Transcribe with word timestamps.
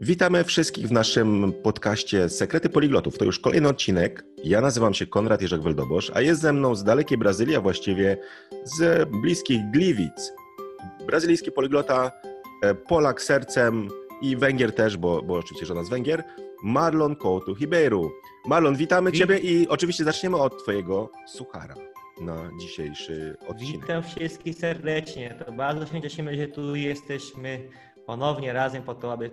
Witamy 0.00 0.44
wszystkich 0.44 0.88
w 0.88 0.92
naszym 0.92 1.52
podcaście 1.52 2.28
Sekrety 2.28 2.68
Poliglotów. 2.68 3.18
To 3.18 3.24
już 3.24 3.38
kolejny 3.38 3.68
odcinek. 3.68 4.24
Ja 4.44 4.60
nazywam 4.60 4.94
się 4.94 5.06
Konrad 5.06 5.42
Jerzek-Weldobosz, 5.42 6.10
a 6.14 6.20
jest 6.20 6.40
ze 6.40 6.52
mną 6.52 6.74
z 6.74 6.84
dalekiej 6.84 7.18
Brazylii, 7.18 7.56
a 7.56 7.60
właściwie 7.60 8.16
z 8.64 9.08
bliskich 9.08 9.70
Gliwic. 9.70 10.32
Brazylijski 11.06 11.52
poliglota, 11.52 12.12
e, 12.62 12.74
Polak 12.74 13.22
sercem 13.22 13.88
i 14.22 14.36
Węgier 14.36 14.74
też, 14.74 14.96
bo, 14.96 15.22
bo 15.22 15.34
oczywiście 15.34 15.66
żona 15.66 15.84
z 15.84 15.88
Węgier, 15.88 16.24
Marlon 16.62 17.16
Couto 17.16 17.54
Ribeiro. 17.54 18.10
Marlon, 18.46 18.76
witamy 18.76 19.12
Ciebie 19.12 19.38
i 19.38 19.68
oczywiście 19.68 20.04
zaczniemy 20.04 20.36
od 20.36 20.62
Twojego 20.62 21.10
suchara 21.26 21.74
na 22.20 22.50
dzisiejszy 22.60 23.36
odcinek. 23.48 23.80
Witam 23.80 24.02
wszystkich 24.02 24.56
serdecznie. 24.56 25.34
To 25.46 25.52
bardzo 25.52 25.86
się 25.86 26.02
cieszymy, 26.02 26.36
że 26.36 26.48
tu 26.48 26.76
jesteśmy 26.76 27.68
ponownie 28.06 28.52
razem 28.52 28.82
po 28.82 28.94
to, 28.94 29.12
aby 29.12 29.30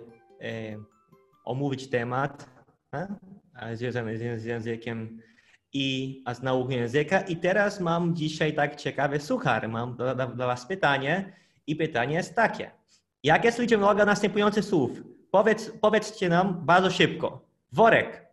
omówić 1.44 1.90
temat 1.90 2.50
e, 2.94 3.76
z, 3.76 4.44
językiem 4.44 5.22
i 5.72 6.24
z 6.34 6.42
nauką 6.42 6.70
języka. 6.70 7.20
I 7.20 7.36
teraz 7.36 7.80
mam 7.80 8.16
dzisiaj 8.16 8.54
tak 8.54 8.76
ciekawy 8.76 9.20
suchar. 9.20 9.68
Mam 9.68 9.96
dla, 9.96 10.14
dla 10.14 10.46
Was 10.46 10.66
pytanie 10.66 11.32
i 11.66 11.76
pytanie 11.76 12.14
jest 12.14 12.34
takie. 12.34 12.70
Jak 13.22 13.44
jest 13.44 13.58
liczebnoga 13.58 14.04
następujących 14.04 14.64
słów? 14.64 15.02
Powiedz, 15.30 15.70
powiedzcie 15.80 16.28
nam 16.28 16.66
bardzo 16.66 16.90
szybko. 16.90 17.48
Worek, 17.72 18.26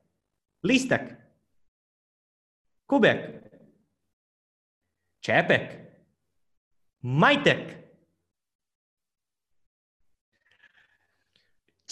listek, 0.63 1.17
kubek, 2.87 3.49
czepek, 5.19 5.77
majtek. 7.03 7.84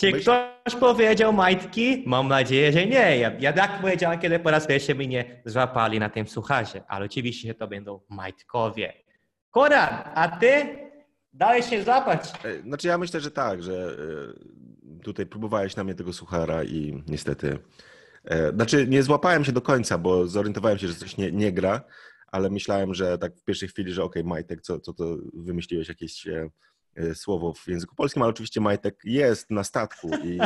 Czy 0.04 0.12
Myśl- 0.12 0.22
ktoś 0.62 0.76
powiedział 0.76 1.34
majtki? 1.34 2.04
Mam 2.06 2.28
nadzieję, 2.28 2.72
że 2.72 2.86
nie. 2.86 3.18
Ja, 3.18 3.32
ja 3.40 3.54
tak 3.54 3.82
powiedziałem, 3.82 4.20
kiedy 4.20 4.40
po 4.40 4.52
raz 4.52 4.68
pierwszy 4.68 4.96
mnie 4.96 5.42
złapali 5.46 6.00
na 6.00 6.10
tym 6.10 6.28
słucharze, 6.28 6.84
ale 6.88 7.06
oczywiście 7.06 7.54
to 7.54 7.68
będą 7.68 8.00
majtkowie. 8.10 8.94
Koran, 9.52 9.90
a 10.16 10.28
ty 10.28 10.78
dałeś 11.34 11.70
się 11.70 11.84
złapać. 11.84 12.32
E, 12.46 12.62
Znaczy 12.62 12.88
ja 12.88 12.98
myślę, 12.98 13.20
że 13.22 13.32
tak, 13.32 13.64
że 13.64 13.98
e, 15.00 15.04
tutaj 15.04 15.26
próbowałeś 15.26 15.76
na 15.76 15.84
mnie 15.84 15.96
tego 15.96 16.14
suchara 16.14 16.64
i 16.64 17.04
niestety... 17.08 17.58
e, 18.26 18.52
Znaczy 18.52 18.88
nie 18.88 19.04
złapałem 19.04 19.46
się 19.46 19.52
do 19.52 19.62
końca, 19.62 19.98
bo 19.98 20.28
zorientowałem 20.28 20.78
się, 20.78 20.88
że 20.88 20.94
coś 20.96 21.18
nie, 21.18 21.32
nie 21.32 21.52
gra, 21.52 21.82
ale 22.28 22.50
myślałem, 22.50 22.94
że 22.94 23.18
tak 23.18 23.36
w 23.36 23.44
pierwszej 23.44 23.70
chwili, 23.70 23.94
że 23.94 24.04
okej, 24.04 24.24
Majtek, 24.24 24.62
co, 24.62 24.80
co 24.80 24.94
to 24.94 25.18
wymyśliłeś 25.34 25.88
jakieś 25.90 26.28
słowo 27.14 27.54
w 27.54 27.68
języku 27.68 27.96
polskim, 27.96 28.22
ale 28.22 28.30
oczywiście 28.30 28.62
Majtek 28.62 29.00
jest 29.04 29.52
na 29.52 29.64
statku 29.64 30.10
i 30.24 30.38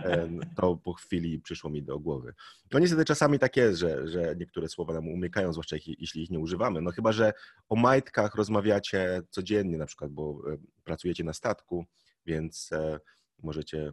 to 0.56 0.76
po 0.76 0.92
chwili 0.92 1.40
przyszło 1.40 1.70
mi 1.70 1.82
do 1.82 1.98
głowy. 1.98 2.34
No 2.72 2.78
niestety 2.78 3.04
czasami 3.04 3.38
tak 3.38 3.56
jest, 3.56 3.78
że, 3.78 4.08
że 4.08 4.34
niektóre 4.36 4.68
słowa 4.68 4.94
nam 4.94 5.08
umykają, 5.08 5.52
zwłaszcza 5.52 5.76
jeśli- 5.98 6.22
ich 6.22 6.30
nie 6.30 6.38
używamy. 6.38 6.80
No 6.82 6.90
chyba, 6.90 7.12
że 7.12 7.32
o 7.68 7.76
majtkach 7.76 8.34
rozmawiacie 8.34 9.22
codziennie 9.30 9.78
na 9.78 9.86
przykład, 9.86 10.10
bo 10.10 10.38
e, 10.52 10.56
pracujecie 10.84 11.24
na 11.24 11.32
statku, 11.32 11.84
więc 12.26 12.72
e, 12.72 13.00
możecie 13.42 13.92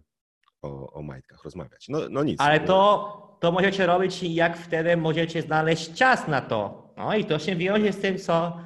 o, 0.62 0.94
o 0.94 1.02
majtkach 1.02 1.44
rozmawiać. 1.44 1.86
No, 1.90 2.00
no 2.10 2.24
nic. 2.24 2.42
Ale 2.42 2.56
E, 2.56 2.60
to, 2.66 3.38
to 3.40 3.52
możecie 3.52 3.86
robić, 3.86 4.24
jak 4.24 4.58
wtedy 4.58 4.98
możecie 4.98 5.42
znaleźć 5.42 5.94
czas 5.94 6.28
na 6.28 6.42
to. 6.42 6.88
No 6.98 7.16
i 7.16 7.26
to 7.26 7.40
się 7.40 7.56
wiąże 7.56 7.94
z 7.94 7.98
tym, 8.00 8.18
co, 8.18 8.60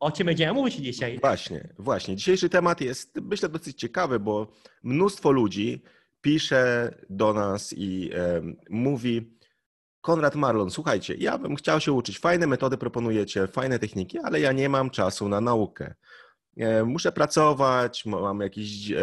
o 0.00 0.10
czym 0.14 0.26
będziemy 0.26 0.52
mówić 0.52 0.74
dzisiaj. 0.74 1.18
Właśnie, 1.20 1.74
właśnie. 1.78 2.16
Dzisiejszy 2.16 2.48
temat 2.48 2.80
jest, 2.80 3.16
myślę, 3.22 3.48
dosyć 3.48 3.78
ciekawy, 3.80 4.20
bo 4.20 4.46
mnóstwo 4.82 5.30
ludzi 5.30 5.82
pisze 6.20 6.94
do 7.10 7.32
nas 7.32 7.72
i 7.76 8.10
e, 8.14 8.42
mówi: 8.70 9.38
Konrad 10.00 10.34
Marlon, 10.34 10.70
słuchajcie, 10.70 11.14
ja 11.18 11.38
bym 11.38 11.56
chciał 11.56 11.80
się 11.80 11.92
uczyć. 11.92 12.18
Fajne 12.18 12.46
metody 12.46 12.78
proponujecie, 12.78 13.46
fajne 13.46 13.78
techniki, 13.78 14.18
ale 14.18 14.40
ja 14.40 14.52
nie 14.52 14.68
mam 14.68 14.90
czasu 14.90 15.28
na 15.28 15.40
naukę. 15.40 15.94
E, 16.56 16.84
muszę 16.84 17.12
pracować, 17.12 18.06
ma- 18.06 18.20
mam 18.20 18.40
jakieś 18.40 18.90
e, 18.90 19.02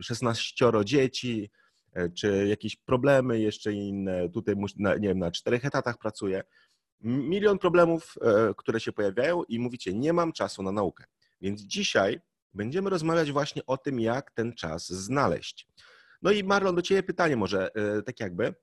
16 0.00 0.84
dzieci, 0.84 1.50
e, 1.92 2.08
czy 2.10 2.46
jakieś 2.48 2.76
problemy 2.76 3.40
jeszcze 3.40 3.72
inne. 3.72 4.28
Tutaj, 4.28 4.54
nie 5.00 5.08
wiem, 5.08 5.18
na 5.18 5.30
czterech 5.30 5.64
etatach 5.64 5.98
pracuję. 5.98 6.42
Milion 7.02 7.58
problemów, 7.58 8.14
e, 8.20 8.54
które 8.56 8.80
się 8.80 8.92
pojawiają 8.92 9.44
i 9.44 9.58
mówicie, 9.58 9.94
nie 9.94 10.12
mam 10.12 10.32
czasu 10.32 10.62
na 10.62 10.72
naukę. 10.72 11.04
Więc 11.40 11.60
dzisiaj 11.60 12.20
będziemy 12.54 12.90
rozmawiać 12.90 13.32
właśnie 13.32 13.66
o 13.66 13.76
tym, 13.76 14.00
jak 14.00 14.30
ten 14.30 14.54
czas 14.54 14.88
znaleźć. 14.92 15.68
No 16.22 16.30
i 16.30 16.44
Marlon, 16.44 16.74
do 16.74 16.82
Ciebie 16.82 17.02
pytanie 17.02 17.36
może, 17.36 17.74
e, 17.74 18.02
tak 18.02 18.20
jakby. 18.20 18.44
E, 18.46 18.54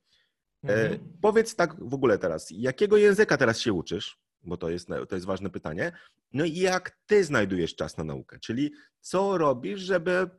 Mhm. 0.64 1.00
Powiedz 1.22 1.56
tak 1.56 1.76
w 1.90 1.94
ogóle 1.94 2.18
teraz, 2.18 2.48
jakiego 2.52 2.98
języka 2.98 3.38
teraz 3.38 3.60
się 3.60 3.74
uczysz? 3.74 4.18
Bo 4.44 4.58
to 4.58 4.70
jest, 4.70 4.88
to 5.10 5.16
jest 5.16 5.26
ważne 5.28 5.50
pytanie. 5.50 5.92
No 6.34 6.46
i 6.46 6.56
jak 6.56 6.98
Ty 7.06 7.24
znajdujesz 7.24 7.76
czas 7.76 7.98
na 7.98 8.04
naukę? 8.04 8.40
Czyli 8.40 8.72
co 9.02 9.38
robisz, 9.38 9.80
żeby 9.80 10.30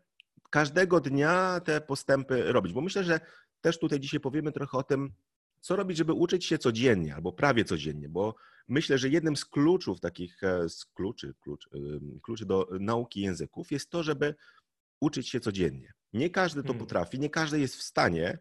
każdego 0.50 1.00
dnia 1.00 1.60
te 1.64 1.80
postępy 1.80 2.52
robić? 2.52 2.72
Bo 2.72 2.80
myślę, 2.80 3.04
że 3.04 3.20
też 3.60 3.78
tutaj 3.78 4.00
dzisiaj 4.00 4.20
powiemy 4.20 4.52
trochę 4.52 4.78
o 4.78 4.82
tym, 4.82 5.12
co 5.60 5.76
robić, 5.76 5.98
żeby 5.98 6.12
uczyć 6.12 6.44
się 6.44 6.58
codziennie 6.58 7.14
albo 7.14 7.32
prawie 7.32 7.64
codziennie, 7.64 8.08
bo 8.08 8.34
myślę, 8.68 8.98
że 8.98 9.08
jednym 9.08 9.36
z 9.36 9.44
kluczów 9.44 10.00
takich, 10.00 10.42
e, 10.42 10.68
z 10.68 10.84
kluczy, 10.84 11.34
klucz, 11.40 11.68
kluczy 12.22 12.46
do 12.46 12.68
nauki 12.80 13.20
języków 13.20 13.72
jest 13.72 13.90
to, 13.90 14.02
żeby 14.02 14.34
uczyć 15.00 15.28
się 15.28 15.40
codziennie. 15.40 15.92
Nie 16.12 16.30
każdy 16.30 16.62
to 16.62 16.66
Hmm. 16.68 16.80
potrafi, 16.86 17.18
nie 17.18 17.30
każdy 17.30 17.60
jest 17.60 17.76
w 17.76 17.82
stanie, 17.82 18.38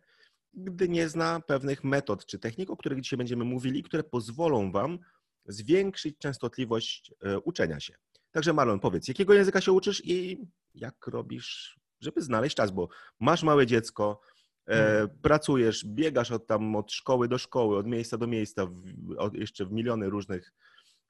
gdy 0.54 0.90
nie 0.90 1.10
zna 1.10 1.40
pewnych 1.40 1.84
metod 1.84 2.26
czy 2.26 2.40
technik, 2.40 2.70
o 2.70 2.78
których 2.78 3.02
dzisiaj 3.02 3.18
będziemy 3.18 3.46
mówili, 3.46 3.84
które 3.84 4.04
pozwolą 4.04 4.72
Wam 4.72 5.00
zwiększyć 5.46 6.18
częstotliwość 6.18 7.14
e, 7.22 7.40
uczenia 7.40 7.80
się. 7.80 7.94
Także 8.32 8.54
Marlon, 8.54 8.80
powiedz, 8.80 9.08
jakiego 9.08 9.34
języka 9.34 9.62
się 9.62 9.72
uczysz 9.72 10.02
i 10.06 10.38
jak 10.76 11.08
robisz, 11.08 11.80
żeby 12.02 12.22
znaleźć 12.22 12.56
czas, 12.56 12.72
bo 12.72 12.90
masz 13.20 13.44
małe 13.44 13.68
dziecko, 13.68 14.22
e, 14.70 14.72
Mhm. 14.72 15.10
pracujesz, 15.22 15.86
biegasz 15.86 16.32
od 16.32 16.48
tam 16.48 16.76
od 16.76 16.92
szkoły 16.92 17.28
do 17.28 17.38
szkoły, 17.38 17.78
od 17.78 17.88
miejsca 17.88 18.18
do 18.18 18.28
miejsca, 18.28 18.66
w, 18.66 18.84
od, 19.18 19.34
jeszcze 19.34 19.66
w 19.66 19.72
miliony 19.72 20.10
różnych 20.10 20.54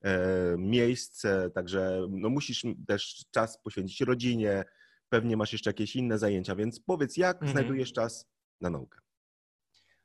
e, 0.01 0.19
miejsc, 0.57 1.25
e, 1.25 1.49
także 1.49 2.01
no, 2.09 2.29
musisz 2.29 2.65
też 2.87 3.25
czas 3.31 3.61
poświęcić 3.63 4.01
rodzinie, 4.01 4.63
pewnie 5.09 5.37
masz 5.37 5.53
jeszcze 5.53 5.69
jakieś 5.69 5.95
inne 5.95 6.19
zajęcia, 6.19 6.55
więc 6.55 6.79
powiedz, 6.79 7.17
jak 7.17 7.35
Mhm. 7.35 7.51
znajdujesz 7.51 7.93
czas 7.93 8.27
na 8.61 8.69
naukę? 8.69 8.99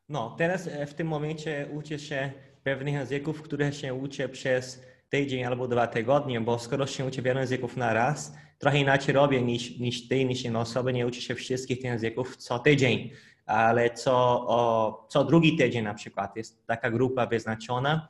No, 0.09 0.35
teraz 0.39 0.67
e, 0.67 0.87
w 0.87 0.95
tym 0.95 1.07
momencie 1.07 1.69
uczę 1.73 1.99
się 1.99 2.33
pewnych 2.63 2.95
języków, 2.95 3.43
które 3.43 3.73
się 3.73 3.95
uczę 3.95 4.29
przez 4.29 4.83
tydzień 5.09 5.45
albo 5.45 5.69
dwa 5.69 5.87
tygodnie, 5.87 6.41
bo 6.41 6.59
skoro 6.59 6.87
się 6.87 7.05
uczę 7.05 7.23
wielu 7.23 7.41
języków 7.41 7.77
na 7.77 7.95
raz, 7.95 8.35
trochę 8.59 8.79
inaczej 8.79 9.15
robię 9.15 9.43
niż, 9.43 9.79
niż 9.79 10.09
ty, 10.09 10.25
niż 10.25 10.45
inne 10.45 10.59
osoby, 10.59 10.93
nie 10.93 11.07
uczę 11.07 11.21
się 11.21 11.35
wszystkich 11.35 11.77
tych 11.79 11.85
języków 11.91 12.37
co 12.37 12.59
tydzień, 12.59 13.11
ale 13.47 13.91
co, 13.91 14.13
o, 14.49 15.07
co 15.09 15.25
drugi 15.25 15.57
tydzień 15.57 15.85
na 15.85 15.95
przykład. 15.95 16.37
Jest 16.37 16.67
taka 16.67 16.91
grupa 16.91 17.27
wyznaczona. 17.27 18.09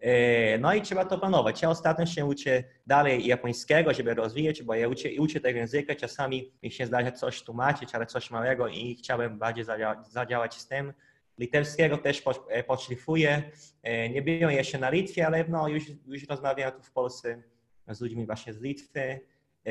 E, 0.00 0.58
No 0.58 0.74
i 0.74 0.82
trzeba 0.82 1.04
to 1.04 1.18
planować. 1.18 1.62
Ja 1.62 1.70
ostatnio 1.70 2.06
się 2.06 2.24
uczę 2.26 2.64
dalej 2.86 3.26
japońskiego, 3.26 3.94
żeby 3.94 4.14
rozwijać, 4.14 4.62
bo 4.62 4.74
ja 4.74 4.88
uczę, 4.88 5.08
uczę 5.18 5.40
tego 5.40 5.58
języka. 5.58 5.94
Czasami 5.94 6.52
mi 6.62 6.70
się 6.70 6.86
zdarza 6.86 7.12
coś 7.12 7.42
tłumaczyć, 7.42 7.94
ale 7.94 8.06
coś 8.06 8.30
małego 8.30 8.68
i 8.68 8.94
chciałbym 8.94 9.38
bardziej 9.38 9.64
zadziałać, 9.64 9.98
zadziałać 10.08 10.54
z 10.54 10.66
tym. 10.68 10.92
Litewskiego 11.38 11.98
też 11.98 12.22
e, 12.48 12.64
poszlifuję. 12.64 13.42
E, 13.82 14.08
Nie 14.08 14.22
byłem 14.22 14.50
jeszcze 14.50 14.78
na 14.78 14.90
Litwie, 14.90 15.26
ale 15.26 15.44
no, 15.48 15.68
już, 15.68 15.84
już 16.06 16.28
rozmawiam 16.28 16.72
tu 16.72 16.82
w 16.82 16.90
Polsce 16.92 17.42
z 17.88 18.00
ludźmi 18.00 18.26
właśnie 18.26 18.52
z 18.54 18.60
Litwy. 18.60 19.20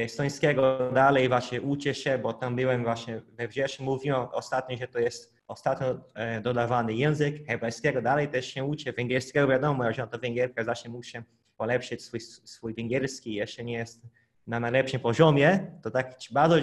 Estońskiego 0.03 0.91
dalej 0.93 1.29
właśnie 1.29 1.61
uczę 1.61 1.93
się, 1.95 2.17
bo 2.17 2.33
tam 2.33 2.55
byłem 2.55 2.83
właśnie 2.83 3.21
we 3.37 3.47
wrześniu. 3.47 3.85
Mówiłem 3.85 4.27
ostatnio, 4.31 4.77
że 4.77 4.87
to 4.87 4.99
jest 4.99 5.33
ostatnio 5.47 5.99
e, 6.13 6.41
dodawany 6.41 6.93
język. 6.93 7.47
Hebrajskiego 7.47 8.01
dalej 8.01 8.27
też 8.27 8.45
się 8.45 8.63
uczę. 8.63 8.93
Węgierskiego 8.93 9.47
wiadomo, 9.47 9.93
że 9.93 10.07
to 10.07 10.19
węgierka 10.19 10.63
zawsze 10.63 10.89
muszę 10.89 11.23
polepszyć 11.57 12.03
swój, 12.03 12.19
swój 12.21 12.73
węgierski. 12.73 13.33
Jeszcze 13.33 13.63
nie 13.63 13.73
jest 13.73 14.01
na 14.47 14.59
najlepszym 14.59 14.99
poziomie. 14.99 15.71
To 15.83 15.91
tak 15.91 16.15
bardzo 16.31 16.55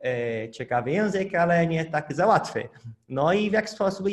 e, 0.00 0.50
ciekawy 0.50 0.90
język, 0.90 1.34
ale 1.34 1.66
nie 1.66 1.84
tak 1.84 2.14
za 2.14 2.26
łatwy. 2.26 2.68
No 3.08 3.32
i 3.32 3.50
w 3.50 3.52
jaki 3.52 3.68
sposób 3.68 4.06
e, 4.06 4.10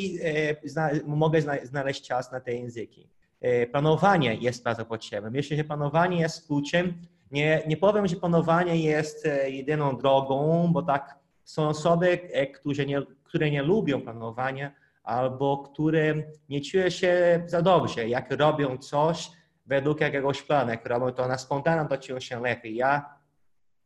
zna, 0.69 0.89
mogę 1.05 1.41
zna, 1.41 1.53
znaleźć 1.63 2.07
czas 2.07 2.31
na 2.31 2.39
te 2.39 2.53
języki? 2.53 3.09
E, 3.41 3.67
planowanie 3.67 4.35
jest 4.35 4.63
bardzo 4.63 4.85
potrzebne. 4.85 5.29
Myślę, 5.29 5.57
że 5.57 5.63
planowanie 5.63 6.19
jest 6.19 6.47
kluczem. 6.47 6.93
Nie, 7.33 7.63
nie 7.67 7.77
powiem, 7.77 8.07
że 8.07 8.15
planowanie 8.15 8.75
jest 8.75 9.25
e, 9.25 9.49
jedyną 9.49 9.97
drogą, 9.97 10.69
bo 10.73 10.81
tak 10.81 11.15
są 11.43 11.67
osoby, 11.67 12.19
e, 12.31 12.47
które 12.47 12.85
nie, 12.85 13.01
które 13.23 13.51
nie 13.51 13.63
lubią 13.63 14.01
planowania 14.01 14.71
albo 15.03 15.57
które 15.57 16.15
nie 16.49 16.61
czują 16.61 16.89
się 16.89 17.43
za 17.45 17.61
dobrze, 17.61 18.09
jak 18.09 18.31
robią 18.31 18.77
coś 18.77 19.31
według 19.65 20.01
jakiegoś 20.01 20.41
planu, 20.41 20.71
jak 20.71 20.85
robią 20.85 21.11
to 21.11 21.27
na 21.27 21.37
spontana, 21.37 21.85
to 21.85 21.97
czują 21.97 22.19
się 22.19 22.41
lepiej. 22.41 22.75
Ja 22.75 23.19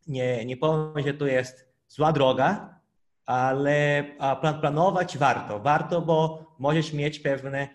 nie, 0.08 0.46
nie 0.46 0.58
powiem, 0.58 1.08
że 1.08 1.14
to 1.14 1.28
jest 1.28 1.70
zła 1.88 2.12
droga, 2.12 2.80
ale 3.26 4.04
planować 4.62 5.18
warto. 5.18 5.60
Warto, 5.60 6.02
bo 6.02 6.46
możesz 6.60 6.94
mieć 6.94 7.20
pewne 7.20 7.68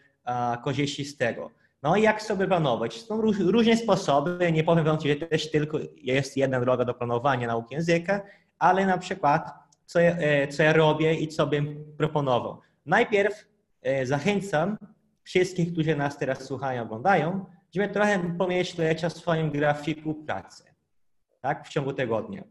korzyści 0.65 1.05
z 1.05 1.17
tego. 1.17 1.51
No 1.83 1.97
i 1.97 2.03
jak 2.03 2.23
sobie 2.23 2.47
planować? 2.47 3.03
Są 3.03 3.21
różne 3.21 3.77
sposoby. 3.77 4.53
Nie 4.53 4.65
powiem 4.65 4.85
wam, 4.85 4.99
że 5.01 5.17
też 5.17 5.51
tylko 5.51 5.79
jest 5.97 6.37
jedna 6.37 6.61
droga 6.61 6.85
do 6.85 6.95
planowania 6.95 7.47
nauki 7.47 7.75
języka, 7.75 8.23
ale 8.59 8.87
na 8.87 8.99
przykład 8.99 9.63
co 9.87 10.01
ja, 10.01 10.17
e, 10.17 10.49
co 10.49 10.63
ja 10.63 10.73
robię 10.73 11.15
i 11.15 11.29
co 11.29 11.47
bym 11.47 11.95
proponował. 11.99 12.61
Najpierw 12.87 13.49
e, 13.83 14.07
zachęcam 14.07 14.79
wszystkich, 15.23 15.73
którzy 15.73 15.97
nas 15.97 16.19
teraz 16.19 16.45
słuchają, 16.45 16.83
oglądają, 16.83 17.45
żeby 17.75 17.89
trochę 17.89 18.37
pomyśleć 18.39 19.05
o 19.05 19.11
swoim 19.11 19.51
grafiku 19.51 20.15
pracy 20.15 20.65
tak, 21.41 21.67
w 21.67 21.69
ciągu 21.69 21.93
tygodnia. 21.93 22.45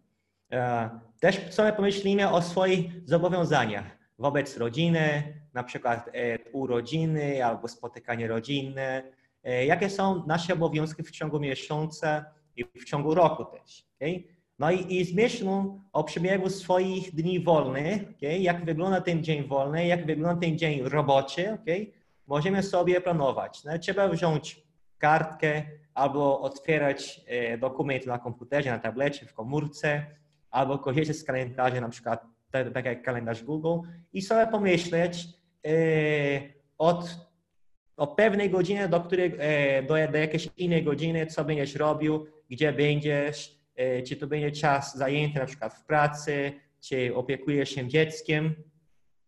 E, 0.51 0.89
też 1.19 1.53
sobie 1.53 1.73
pomyślimy 1.73 2.29
o 2.29 2.41
swoich 2.41 3.09
zobowiązaniach 3.09 3.85
wobec 4.19 4.57
rodziny, 4.57 5.33
na 5.53 5.63
przykład 5.63 6.09
urodziny 6.51 7.45
albo 7.45 7.67
spotykanie 7.67 8.27
rodzinne. 8.27 9.03
Jakie 9.43 9.89
są 9.89 10.27
nasze 10.27 10.53
obowiązki 10.53 11.03
w 11.03 11.11
ciągu 11.11 11.39
miesiąca 11.39 12.25
i 12.55 12.65
w 12.65 12.85
ciągu 12.85 13.15
roku 13.15 13.45
też. 13.45 13.85
Okay? 13.95 14.23
No 14.59 14.71
i, 14.71 14.95
i 14.95 15.15
myślą 15.15 15.81
o 15.93 16.03
przebiegu 16.03 16.49
swoich 16.49 17.15
dni 17.15 17.39
wolnych, 17.39 18.01
okay, 18.17 18.37
jak 18.37 18.65
wygląda 18.65 19.01
ten 19.01 19.23
dzień 19.23 19.47
wolny, 19.47 19.87
jak 19.87 20.05
wygląda 20.05 20.41
ten 20.41 20.57
dzień 20.57 20.81
roboczy, 20.81 21.53
okay, 21.53 21.91
możemy 22.27 22.63
sobie 22.63 23.01
planować. 23.01 23.63
No, 23.63 23.79
trzeba 23.79 24.09
wziąć 24.09 24.63
kartkę 24.97 25.63
albo 25.93 26.41
otwierać 26.41 27.21
e, 27.27 27.57
dokument 27.57 28.05
na 28.05 28.19
komputerze, 28.19 28.71
na 28.71 28.79
tablecie, 28.79 29.25
w 29.25 29.33
komórce, 29.33 30.05
albo 30.51 30.79
korzystać 30.79 31.17
z 31.17 31.23
kalendarza, 31.23 31.81
na 31.81 31.89
przykład 31.89 32.25
tak, 32.51 32.73
tak 32.73 32.85
jak 32.85 33.03
kalendarz 33.03 33.43
Google 33.43 33.87
i 34.13 34.21
sobie 34.21 34.47
pomyśleć 34.47 35.27
e, 35.67 35.71
od, 36.77 37.30
o 38.01 38.07
pewnej 38.07 38.49
godziny 38.49 38.89
do, 38.89 39.01
której, 39.01 39.35
e, 39.39 39.83
do, 39.83 39.93
do 40.11 40.17
jakiejś 40.17 40.49
innej 40.57 40.83
godziny, 40.83 41.25
co 41.25 41.45
będziesz 41.45 41.75
robił, 41.75 42.25
gdzie 42.49 42.73
będziesz, 42.73 43.61
E, 43.75 44.01
czy 44.01 44.15
to 44.15 44.27
będzie 44.27 44.51
czas 44.51 44.97
zajęty 44.97 45.39
na 45.39 45.45
przykład 45.45 45.73
w 45.73 45.85
pracy, 45.85 46.53
czy 46.81 47.15
opiekujesz 47.15 47.69
się 47.69 47.87
dzieckiem 47.87 48.55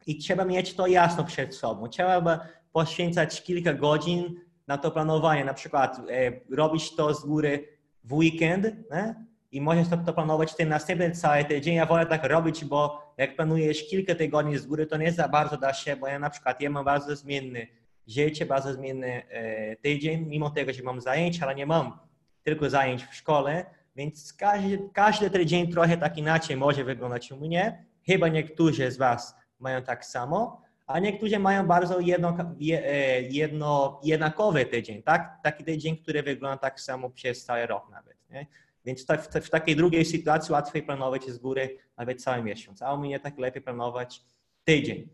i 0.08 0.18
trzeba 0.18 0.46
mieć 0.46 0.74
to 0.74 0.88
jasno 0.88 1.24
przed 1.24 1.56
sobą. 1.56 1.88
Trzeba 1.88 2.48
poświęcać 2.72 3.44
kilka 3.44 3.74
godzin 3.74 4.36
na 4.68 4.78
to 4.78 4.92
planowanie, 4.92 5.46
na 5.46 5.54
przykład 5.54 5.98
e, 6.00 6.32
robić 6.56 6.96
to 6.96 7.14
z 7.14 7.26
góry 7.26 7.68
w 8.04 8.14
weekend 8.14 8.66
nie? 8.92 9.16
i 9.52 9.62
możesz 9.62 9.90
to, 9.90 9.98
to 9.98 10.14
planować 10.14 10.56
ten 10.56 10.70
następny 10.70 11.12
cały 11.12 11.46
tydzień. 11.46 11.76
Ja 11.76 11.86
wolę 11.86 12.06
tak 12.06 12.24
robić, 12.24 12.66
bo 12.66 13.14
jak 13.18 13.36
planujesz 13.36 13.88
kilka 13.88 14.16
tygodni 14.16 14.58
z 14.58 14.66
góry, 14.66 14.86
to 14.86 14.98
nie 14.98 15.12
za 15.12 15.28
bardzo 15.28 15.58
da 15.58 15.74
się, 15.74 15.96
bo 15.96 16.08
ja 16.08 16.20
na 16.20 16.30
przykład 16.30 16.62
ja 16.62 16.70
mam 16.70 16.86
bardzo 16.86 17.16
zmienny 17.16 17.68
życie, 18.08 18.46
bardzo 18.46 18.74
zmienny 18.74 19.24
e, 19.30 19.76
tydzień, 19.76 20.26
mimo 20.26 20.50
tego, 20.50 20.74
że 20.74 20.84
mam 20.84 21.02
zajęcia, 21.02 21.46
ale 21.46 21.56
nie 21.56 21.66
mam 21.66 22.00
tylko 22.44 22.70
zajęć 22.70 23.04
w 23.06 23.16
szkole, 23.16 23.66
więc 23.96 24.34
każdy, 24.34 24.80
każdy 24.94 25.30
tydzień 25.30 25.72
trochę 25.72 25.98
tak 25.98 26.18
inaczej 26.18 26.58
może 26.58 26.84
wyglądać 26.84 27.32
u 27.32 27.38
mnie. 27.38 27.86
Chyba 28.06 28.28
niektórzy 28.28 28.92
z 28.92 28.98
Was 28.98 29.36
mają 29.60 29.82
tak 29.82 30.06
samo, 30.06 30.62
a 30.88 31.00
niektórzy 31.00 31.40
mają 31.40 31.68
bardzo 31.68 32.00
jedno, 32.00 32.38
e, 32.62 33.22
jedno, 33.22 34.02
jednakowy 34.04 34.66
tydzień, 34.66 35.04
tak? 35.04 35.38
Taki 35.44 35.64
tydzień, 35.64 35.98
który 35.98 36.24
wygląda 36.24 36.58
tak 36.58 36.80
samo 36.80 37.10
przez 37.10 37.46
cały 37.46 37.66
rok 37.66 37.90
nawet. 37.92 38.18
Nie? 38.30 38.48
Więc 38.86 39.06
w, 39.06 39.46
w, 39.46 39.50
takiej 39.50 39.76
drugiej 39.76 40.06
sytuacji 40.06 40.52
łatwiej 40.52 40.84
planować 40.84 41.26
z 41.30 41.38
góry 41.38 41.78
nawet 41.98 42.24
cały 42.24 42.44
miesiąc, 42.44 42.82
a 42.82 42.94
u 42.94 42.98
mnie 42.98 43.20
tak 43.20 43.38
lepiej 43.38 43.62
planować 43.62 44.22
tydzień. 44.64 45.10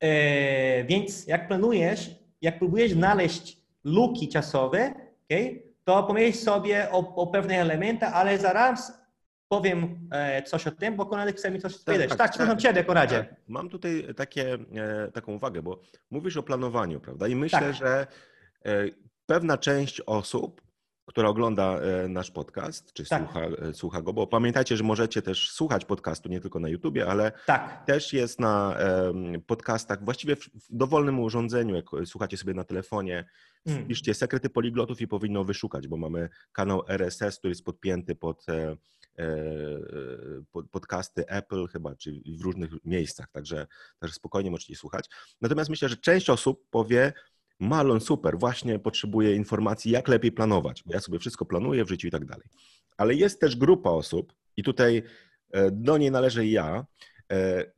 E, 0.00 0.84
więc 0.84 1.26
jak 1.26 1.48
planujesz, 1.48 2.19
jak 2.42 2.58
próbujesz 2.58 2.92
znaleźć 2.92 3.60
luki 3.84 4.28
czasowe, 4.28 4.94
okay, 5.24 5.62
to 5.84 6.02
pomyśl 6.02 6.38
sobie 6.38 6.90
o, 6.90 7.14
o 7.14 7.26
pewnych 7.26 7.58
elementach, 7.58 8.14
ale 8.14 8.38
zaraz 8.38 9.00
powiem 9.48 10.08
e, 10.10 10.42
coś 10.42 10.66
o 10.66 10.70
tym, 10.70 10.96
bo 10.96 11.06
Konrad 11.06 11.36
chce 11.36 11.50
mi 11.50 11.60
coś 11.60 11.72
tak, 11.72 11.84
powiedzieć. 11.84 12.08
Tak, 12.08 12.18
tak, 12.18 12.34
słucham 12.34 12.56
tak, 12.56 12.62
Ciebie, 12.62 12.84
Konradzie. 12.84 13.18
Tak. 13.18 13.34
Mam 13.48 13.68
tutaj 13.68 14.06
takie, 14.16 14.54
e, 14.54 15.12
taką 15.12 15.32
uwagę, 15.32 15.62
bo 15.62 15.80
mówisz 16.10 16.36
o 16.36 16.42
planowaniu, 16.42 17.00
prawda? 17.00 17.28
I 17.28 17.36
myślę, 17.36 17.60
tak. 17.60 17.74
że 17.74 18.06
e, 18.66 18.84
pewna 19.26 19.58
część 19.58 20.00
osób, 20.00 20.62
która 21.10 21.28
ogląda 21.28 21.80
nasz 22.08 22.30
podcast, 22.30 22.92
czy 22.92 23.04
tak. 23.04 23.22
słucha, 23.22 23.40
słucha, 23.72 24.02
go, 24.02 24.12
bo 24.12 24.26
pamiętajcie, 24.26 24.76
że 24.76 24.84
możecie 24.84 25.22
też 25.22 25.50
słuchać 25.50 25.84
podcastu 25.84 26.28
nie 26.28 26.40
tylko 26.40 26.60
na 26.60 26.68
YouTubie, 26.68 27.06
ale 27.06 27.32
tak. 27.46 27.84
też 27.86 28.12
jest 28.12 28.40
na 28.40 28.76
podcastach, 29.46 30.04
właściwie 30.04 30.36
w 30.36 30.48
dowolnym 30.70 31.20
urządzeniu, 31.20 31.74
jak 31.74 31.86
słuchacie 32.06 32.36
sobie 32.36 32.54
na 32.54 32.64
telefonie, 32.64 33.24
Mm. 33.66 33.84
Wpiszcie 33.84 34.14
sekrety 34.14 34.50
poliglotów 34.50 35.00
i 35.00 35.08
powinno 35.08 35.44
wyszukać, 35.44 35.88
bo 35.88 35.96
mamy 35.96 36.28
kanał 36.52 36.82
RSS, 36.88 37.38
który 37.38 37.50
jest 37.50 37.64
podpięty 37.64 38.14
pod 38.14 38.48
e, 38.48 38.76
e, 39.18 40.66
podcasty 40.70 41.26
Apple 41.28 41.66
chyba, 41.66 41.96
czy 41.96 42.22
w 42.38 42.40
różnych 42.42 42.70
miejscach, 42.84 43.30
także, 43.30 43.66
także 43.98 44.14
spokojnie 44.14 44.50
możecie 44.50 44.76
słuchać. 44.76 45.08
Natomiast 45.40 45.70
myślę, 45.70 45.88
że 45.88 45.96
część 45.96 46.30
osób 46.30 46.66
powie, 46.70 47.12
Malon, 47.60 48.00
super, 48.00 48.38
właśnie 48.38 48.78
potrzebuję 48.78 49.36
informacji, 49.36 49.90
jak 49.90 50.08
lepiej 50.08 50.32
planować, 50.32 50.82
bo 50.86 50.94
ja 50.94 51.00
sobie 51.00 51.18
wszystko 51.18 51.44
planuję 51.44 51.84
w 51.84 51.88
życiu 51.88 52.08
i 52.08 52.10
tak 52.10 52.24
dalej. 52.24 52.46
Ale 52.96 53.14
jest 53.14 53.40
też 53.40 53.56
grupa 53.56 53.90
osób, 53.90 54.32
i 54.56 54.62
tutaj 54.62 55.02
e, 55.50 55.70
do 55.70 55.98
niej 55.98 56.10
należę 56.10 56.46
ja, 56.46 56.86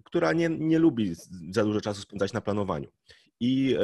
która 0.05 0.33
nie, 0.33 0.49
nie 0.49 0.79
lubi 0.79 1.15
za 1.51 1.65
dużo 1.65 1.81
czasu 1.81 2.01
spędzać 2.01 2.33
na 2.33 2.41
planowaniu. 2.41 2.89
I 3.41 3.77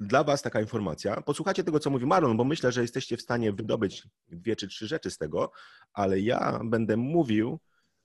dla 0.00 0.24
Was 0.24 0.42
taka 0.42 0.60
informacja. 0.60 1.20
Posłuchajcie 1.20 1.64
tego, 1.64 1.78
co 1.78 1.90
mówi 1.90 2.06
Marlon, 2.06 2.36
bo 2.36 2.44
myślę, 2.44 2.72
że 2.72 2.82
jesteście 2.82 3.16
w 3.16 3.22
stanie 3.22 3.52
wydobyć 3.52 4.08
dwie 4.28 4.56
czy 4.56 4.68
trzy 4.68 4.86
rzeczy 4.86 5.10
z 5.10 5.18
tego, 5.18 5.52
ale 5.92 6.20
ja 6.20 6.60
będę 6.64 6.96
mówił 6.96 7.58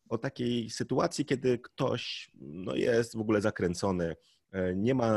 o 0.09 0.17
takiej 0.17 0.69
sytuacji, 0.69 1.25
kiedy 1.25 1.59
ktoś 1.59 2.31
no, 2.35 2.75
jest 2.75 3.17
w 3.17 3.19
ogóle 3.19 3.41
zakręcony, 3.41 4.05
e, 4.05 4.15
nie 4.75 4.95
ma 4.95 5.13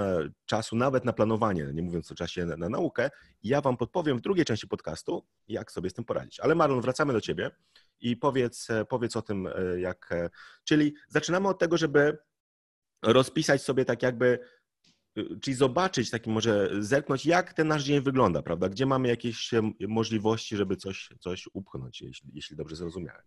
czasu 0.46 0.76
nawet 0.76 1.05
na 1.05 1.12
planowanie, 1.12 1.70
nie 1.75 1.82
mówiąc 1.82 2.12
o 2.12 2.14
czasie 2.14 2.46
na, 2.46 2.56
na 2.56 2.69
naukę. 2.69 3.11
Ja 3.43 3.61
Wam 3.61 3.76
podpowiem 3.76 4.19
w 4.19 4.20
drugiej 4.20 4.44
części 4.44 4.69
podcastu, 4.69 5.26
jak 5.49 5.73
sobie 5.73 5.90
z 5.90 5.94
tym 5.94 6.05
poradzić. 6.05 6.40
Ale 6.40 6.55
Marlon, 6.55 6.81
wracamy 6.81 7.12
do 7.12 7.20
Ciebie 7.20 7.50
i 8.00 8.17
powiedz, 8.17 8.70
e, 8.70 8.85
powiedz 8.85 9.17
o 9.17 9.23
tym, 9.23 9.46
e, 9.46 9.81
jak. 9.81 10.14
Czyli 10.64 10.94
zaczynamy 11.08 11.49
od 11.49 11.58
tego, 11.58 11.76
żeby 11.76 12.19
rozpisać 13.02 13.62
sobie 13.62 13.84
tak 13.84 14.03
jakby 14.03 14.39
czyli 15.43 15.55
zobaczyć, 15.55 16.10
taki 16.10 16.31
może 16.31 16.70
zerknąć, 16.79 17.27
jak 17.27 17.53
ten 17.53 17.69
nasz 17.69 17.84
dzień 17.84 18.01
wygląda, 18.01 18.43
prawda? 18.43 18.69
Gdzie 18.69 18.86
mamy 18.86 19.08
jakieś 19.08 19.51
możliwości, 19.89 20.56
żeby 20.56 20.77
coś, 20.77 21.08
coś 21.20 21.48
upchnąć, 21.53 22.01
jeśli, 22.01 22.31
jeśli 22.34 22.56
dobrze 22.56 22.77
zrozumiałem. 22.77 23.22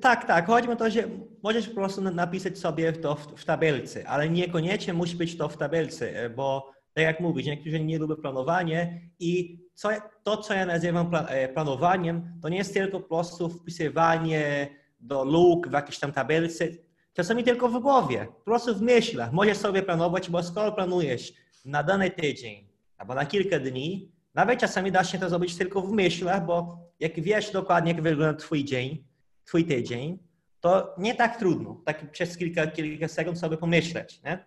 Tak, 0.00 0.26
tak. 0.26 0.46
Chodzi 0.46 0.68
o 0.68 0.76
to, 0.76 0.90
że 0.90 1.08
możesz 1.42 1.68
po 1.68 1.74
prostu 1.74 2.02
napisać 2.02 2.58
sobie 2.58 2.92
to 2.92 3.14
w, 3.14 3.40
w 3.40 3.44
tabelce, 3.44 4.08
ale 4.08 4.28
niekoniecznie 4.28 4.94
musi 4.94 5.16
być 5.16 5.36
to 5.36 5.48
w 5.48 5.56
tabelce, 5.56 6.30
bo 6.30 6.70
tak 6.94 7.04
jak 7.04 7.20
mówisz, 7.20 7.46
niektórzy 7.46 7.80
nie 7.80 7.98
lubią 7.98 8.16
planowanie 8.16 9.00
i 9.18 9.58
co, 9.74 9.88
to, 10.22 10.36
co 10.36 10.54
ja 10.54 10.66
nazywam 10.66 11.10
e, 11.14 11.48
planowaniem, 11.48 12.38
to 12.42 12.48
nie 12.48 12.58
jest 12.58 12.74
tylko 12.74 13.00
po 13.00 13.08
prostu 13.08 13.48
wpisywanie 13.48 14.68
do 15.00 15.24
luk 15.24 15.68
w 15.68 15.72
jakiejś 15.72 15.98
tam 15.98 16.12
tabelce, 16.12 16.68
Czasami 17.12 17.44
tylko 17.44 17.68
w 17.68 17.80
głowie, 17.80 18.26
po 18.38 18.44
prostu 18.44 18.74
w 18.74 18.82
myślach. 18.82 19.32
Możesz 19.32 19.58
sobie 19.58 19.82
planować, 19.82 20.30
bo 20.30 20.42
skoro 20.42 20.72
planujesz 20.72 21.32
na 21.64 21.82
dany 21.82 22.10
tydzień 22.10 22.68
albo 22.98 23.14
na 23.14 23.26
kilka 23.26 23.58
dni, 23.58 24.12
nawet 24.34 24.60
czasami 24.60 24.92
da 24.92 25.04
się 25.04 25.18
to 25.18 25.28
zrobić 25.28 25.56
tylko 25.56 25.82
w 25.82 25.92
myślach, 25.92 26.46
bo 26.46 26.78
jak 27.00 27.20
wiesz 27.20 27.50
dokładnie, 27.50 27.92
jak 27.92 28.02
wygląda 28.02 28.34
twój 28.34 28.64
dzień, 28.64 29.04
twój 29.50 29.64
tydzień, 29.64 30.18
to 30.60 30.94
nie 30.98 31.14
tak 31.14 31.38
trudno, 31.38 31.82
tak 31.84 32.10
przez 32.10 32.36
kilka, 32.36 32.66
kilka 32.66 33.08
sekund 33.08 33.38
sobie 33.38 33.56
pomyśleć. 33.56 34.22
Nie? 34.22 34.44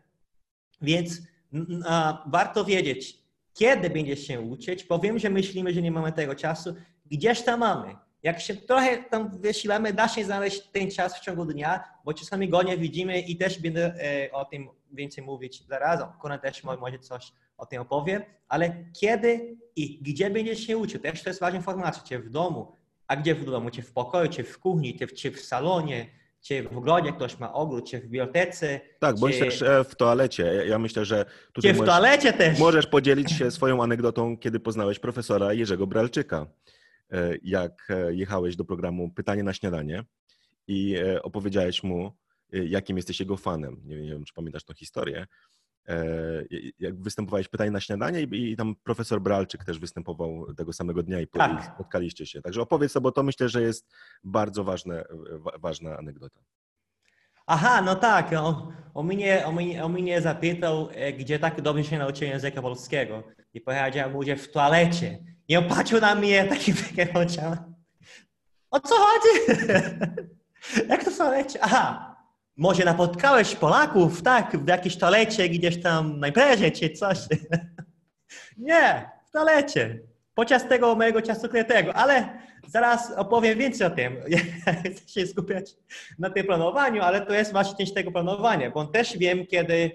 Więc 0.81 1.22
a, 1.86 2.24
warto 2.27 2.65
wiedzieć, 2.65 3.17
kiedy 3.53 3.89
będziesz 3.89 4.27
się 4.27 4.41
uczyć, 4.41 4.83
bo 4.83 5.00
wiem, 5.00 5.19
że 5.19 5.29
myślimy, 5.29 5.74
że 5.74 5.81
nie 5.81 5.91
mamy 5.91 6.12
tego 6.12 6.36
czasu, 6.36 6.75
gdzieś 7.05 7.41
tam 7.41 7.60
mamy. 7.60 7.95
Jak 8.24 8.39
się 8.39 8.55
trochę 8.55 9.03
tam 9.03 9.41
wysilamy, 9.41 9.93
da 9.93 10.07
się 10.07 10.25
znaleźć 10.25 10.62
ten 10.62 10.91
czas 10.91 11.19
w 11.19 11.19
ciągu 11.19 11.45
dnia, 11.45 11.83
bo 12.05 12.13
czasami 12.13 12.50
go 12.50 12.63
nie 12.63 12.77
widzimy 12.77 13.19
i 13.19 13.38
też 13.38 13.60
będę 13.60 13.93
e, 14.01 14.31
o 14.31 14.45
tym 14.45 14.69
więcej 14.91 15.24
mówić 15.24 15.67
zaraz. 15.67 16.01
Kuna 16.22 16.38
też 16.38 16.63
może 16.63 17.00
coś 17.00 17.31
o 17.57 17.65
tym 17.65 17.81
opowie, 17.81 18.25
ale 18.48 18.86
kiedy 18.93 19.57
i 19.75 20.00
gdzie 20.01 20.29
będziesz 20.29 20.60
się 20.60 20.77
uczył, 20.77 21.00
też 21.00 21.24
to 21.24 21.29
jest 21.29 21.39
ważna 21.39 21.57
informacja, 21.57 22.03
czy 22.03 22.19
w 22.19 22.29
domu, 22.29 22.82
a 23.07 23.15
gdzie 23.15 23.36
w 23.36 23.45
domu, 23.45 23.69
czy 23.69 23.81
w 23.81 23.93
pokoju, 23.93 24.29
czy 24.29 24.43
w 24.43 24.60
kuchni, 24.60 25.00
czy 25.00 25.07
w, 25.07 25.13
czy 25.13 25.31
w 25.31 25.39
salonie, 25.39 26.10
czy 26.41 26.63
w 26.63 26.77
ogrodzie 26.77 27.12
ktoś 27.12 27.39
ma 27.39 27.53
ogród, 27.53 27.89
czy 27.89 28.00
w 28.00 28.03
bibliotece. 28.03 28.79
Tak, 29.00 29.15
czy... 29.15 29.22
bądź 29.22 29.39
też 29.39 29.62
e, 29.62 29.83
w 29.83 29.95
toalecie. 29.95 30.63
Ja 30.67 30.79
myślę, 30.79 31.05
że 31.05 31.25
tutaj 31.53 31.72
czy 31.72 31.75
w 31.75 31.77
możesz, 31.77 31.93
toalecie 31.93 32.33
też. 32.33 32.60
możesz 32.60 32.88
podzielić 32.88 33.31
się 33.31 33.51
swoją 33.51 33.83
anegdotą, 33.83 34.38
kiedy 34.38 34.60
poznałeś 34.60 35.00
profesora 35.00 35.53
Jerzego 35.53 35.88
Bralczyka. 35.88 36.48
E, 37.12 37.36
jak 37.43 37.88
e, 37.89 38.13
jechałeś 38.13 38.55
do 38.55 38.65
programu 38.65 39.10
Pytanie 39.10 39.43
na 39.43 39.53
śniadanie 39.53 40.03
i 40.67 40.95
opowiedziałeś 41.24 41.83
mu, 41.83 42.12
jakim 42.51 42.98
jesteś 42.98 43.19
jego 43.19 43.38
fanem. 43.38 43.81
Nie, 43.86 44.01
nie 44.01 44.10
wiem, 44.10 44.24
czy 44.24 44.33
pamiętasz 44.33 44.63
tą 44.63 44.74
historię. 44.74 45.27
Jak 46.79 47.01
występowałeś 47.01 47.47
pytanie 47.47 47.71
na 47.71 47.79
śniadanie 47.79 48.21
i, 48.21 48.55
tam 48.55 48.75
profesor 48.83 49.21
Bralczyk 49.21 49.65
też 49.65 49.79
występował 49.79 50.53
tego 50.53 50.73
samego 50.73 51.03
dnia 51.03 51.21
i 51.21 51.27
tak. 51.27 51.71
spotkaliście 51.73 52.25
się. 52.25 52.41
Także 52.41 52.61
opowiedz 52.61 52.93
to, 52.93 53.01
bo 53.01 53.11
to 53.11 53.23
myślę, 53.23 53.49
że 53.49 53.61
jest 53.61 53.91
bardzo 54.23 54.63
ważne, 54.63 55.05
ważna 55.59 55.97
anegdota. 55.97 56.39
Aha, 57.47 57.81
no 57.81 57.95
tak. 57.95 58.33
On, 58.33 58.73
on, 58.93 59.05
mnie, 59.05 59.45
on, 59.45 59.55
mnie, 59.55 59.83
on 59.83 59.93
mnie 59.93 60.21
zapytał, 60.21 60.89
e, 60.91 61.13
gdzie 61.13 61.39
tak 61.39 61.61
dobrze 61.61 61.83
się 61.83 61.97
nauczyłem 61.97 62.33
języka 62.33 62.61
polskiego. 62.61 63.23
I 63.53 63.61
powiedział 63.61 64.11
mu, 64.11 64.23
że 64.23 64.35
w 64.35 64.51
toalecie. 64.51 65.23
I 65.47 65.57
on 65.57 65.63
patrzył 65.69 66.01
na 66.01 66.15
mnie 66.15 66.43
takim 66.43 66.75
takim 66.75 67.17
oczami. 67.17 67.57
O 68.71 68.79
co 68.79 68.95
chodzi? 68.95 69.61
Jak 70.89 71.03
to 71.03 71.11
w 71.11 71.17
toalecie? 71.17 71.59
Aha, 71.61 72.12
może 72.57 72.86
napotkałeś 72.86 73.55
Polaków, 73.55 74.22
tak, 74.22 74.57
w 74.57 74.67
jakiejś 74.67 74.98
toalecie 74.98 75.50
gdzieś 75.50 75.81
tam 75.81 76.19
na 76.19 76.27
imprezie 76.27 76.72
czy 76.72 76.89
coś. 76.89 77.17
Nie, 78.57 79.10
w 79.27 79.31
toalecie. 79.31 80.00
Podczas 80.36 80.67
tego 80.67 80.95
mojego 80.95 81.22
czasu 81.22 81.50
krytego, 81.50 81.93
ale 81.93 82.43
Zaraz 82.67 83.12
opowiem 83.12 83.60
więcej 83.60 83.88
o 83.88 83.89
tym. 83.89 84.17
Chcę 84.95 85.13
się 85.19 85.27
skupiać 85.27 85.75
na 86.19 86.29
tym 86.29 86.45
planowaniu, 86.45 87.01
ale 87.01 87.22
to 87.22 87.33
jest 87.33 87.51
właśnie 87.51 87.77
część 87.77 87.93
tego 87.93 88.12
planowania, 88.12 88.72
bo 88.72 88.86
też 88.86 89.17
wiem, 89.17 89.48
kiedy, 89.48 89.91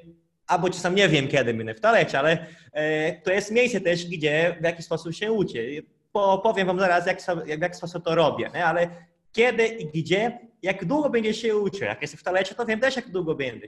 albo 0.47 0.71
czasem 0.71 0.95
nie 0.95 1.09
wiem, 1.09 1.29
kiedy 1.29 1.55
minę 1.55 1.75
w 1.75 1.81
toalecie, 1.81 2.19
ale 2.19 2.47
e, 2.73 3.13
to 3.13 3.33
jest 3.33 3.51
miejsce 3.51 3.81
też, 3.81 4.07
gdzie 4.07 4.57
w 4.61 4.65
jaki 4.65 4.83
sposób 4.83 5.15
się 5.15 5.33
uczę. 5.33 5.59
Powiem 6.43 6.67
wam 6.67 6.81
zaraz, 6.81 7.07
jak, 7.07 7.23
w 7.59 7.61
jaki 7.63 7.77
sposób 7.77 8.05
to 8.05 8.15
robię, 8.15 8.51
nie? 8.55 8.65
ale 8.65 8.89
kiedy 9.33 9.67
i 9.67 10.03
gdzie, 10.03 10.39
jak 10.63 10.85
długo 10.85 11.11
będzie 11.11 11.35
się 11.35 11.57
uczył. 11.57 11.87
Jak 11.87 12.03
jestem 12.03 12.19
w 12.19 12.23
toalecie, 12.23 12.55
to 12.55 12.67
wiem 12.67 12.81
też, 12.81 12.97
jak 12.97 13.11
długo 13.11 13.35
będę. 13.35 13.67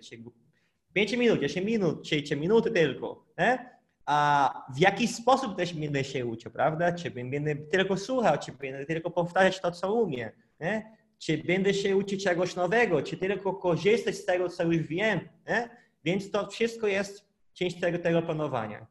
5 0.92 1.12
minut, 1.12 1.40
10 1.40 1.66
minut, 1.66 2.02
3 2.02 2.36
minuty 2.36 2.70
tylko. 2.70 3.26
Nie? 3.38 3.80
a 4.10 4.66
w 4.74 4.78
jaki 4.78 5.08
sposób 5.08 5.56
też 5.56 5.74
będę 5.74 6.04
się 6.04 6.26
uczył, 6.26 6.52
prawda? 6.52 6.92
Czy 6.92 7.10
będę 7.10 7.56
tylko 7.56 7.96
słuchał, 7.96 8.38
czy 8.38 8.52
będę 8.52 8.86
tylko 8.86 9.10
powtarzać 9.10 9.60
to, 9.60 9.70
co 9.70 9.94
umiem, 9.94 10.30
nie? 10.60 10.96
czy 11.18 11.38
będę 11.38 11.74
się 11.74 11.96
uczyć 11.96 12.24
czegoś 12.24 12.56
nowego, 12.56 13.02
czy 13.02 13.16
tylko 13.16 13.54
korzystać 13.54 14.14
z 14.14 14.24
tego, 14.24 14.48
co 14.48 14.64
już 14.64 14.86
wiem. 14.86 15.20
Nie? 15.48 15.70
Więc 16.04 16.30
to 16.30 16.46
wszystko 16.46 16.86
jest 16.86 17.28
część 17.52 17.80
tego, 17.80 17.98
tego 17.98 18.22
planowania. 18.22 18.86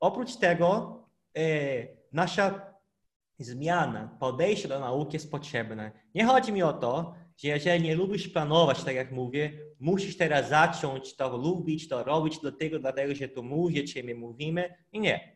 Oprócz 0.00 0.36
tego 0.36 0.98
e, 1.38 1.42
nasza 2.12 2.74
zmiana, 3.38 4.16
podejście 4.20 4.68
do 4.68 4.80
nauki 4.80 5.16
jest 5.16 5.30
potrzebne. 5.30 5.92
Nie 6.14 6.24
chodzi 6.24 6.52
mi 6.52 6.62
o 6.62 6.72
to, 6.72 7.14
że 7.42 7.48
jeżeli 7.48 7.84
nie 7.84 7.96
lubisz 7.96 8.28
planować, 8.28 8.84
tak 8.84 8.94
jak 8.94 9.12
mówię, 9.12 9.52
musisz 9.80 10.16
teraz 10.16 10.48
zacząć 10.48 11.16
to 11.16 11.36
lubić, 11.36 11.88
to 11.88 12.04
robić 12.04 12.38
dlatego, 12.38 12.78
dlatego 12.78 13.14
że 13.14 13.28
to 13.28 13.42
mówię, 13.42 13.84
czy 13.84 14.04
my 14.04 14.14
mówimy. 14.14 14.74
I 14.92 15.00
nie. 15.00 15.32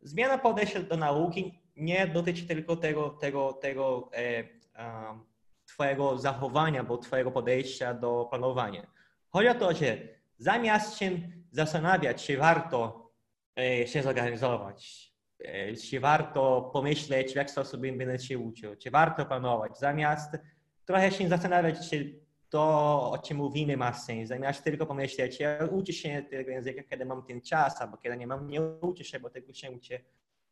Zmiana 0.00 0.38
podejścia 0.38 0.82
do 0.82 0.96
nauki 0.96 1.58
nie 1.76 2.06
dotyczy 2.06 2.46
tylko 2.46 2.76
tego, 2.76 3.10
tego, 3.10 3.52
tego 3.52 4.10
e, 4.14 4.44
twojego 5.66 6.18
zachowania, 6.18 6.84
bo 6.84 6.98
twojego 6.98 7.30
podejścia 7.30 7.94
do 7.94 8.26
planowania. 8.30 8.86
Chodzi 9.28 9.48
o 9.48 9.54
to, 9.54 9.74
że 9.74 9.98
zamiast 10.38 10.98
się 10.98 11.10
zastanawiać, 11.50 12.26
czy 12.26 12.36
warto 12.36 13.10
e, 13.58 13.86
się 13.86 14.02
zorganizować, 14.02 15.12
e, 15.38 15.76
czy 15.76 16.00
warto 16.00 16.70
pomyśleć, 16.72 17.32
w 17.32 17.36
jaki 17.36 17.50
sposób 17.50 17.80
będę 17.80 18.18
się 18.18 18.38
uczył, 18.38 18.76
czy 18.76 18.90
warto 18.90 19.26
planować, 19.26 19.78
zamiast 19.78 20.36
trochę 20.84 21.10
się 21.10 21.28
zastanawiać, 21.28 21.90
czy 21.90 22.22
to, 22.48 22.62
o 23.10 23.18
czym 23.18 23.36
mówimy, 23.36 23.76
ma 23.76 23.92
sens. 23.92 24.28
Zamiast 24.28 24.64
tylko 24.64 24.86
pomyśleć, 24.86 25.40
ja 25.40 25.58
uczę 25.70 25.92
się 25.92 26.22
tego 26.30 26.50
języka, 26.50 26.82
kiedy 26.82 27.04
mam 27.04 27.22
ten 27.22 27.40
czas, 27.40 27.80
albo 27.80 27.96
kiedy 27.96 28.16
nie 28.16 28.26
mam, 28.26 28.50
nie 28.50 28.62
uczę 28.62 29.04
się, 29.04 29.20
bo 29.20 29.30
tego 29.30 29.52
się 29.52 29.70
uczę. 29.70 29.98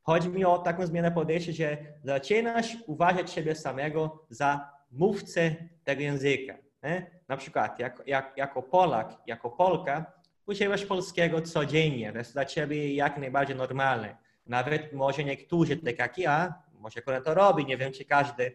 Chodzi 0.02 0.28
mi 0.28 0.44
o 0.44 0.58
taką 0.58 0.86
zmianę 0.86 1.12
podejścia, 1.12 1.52
że 1.52 1.76
zaczynasz 2.04 2.76
uważać 2.86 3.32
siebie 3.32 3.54
samego 3.54 4.26
za 4.30 4.70
mówcę 4.90 5.54
tego 5.84 6.02
języka. 6.02 6.54
Nie? 6.82 7.10
Na 7.28 7.36
przykład, 7.36 7.78
jak, 7.78 8.02
jak, 8.06 8.32
jako 8.36 8.62
Polak, 8.62 9.16
jako 9.26 9.50
Polka, 9.50 10.12
używasz 10.46 10.86
polskiego 10.86 11.42
codziennie. 11.42 12.12
To 12.12 12.18
jest 12.18 12.32
dla 12.32 12.44
ciebie 12.44 12.94
jak 12.94 13.18
najbardziej 13.18 13.56
normalne. 13.56 14.16
Nawet 14.46 14.92
może 14.92 15.24
niektórzy, 15.24 15.76
tak 15.76 15.98
jak 15.98 16.18
ja, 16.18 16.54
może 16.72 16.98
akurat 16.98 17.24
to 17.24 17.34
robi, 17.34 17.66
nie 17.66 17.76
wiem, 17.76 17.92
czy 17.92 18.04
każdy 18.04 18.52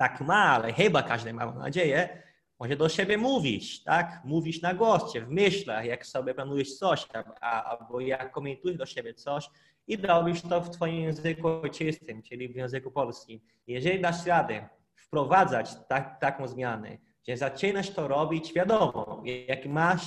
tak 0.00 0.20
ma, 0.20 0.44
ale 0.44 0.72
chyba 0.72 1.02
każdy 1.02 1.32
ma, 1.32 1.46
mam 1.46 1.58
nadzieję, 1.58 2.22
może 2.58 2.76
do 2.76 2.88
siebie 2.88 3.18
mówić, 3.18 3.82
tak? 3.82 4.20
Mówisz 4.24 4.62
na 4.62 4.74
głosie, 4.74 5.20
w 5.20 5.28
myślach, 5.28 5.84
jak 5.84 6.06
sobie 6.06 6.34
planujesz 6.34 6.74
coś, 6.74 7.08
albo 7.40 8.00
jak 8.00 8.32
komentujesz 8.32 8.78
do 8.78 8.86
siebie 8.86 9.14
coś 9.14 9.50
i 9.86 9.96
robisz 9.96 10.42
to 10.42 10.60
w 10.60 10.70
twoim 10.70 11.02
języku 11.02 11.48
ojczystym, 11.48 12.22
czyli 12.22 12.48
w 12.48 12.56
języku 12.56 12.90
polskim. 12.90 13.40
Jeżeli 13.66 14.00
dasz 14.00 14.26
radę 14.26 14.68
wprowadzać 14.94 15.70
tak, 15.88 16.20
taką 16.20 16.48
zmianę, 16.48 16.98
że 17.28 17.36
zaczynasz 17.36 17.90
to 17.90 18.08
robić, 18.08 18.52
wiadomo, 18.52 19.22
jak 19.48 19.66
masz 19.66 20.02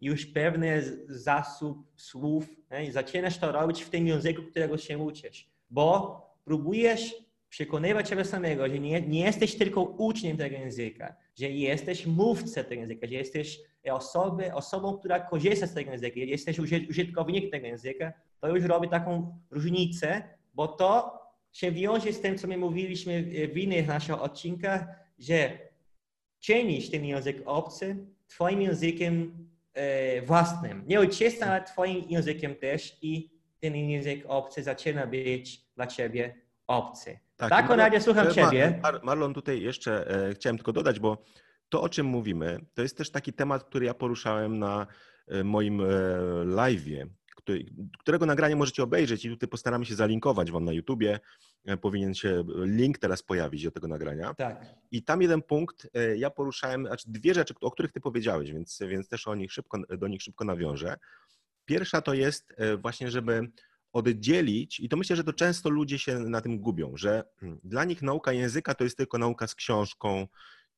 już 0.00 0.26
pewny 0.26 0.82
zasób 1.08 1.78
słów 1.96 2.46
nie? 2.70 2.92
zaczynasz 2.92 3.38
to 3.38 3.52
robić 3.52 3.82
w 3.82 3.90
tym 3.90 4.06
języku, 4.06 4.42
którego 4.42 4.78
się 4.78 4.98
uczysz, 4.98 5.50
bo 5.70 6.20
próbujesz 6.44 7.25
przekonywać 7.48 8.08
siebie 8.08 8.24
samego, 8.24 8.68
że 8.68 8.78
nie, 8.78 9.00
nie 9.00 9.20
jesteś 9.20 9.54
tylko 9.54 9.82
uczniem 9.82 10.36
tego 10.36 10.56
języka, 10.56 11.16
że 11.38 11.50
jesteś 11.50 12.06
mówcą 12.06 12.64
tego 12.64 12.80
języka, 12.80 13.06
że 13.06 13.14
jesteś 13.14 13.60
osoby, 13.84 14.54
osobą, 14.54 14.98
która 14.98 15.20
korzysta 15.20 15.66
z 15.66 15.74
tego 15.74 15.90
języka, 15.90 16.20
że 16.20 16.26
jesteś 16.26 16.58
użytkownikiem 16.88 17.50
tego 17.50 17.66
języka, 17.66 18.12
to 18.40 18.56
już 18.56 18.64
robi 18.64 18.88
taką 18.88 19.38
różnicę, 19.50 20.22
bo 20.54 20.68
to 20.68 21.20
się 21.52 21.72
wiąże 21.72 22.12
z 22.12 22.20
tym, 22.20 22.38
co 22.38 22.48
my 22.48 22.58
mówiliśmy 22.58 23.22
w 23.54 23.58
innych 23.58 23.86
naszych 23.86 24.22
odcinkach, 24.22 24.86
że 25.18 25.58
czynisz 26.40 26.90
ten 26.90 27.04
język 27.04 27.42
obcy 27.44 27.96
twoim 28.28 28.62
językiem 28.62 29.48
e, 29.74 30.22
własnym. 30.22 30.84
Nie 30.86 31.00
ojczystym, 31.00 31.48
ale 31.48 31.64
twoim 31.64 32.04
językiem 32.08 32.54
też 32.54 32.98
i 33.02 33.30
ten 33.60 33.76
język 33.76 34.24
obcy 34.28 34.62
zaczyna 34.62 35.06
być 35.06 35.64
dla 35.76 35.86
ciebie 35.86 36.34
obcy. 36.66 37.18
Tak, 37.36 37.50
tak 37.50 37.66
Konradzie, 37.66 38.00
słucham 38.00 38.30
Ciebie. 38.30 38.80
Mar 38.82 39.00
Marlon, 39.02 39.34
tutaj 39.34 39.60
jeszcze 39.60 40.10
e, 40.28 40.34
chciałem 40.34 40.56
tylko 40.56 40.72
dodać, 40.72 41.00
bo 41.00 41.18
to, 41.68 41.82
o 41.82 41.88
czym 41.88 42.06
mówimy, 42.06 42.60
to 42.74 42.82
jest 42.82 42.96
też 42.96 43.10
taki 43.10 43.32
temat, 43.32 43.64
który 43.64 43.86
ja 43.86 43.94
poruszałem 43.94 44.58
na 44.58 44.86
e, 45.28 45.44
moim 45.44 45.80
e, 45.80 45.84
live'ie, 46.44 47.06
którego 47.98 48.26
nagranie 48.26 48.56
możecie 48.56 48.82
obejrzeć 48.82 49.24
i 49.24 49.30
tutaj 49.30 49.48
postaramy 49.48 49.86
się 49.86 49.94
zalinkować 49.94 50.50
Wam 50.50 50.64
na 50.64 50.72
YouTubie. 50.72 51.20
E, 51.64 51.76
powinien 51.76 52.14
się 52.14 52.44
link 52.56 52.98
teraz 52.98 53.22
pojawić 53.22 53.64
do 53.64 53.70
tego 53.70 53.88
nagrania. 53.88 54.34
Tak. 54.34 54.66
I 54.90 55.02
tam 55.02 55.22
jeden 55.22 55.42
punkt, 55.42 55.88
e, 55.94 56.16
ja 56.16 56.30
poruszałem, 56.30 56.86
znaczy 56.86 57.04
dwie 57.08 57.34
rzeczy, 57.34 57.54
o 57.60 57.70
których 57.70 57.92
Ty 57.92 58.00
powiedziałeś, 58.00 58.52
więc, 58.52 58.78
więc 58.88 59.08
też 59.08 59.28
o 59.28 59.34
nich 59.34 59.52
szybko, 59.52 59.78
do 59.98 60.08
nich 60.08 60.22
szybko 60.22 60.44
nawiążę. 60.44 60.96
Pierwsza 61.64 62.00
to 62.00 62.14
jest 62.14 62.54
właśnie, 62.78 63.10
żeby 63.10 63.50
oddzielić, 63.96 64.80
i 64.80 64.88
to 64.88 64.96
myślę, 64.96 65.16
że 65.16 65.24
to 65.24 65.32
często 65.32 65.70
ludzie 65.70 65.98
się 65.98 66.18
na 66.18 66.40
tym 66.40 66.58
gubią, 66.58 66.96
że 66.96 67.24
mm, 67.42 67.60
dla 67.64 67.84
nich 67.84 68.02
nauka 68.02 68.32
języka 68.32 68.74
to 68.74 68.84
jest 68.84 68.96
tylko 68.96 69.18
nauka 69.18 69.46
z 69.46 69.54
książką, 69.54 70.28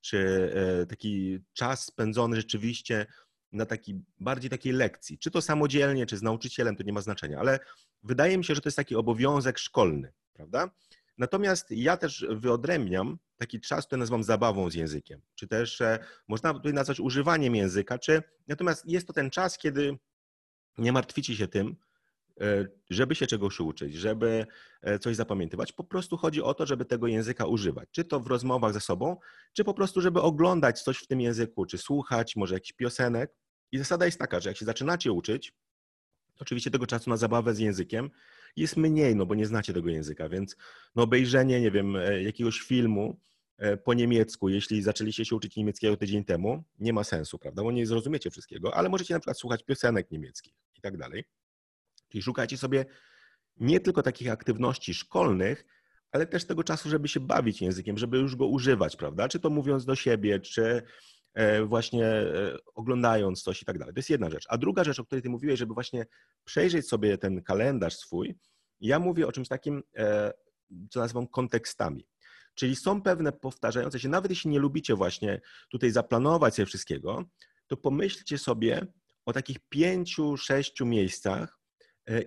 czy 0.01 0.51
e, 0.81 0.85
taki 0.85 1.39
czas 1.53 1.85
spędzony 1.85 2.35
rzeczywiście 2.35 3.05
na 3.51 3.65
taki, 3.65 4.01
bardziej 4.19 4.49
takiej 4.49 4.73
lekcji. 4.73 5.17
Czy 5.17 5.31
to 5.31 5.41
samodzielnie, 5.41 6.05
czy 6.05 6.17
z 6.17 6.21
nauczycielem, 6.21 6.75
to 6.75 6.83
nie 6.83 6.93
ma 6.93 7.01
znaczenia, 7.01 7.39
ale 7.39 7.59
wydaje 8.03 8.37
mi 8.37 8.45
się, 8.45 8.55
że 8.55 8.61
to 8.61 8.67
jest 8.69 8.77
taki 8.77 8.95
obowiązek 8.95 9.59
szkolny, 9.59 10.13
prawda? 10.33 10.71
Natomiast 11.17 11.71
ja 11.71 11.97
też 11.97 12.25
wyodrębniam 12.29 13.17
taki 13.37 13.61
czas, 13.61 13.85
który 13.85 13.99
nazywam 13.99 14.23
zabawą 14.23 14.69
z 14.69 14.73
językiem, 14.73 15.21
czy 15.35 15.47
też 15.47 15.81
e, 15.81 15.99
można 16.27 16.53
tutaj 16.53 16.73
nazwać 16.73 16.99
używaniem 16.99 17.55
języka, 17.55 17.97
czy 17.97 18.23
natomiast 18.47 18.85
jest 18.85 19.07
to 19.07 19.13
ten 19.13 19.29
czas, 19.29 19.57
kiedy 19.57 19.97
nie 20.77 20.91
martwicie 20.91 21.35
się 21.35 21.47
tym, 21.47 21.75
żeby 22.89 23.15
się 23.15 23.27
czegoś 23.27 23.59
uczyć, 23.59 23.93
żeby 23.95 24.45
e, 24.81 24.99
coś 24.99 25.15
zapamiętywać. 25.15 25.71
Po 25.71 25.83
prostu 25.83 26.17
chodzi 26.17 26.41
o 26.41 26.53
to, 26.53 26.65
żeby 26.65 26.85
tego 26.85 27.07
języka 27.07 27.45
używać. 27.45 27.89
Czy 27.91 28.03
to 28.03 28.19
w 28.19 28.27
rozmowach 28.27 28.73
ze 28.73 28.79
sobą, 28.79 29.17
czy 29.53 29.63
po 29.63 29.73
prostu, 29.73 30.01
żeby 30.01 30.21
oglądać 30.21 30.81
coś 30.81 30.97
w 30.97 31.07
tym 31.07 31.21
języku, 31.21 31.65
czy 31.65 31.77
słuchać 31.77 32.35
może 32.35 32.53
jakiś 32.53 32.73
piosenek. 32.73 33.31
I 33.71 33.77
zasada 33.77 34.05
jest 34.05 34.19
taka, 34.19 34.39
że 34.39 34.49
jak 34.49 34.57
się 34.57 34.65
zaczynacie 34.65 35.11
uczyć, 35.11 35.53
oczywiście 36.39 36.71
tego 36.71 36.87
czasu 36.87 37.09
na 37.09 37.17
zabawę 37.17 37.53
z 37.53 37.59
językiem 37.59 38.09
jest 38.55 38.77
mniej, 38.77 39.15
no 39.15 39.25
bo 39.25 39.35
nie 39.35 39.45
znacie 39.45 39.73
tego 39.73 39.89
języka, 39.89 40.29
więc 40.29 40.55
no 40.95 41.03
obejrzenie, 41.03 41.61
nie 41.61 41.71
wiem, 41.71 41.95
e, 41.95 42.23
jakiegoś 42.23 42.59
filmu 42.59 43.19
po 43.83 43.93
niemiecku, 43.93 44.49
jeśli 44.49 44.81
zaczęliście 44.81 45.25
się 45.25 45.35
uczyć 45.35 45.55
niemieckiego 45.55 45.97
tydzień 45.97 46.25
temu, 46.25 46.63
nie 46.79 46.93
ma 46.93 47.03
sensu, 47.03 47.39
prawda, 47.39 47.63
bo 47.63 47.71
nie 47.71 47.85
zrozumiecie 47.85 48.31
wszystkiego, 48.31 48.75
ale 48.75 48.89
możecie 48.89 49.13
na 49.13 49.19
przykład 49.19 49.39
słuchać 49.39 49.63
piosenek 49.63 50.11
niemieckich 50.11 50.53
i 50.75 50.81
tak 50.81 50.97
dalej. 50.97 51.23
Czyli 52.09 52.21
szukajcie 52.21 52.57
sobie 52.57 52.85
nie 53.57 53.79
tylko 53.79 54.03
takich 54.03 54.31
aktywności 54.31 54.93
szkolnych, 54.93 55.65
ale 56.11 56.27
też 56.27 56.45
tego 56.45 56.63
czasu, 56.63 56.89
żeby 56.89 57.07
się 57.07 57.19
bawić 57.19 57.61
językiem, 57.61 57.97
żeby 57.97 58.17
już 58.17 58.35
go 58.35 58.47
używać, 58.47 58.95
prawda? 58.95 59.27
Czy 59.27 59.39
to 59.39 59.49
mówiąc 59.49 59.85
do 59.85 59.95
siebie, 59.95 60.39
czy 60.39 60.83
e, 61.33 61.63
właśnie 61.63 62.05
e, 62.05 62.57
oglądając 62.75 63.43
coś 63.43 63.61
i 63.61 63.65
tak 63.65 63.77
dalej. 63.77 63.93
To 63.93 63.99
jest 63.99 64.09
jedna 64.09 64.29
rzecz. 64.29 64.45
A 64.49 64.57
druga 64.57 64.83
rzecz, 64.83 64.99
o 64.99 65.05
której 65.05 65.21
ty 65.21 65.29
mówiłeś, 65.29 65.59
żeby 65.59 65.73
właśnie 65.73 66.05
przejrzeć 66.45 66.87
sobie 66.87 67.17
ten 67.17 67.43
kalendarz 67.43 67.97
swój, 67.97 68.35
ja 68.79 68.99
mówię 68.99 69.27
o 69.27 69.31
czymś 69.31 69.47
takim, 69.47 69.83
co 70.89 70.99
nazywam 70.99 71.27
kontekstami. 71.27 72.07
Czyli 72.55 72.75
są 72.75 73.01
pewne 73.01 73.31
powtarzające 73.31 73.99
się, 73.99 74.09
nawet 74.09 74.31
jeśli 74.31 74.49
nie 74.49 74.59
lubicie 74.59 74.95
właśnie 74.95 75.41
tutaj 75.69 75.91
zaplanować 75.91 76.55
sobie 76.55 76.65
wszystkiego, 76.65 77.25
to 77.67 77.77
pomyślcie 77.77 78.37
sobie 78.37 78.87
o 79.25 79.33
takich 79.33 79.57
pięciu, 79.69 80.37
sześciu 80.37 80.85
miejscach 80.85 81.58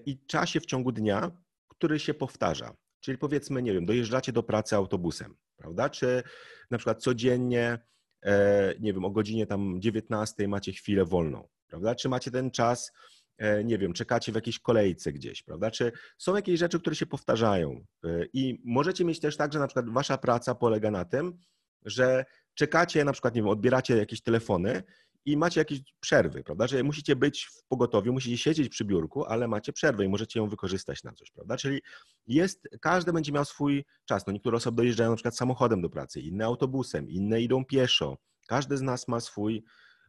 i 0.07 0.19
czasie 0.27 0.61
w 0.61 0.67
ciągu 0.67 0.93
dnia, 0.93 1.31
który 1.69 1.99
się 1.99 2.15
powtarza. 2.15 2.75
Czyli 3.01 3.19
powiedzmy, 3.19 3.63
nie 3.63 3.73
wiem, 3.73 3.87
dojeżdżacie 3.87 4.33
do 4.33 4.43
pracy 4.43 4.77
autobusem, 4.77 5.37
prawda? 5.57 5.91
Czy 5.91 6.23
na 6.71 6.79
przykład 6.79 7.03
codziennie, 7.03 7.79
e, 8.23 8.75
nie 8.81 8.93
wiem, 8.93 9.05
o 9.05 9.11
godzinie 9.11 9.47
tam 9.47 9.81
19 9.81 10.49
macie 10.49 10.73
chwilę 10.73 11.05
wolną, 11.05 11.49
prawda? 11.67 11.95
Czy 11.95 12.09
macie 12.09 12.31
ten 12.31 12.51
czas, 12.51 12.93
e, 13.39 13.65
nie 13.65 13.79
wiem, 13.79 13.93
czekacie 13.93 14.33
w 14.33 14.35
jakiejś 14.35 14.59
kolejce 14.59 15.13
gdzieś, 15.13 15.43
prawda? 15.43 15.71
Czy 15.71 15.93
są 16.19 16.37
jakieś 16.37 16.59
rzeczy, 16.59 16.81
które 16.81 16.97
się 16.97 17.07
powtarzają? 17.07 17.85
E, 18.05 18.25
I 18.33 18.63
możecie 18.65 19.05
mieć 19.05 19.21
też 19.21 19.37
tak, 19.37 19.53
że 19.53 19.59
na 19.59 19.67
przykład 19.67 19.89
wasza 19.89 20.19
praca 20.19 20.55
polega 20.55 20.91
na 20.91 21.05
tym, 21.05 21.39
że 21.85 22.25
czekacie, 22.55 23.05
na 23.05 23.13
przykład, 23.13 23.35
nie 23.35 23.43
wiem, 23.43 23.49
odbieracie 23.49 23.97
jakieś 23.97 24.23
telefony 24.23 24.83
i 25.25 25.37
macie 25.37 25.61
jakieś 25.61 25.81
przerwy, 26.01 26.45
prawda? 26.45 26.67
Że 26.67 26.83
musicie 26.83 27.17
być 27.17 27.45
w 27.45 27.65
pogotowiu, 27.69 28.13
musicie 28.13 28.39
siedzieć 28.39 28.69
przy 28.69 28.85
biurku, 28.85 29.25
ale 29.25 29.49
macie 29.49 29.73
przerwę 29.73 30.05
i 30.05 30.09
możecie 30.09 30.41
ją 30.41 30.49
wykorzystać 30.49 31.05
na 31.05 31.13
coś, 31.13 31.31
prawda? 31.31 31.57
Czyli 31.57 31.83
jest, 32.27 32.69
każdy 32.81 33.13
będzie 33.13 33.33
miał 33.33 33.45
swój 33.45 33.85
czas. 34.05 34.27
No 34.27 34.33
niektóre 34.33 34.57
osoby 34.57 34.77
dojeżdżają 34.77 35.11
na 35.11 35.17
przykład 35.17 35.37
samochodem 35.37 35.83
do 35.83 35.91
pracy, 35.91 36.21
inne 36.21 36.45
autobusem, 36.45 37.11
inne 37.11 37.41
idą 37.41 37.65
pieszo. 37.65 38.19
Każdy 38.47 38.77
z 38.77 38.83
nas 38.83 39.09
ma 39.09 39.21
swój, 39.21 39.65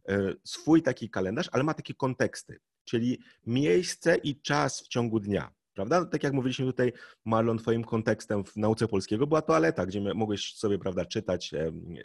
e, 0.10 0.34
swój 0.44 0.82
taki 0.82 1.10
kalendarz, 1.10 1.50
ale 1.52 1.64
ma 1.64 1.74
takie 1.74 1.94
konteksty, 1.94 2.60
czyli 2.84 3.20
miejsce 3.48 4.16
i 4.16 4.42
czas 4.42 4.82
w 4.82 4.88
ciągu 4.88 5.20
dnia. 5.20 5.54
Prawda? 5.74 6.06
Tak 6.06 6.24
jak 6.24 6.34
mówiliśmy 6.34 6.66
tutaj, 6.66 6.94
Marlon, 7.26 7.58
twoim 7.58 7.84
kontekstem 7.84 8.44
w 8.44 8.56
nauce 8.56 8.88
polskiego 8.88 9.28
była 9.28 9.42
toaleta, 9.42 9.86
gdzie 9.86 10.14
mogłeś 10.14 10.56
sobie 10.56 10.80
prawda, 10.80 11.06
czytać 11.06 11.52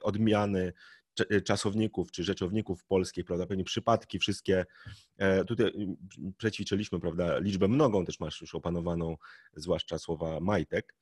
odmiany 0.03 0.73
czasowników 1.45 2.11
czy 2.11 2.25
rzeczowników 2.25 2.85
polskich, 2.85 3.25
prawda, 3.25 3.47
pewnie 3.47 3.65
przypadki 3.65 4.19
wszystkie, 4.19 4.67
e, 5.17 5.45
tutaj 5.45 5.67
y, 5.67 5.97
przećwiczyliśmy, 6.37 7.01
prawda, 7.01 7.39
liczbę 7.39 7.69
mnogą 7.69 8.05
też 8.05 8.21
masz 8.21 8.41
już 8.41 8.55
opanowaną, 8.55 9.17
zwłaszcza 9.57 9.99
słowa 9.99 10.41
majtek. 10.41 10.95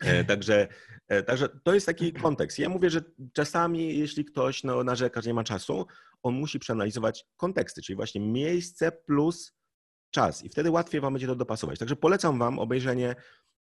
E, 0.00 0.24
także, 0.24 0.68
e, 1.08 1.22
także 1.22 1.48
to 1.48 1.74
jest 1.74 1.86
taki 1.86 2.12
kontekst. 2.12 2.58
Ja 2.58 2.68
mówię, 2.68 2.90
że 2.90 3.00
czasami, 3.32 3.98
jeśli 3.98 4.24
ktoś 4.24 4.64
no, 4.64 4.84
narzeka, 4.84 5.20
że 5.20 5.30
nie 5.30 5.34
ma 5.34 5.44
czasu, 5.44 5.86
on 6.22 6.34
musi 6.34 6.58
przeanalizować 6.58 7.26
konteksty, 7.36 7.82
czyli 7.82 7.96
właśnie 7.96 8.20
miejsce 8.20 8.92
plus 8.92 9.52
czas 10.10 10.44
i 10.44 10.48
wtedy 10.48 10.70
łatwiej 10.70 11.00
Wam 11.00 11.12
będzie 11.12 11.26
to 11.26 11.36
dopasować. 11.36 11.78
Także 11.78 11.96
polecam 11.96 12.38
Wam 12.38 12.58
obejrzenie 12.58 13.14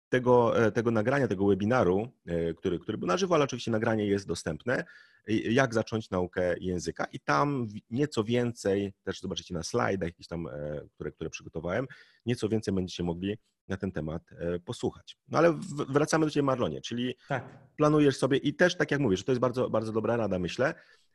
tego, 0.10 0.66
e, 0.66 0.72
tego 0.72 0.92
nagrania, 0.92 1.28
tego 1.28 1.46
webinaru, 1.46 2.12
e, 2.26 2.54
który, 2.54 2.80
który 2.80 2.98
był 2.98 3.08
na 3.08 3.18
żywo, 3.18 3.36
ale 3.36 3.44
oczywiście 3.44 3.72
nagranie 3.72 4.06
jest 4.06 4.28
dostępne, 4.28 4.84
jak 5.28 5.74
zacząć 5.74 6.10
naukę 6.10 6.56
języka 6.60 7.06
i 7.06 7.20
tam 7.20 7.68
nieco 7.90 8.24
więcej, 8.24 8.94
też 9.04 9.20
zobaczycie 9.20 9.54
na 9.54 9.64
slajdach 9.64 10.08
jakieś 10.08 10.28
tam, 10.28 10.48
e, 10.48 10.82
które, 10.94 11.12
które 11.12 11.30
przygotowałem, 11.30 11.88
nieco 12.26 12.50
więcej 12.50 12.74
będziecie 12.74 13.04
mogli 13.04 13.38
na 13.68 13.78
ten 13.78 13.92
temat 13.92 14.24
posłuchać. 14.66 15.18
No 15.28 15.38
ale 15.38 15.60
wracamy 15.90 16.26
do 16.26 16.32
Ciebie 16.32 16.44
Marlonie, 16.44 16.82
czyli 16.82 17.16
tak. 17.28 17.44
planujesz 17.76 18.18
sobie 18.18 18.38
i 18.38 18.54
też 18.54 18.78
tak 18.78 18.92
jak 18.92 19.00
mówisz, 19.00 19.24
to 19.24 19.32
jest 19.32 19.40
bardzo, 19.40 19.70
bardzo 19.70 19.92
dobra 19.92 20.18
rada 20.18 20.40
myślę, 20.40 20.74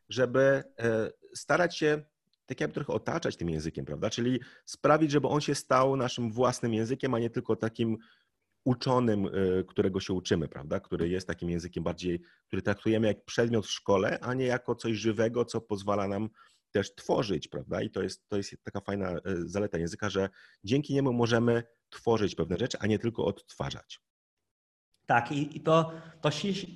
żeby 0.08 0.62
starać 1.34 1.78
się 1.78 2.02
tak 2.46 2.60
jakby 2.60 2.74
trochę 2.74 2.92
otaczać 2.92 3.36
tym 3.36 3.50
językiem, 3.50 3.84
prawda? 3.84 4.10
Czyli 4.10 4.40
sprawić, 4.64 5.10
żeby 5.10 5.28
on 5.28 5.40
się 5.40 5.54
stał 5.54 5.96
naszym 5.96 6.32
własnym 6.32 6.74
językiem, 6.74 7.14
a 7.14 7.18
nie 7.18 7.30
tylko 7.30 7.56
takim 7.56 7.98
uczonym, 8.64 9.26
y, 9.26 9.64
którego 9.68 10.00
się 10.00 10.12
uczymy, 10.12 10.48
prawda? 10.48 10.80
Który 10.80 11.08
jest 11.08 11.26
takim 11.26 11.50
językiem 11.50 11.84
bardziej, 11.84 12.20
który 12.46 12.62
traktujemy 12.62 13.06
jak 13.06 13.24
przedmiot 13.24 13.66
w 13.66 13.70
szkole, 13.70 14.18
a 14.20 14.34
nie 14.34 14.44
jako 14.44 14.74
coś 14.74 14.96
żywego, 14.96 15.44
co 15.44 15.60
pozwala 15.60 16.08
nam 16.08 16.28
też 16.70 16.94
tworzyć, 16.94 17.48
prawda? 17.48 17.82
I 17.82 17.90
to 17.90 18.02
jest, 18.02 18.28
to 18.28 18.36
jest 18.36 18.56
taka 18.62 18.80
fajna 18.80 19.12
y, 19.12 19.48
zaleta 19.48 19.78
języka, 19.78 20.10
że 20.10 20.28
dzięki 20.64 20.94
niemu 20.94 21.12
możemy 21.12 21.62
tworzyć 21.90 22.34
pewne 22.34 22.56
rzeczy, 22.56 22.78
a 22.80 22.86
nie 22.86 22.98
tylko 22.98 23.24
odtwarzać. 23.24 24.00
Tak, 25.06 25.32
i, 25.32 25.56
i 25.56 25.60
to, 25.60 25.92
to, 26.20 26.30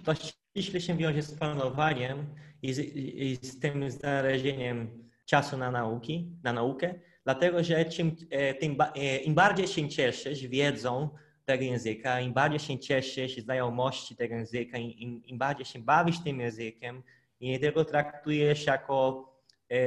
to 0.05 0.14
ściśle 0.14 0.81
się 0.81 0.96
wiąże 0.96 1.22
z 1.22 1.35
planowaniem 1.35 2.27
i 2.62 2.72
z, 2.72 2.79
i 2.79 3.37
z 3.37 3.59
tym 3.59 3.90
znalezieniem 3.90 5.09
czasu 5.24 5.57
na 5.57 5.70
nauki, 5.70 6.33
na 6.44 6.53
naukę, 6.53 6.94
dlatego 7.24 7.64
że 7.64 7.85
czym, 7.85 8.16
e, 8.31 8.55
tym, 8.55 8.77
e, 8.81 9.16
im 9.16 9.35
bardziej 9.35 9.66
się 9.66 9.88
cieszysz 9.88 10.46
wiedzą, 10.46 11.09
tego 11.49 11.65
języka, 11.65 12.21
im 12.21 12.33
bardziej 12.33 12.61
się 12.61 12.79
cieszysz 12.79 13.37
znajomości 13.37 14.17
tego 14.17 14.35
języka, 14.35 14.79
im, 14.79 15.23
im 15.27 15.39
bardziej 15.39 15.67
się 15.67 15.79
bawisz 15.79 16.21
tym 16.25 16.41
językiem 16.41 17.03
i 17.41 17.49
nie 17.49 17.59
tylko 17.59 17.85
traktujesz 17.85 18.67
jako, 18.67 19.29
e, 19.71 19.79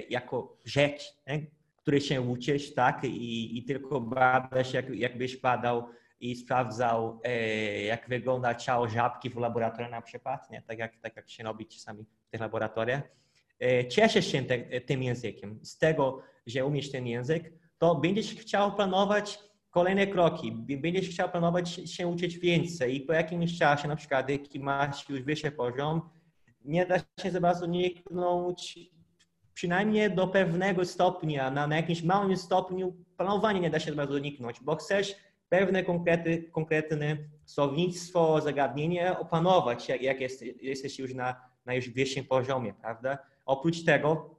jako 0.00 0.56
rzecz, 0.64 1.14
nie? 1.26 1.46
której 1.82 2.00
się 2.00 2.20
uczysz, 2.20 2.74
tak? 2.74 3.04
I, 3.04 3.58
i 3.58 3.64
tylko 3.64 4.00
badasz, 4.00 4.72
jak, 4.72 4.94
jakbyś 4.94 5.36
badał 5.36 5.88
i 6.20 6.36
sprawdzał, 6.36 7.20
e, 7.24 7.82
jak 7.82 8.08
wygląda 8.08 8.54
ciało 8.54 8.88
żabki 8.88 9.30
w 9.30 9.36
laboratorium 9.36 9.90
na 9.90 10.02
przykład, 10.02 10.50
nie? 10.50 10.62
Tak, 10.62 10.78
jak, 10.78 10.96
tak 11.00 11.16
jak 11.16 11.30
się 11.30 11.44
robi 11.44 11.66
czasami 11.66 12.04
w 12.04 12.30
tych 12.30 12.40
laboratoriach. 12.40 13.02
E, 13.60 13.88
cieszysz 13.88 14.26
się 14.26 14.42
te, 14.42 14.80
tym 14.80 15.02
językiem. 15.02 15.60
Z 15.62 15.78
tego, 15.78 16.22
że 16.46 16.66
umiesz 16.66 16.90
ten 16.90 17.06
język, 17.06 17.52
to 17.78 17.94
będziesz 17.94 18.34
chciał 18.34 18.74
planować 18.74 19.47
Kolejne 19.70 20.06
kroki. 20.06 20.52
Będziesz 20.52 21.08
chciał 21.08 21.30
planować 21.30 21.70
się 21.70 22.06
uczyć 22.06 22.38
więcej 22.38 22.96
i 22.96 23.00
po 23.00 23.12
jakimś 23.12 23.58
czasie, 23.58 23.88
na 23.88 23.96
przykład, 23.96 24.28
jaki 24.28 24.60
masz 24.60 25.08
już 25.08 25.22
wyższy 25.22 25.50
poziom, 25.50 26.00
nie 26.64 26.86
da 26.86 26.98
się 26.98 27.30
za 27.30 27.40
bardzo 27.40 27.66
uniknąć 27.66 28.78
przynajmniej 29.54 30.14
do 30.14 30.28
pewnego 30.28 30.84
stopnia, 30.84 31.50
na, 31.50 31.66
na 31.66 31.76
jakimś 31.76 32.02
małym 32.02 32.36
stopniu 32.36 32.96
planowania 33.16 33.60
nie 33.60 33.70
da 33.70 33.80
się 33.80 33.90
za 33.90 33.96
bardzo 33.96 34.14
uniknąć, 34.14 34.60
bo 34.60 34.76
chcesz 34.76 35.14
pewne 35.48 35.84
konkrety, 35.84 36.50
konkretne 36.52 37.16
słownictwo, 37.44 38.40
zagadnienie 38.40 39.18
opanować, 39.18 39.88
jak, 39.88 40.02
jak 40.02 40.20
jest, 40.20 40.42
jesteś 40.62 40.98
już 40.98 41.14
na, 41.14 41.40
na 41.66 41.74
już 41.74 41.90
wyższym 41.90 42.24
poziomie, 42.24 42.74
prawda? 42.74 43.18
Oprócz 43.46 43.84
tego, 43.84 44.38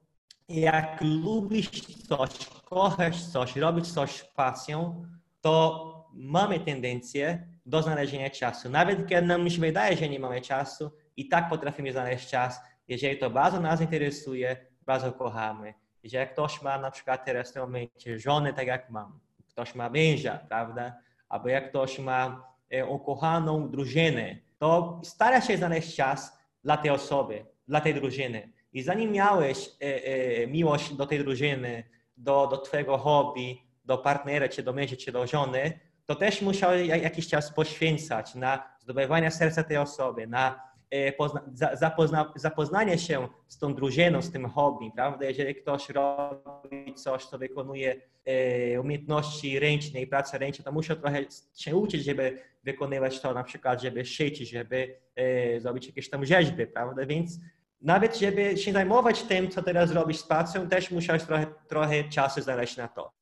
jak 0.49 1.01
lubisz 1.01 1.69
coś, 1.81 2.29
kochasz 2.65 3.25
coś, 3.25 3.55
robisz 3.55 3.87
coś 3.87 4.11
z 4.11 4.23
pasją, 4.23 5.05
to 5.41 5.85
mamy 6.13 6.59
tendencję 6.59 7.47
do 7.65 7.81
znalezienia 7.81 8.29
czasu. 8.29 8.69
Nawet 8.69 9.07
kiedy 9.07 9.27
nam 9.27 9.49
się 9.49 9.61
wydaje, 9.61 9.97
że 9.97 10.09
nie 10.09 10.19
mamy 10.19 10.41
czasu, 10.41 10.91
i 11.19 11.27
tak 11.27 11.49
potrafimy 11.49 11.91
znaleźć 11.91 12.29
czas, 12.29 12.61
jeżeli 12.87 13.17
to 13.17 13.29
bardzo 13.29 13.59
nas 13.59 13.81
interesuje, 13.81 14.57
bardzo 14.85 15.11
kochamy. 15.11 15.73
Jeżeli 16.03 16.29
ktoś 16.29 16.61
ma 16.61 16.77
na 16.77 16.91
przykład 16.91 17.25
teraz 17.25 17.49
w 17.49 17.53
tym 17.53 17.61
momencie 17.61 18.19
żonę, 18.19 18.53
tak 18.53 18.67
jak 18.67 18.89
mam, 18.89 19.19
ktoś 19.47 19.75
ma 19.75 19.89
męża, 19.89 20.37
prawda? 20.49 20.93
Albo 21.29 21.49
jak 21.49 21.69
ktoś 21.69 21.99
ma 21.99 22.47
e, 22.69 22.85
ukochaną 22.85 23.69
drużynę, 23.69 24.35
to 24.57 25.01
stara 25.03 25.41
się 25.41 25.57
znaleźć 25.57 25.95
czas 25.95 26.39
dla 26.63 26.77
tej 26.77 26.91
osoby, 26.91 27.45
dla 27.67 27.81
tej 27.81 27.93
drużyny. 27.93 28.51
I 28.73 28.83
zanim 28.83 29.11
miałeś 29.11 29.67
e, 29.67 30.05
e, 30.05 30.47
miłość 30.47 30.93
do 30.93 31.05
tej 31.05 31.19
drużyny, 31.19 31.83
do, 32.17 32.47
do 32.47 32.57
twojego 32.57 32.97
hobby, 32.97 33.61
do 33.89 33.97
partnera, 33.97 34.49
czy 34.49 34.63
do 34.63 34.73
męża, 34.73 34.95
czy 34.95 35.11
do 35.11 35.27
żony, 35.27 35.79
to 36.05 36.15
też 36.15 36.41
musiał 36.41 36.71
jakiś 36.77 37.27
czas 37.27 37.53
poświęcać 37.53 38.35
na 38.35 38.63
zdobywanie 38.79 39.31
serca 39.31 39.63
tej 39.63 39.77
osoby, 39.77 40.27
na 40.27 40.61
e, 40.89 41.11
pozna, 41.11 41.41
zapozna, 41.73 42.33
zapoznanie 42.35 42.97
się 42.97 43.27
z 43.47 43.57
tą 43.57 43.73
drużyną, 43.73 44.21
z 44.21 44.31
tym 44.31 44.49
hobby, 44.49 44.91
prawda? 44.95 45.25
Jeżeli 45.25 45.55
ktoś 45.55 45.89
robi 45.89 46.93
coś, 46.95 47.25
co 47.25 47.37
wykonuje 47.37 47.95
e, 48.25 48.81
umiejętności 48.81 49.59
ręczne 49.59 50.01
i 50.01 50.07
pracę 50.07 50.37
ręczną, 50.37 50.65
to 50.65 50.71
musi 50.71 50.95
trochę 50.95 51.19
się 51.57 51.75
uczyć, 51.75 52.05
żeby 52.05 52.41
wykonywać 52.63 53.21
to, 53.21 53.33
na 53.33 53.43
przykład, 53.43 53.81
żeby 53.81 54.05
szyć, 54.05 54.49
żeby 54.49 54.95
e, 55.15 55.59
zrobić 55.59 55.87
jakieś 55.87 56.09
tam 56.09 56.25
rzeźby, 56.25 56.67
prawda? 56.67 57.05
Więc 57.05 57.39
nawet 57.81 58.17
żeby 58.17 58.57
się 58.57 58.71
zajmować 58.71 59.23
tym, 59.23 59.49
co 59.49 59.63
teraz 59.63 59.91
robisz 59.91 60.17
z 60.17 60.23
pracą, 60.23 60.67
też 60.69 60.91
musiałeś 60.91 61.23
trochę, 61.23 61.45
trochę 61.67 62.03
czasu 62.03 62.41
znaleźć 62.41 62.77
na 62.77 62.87
to. 62.87 63.18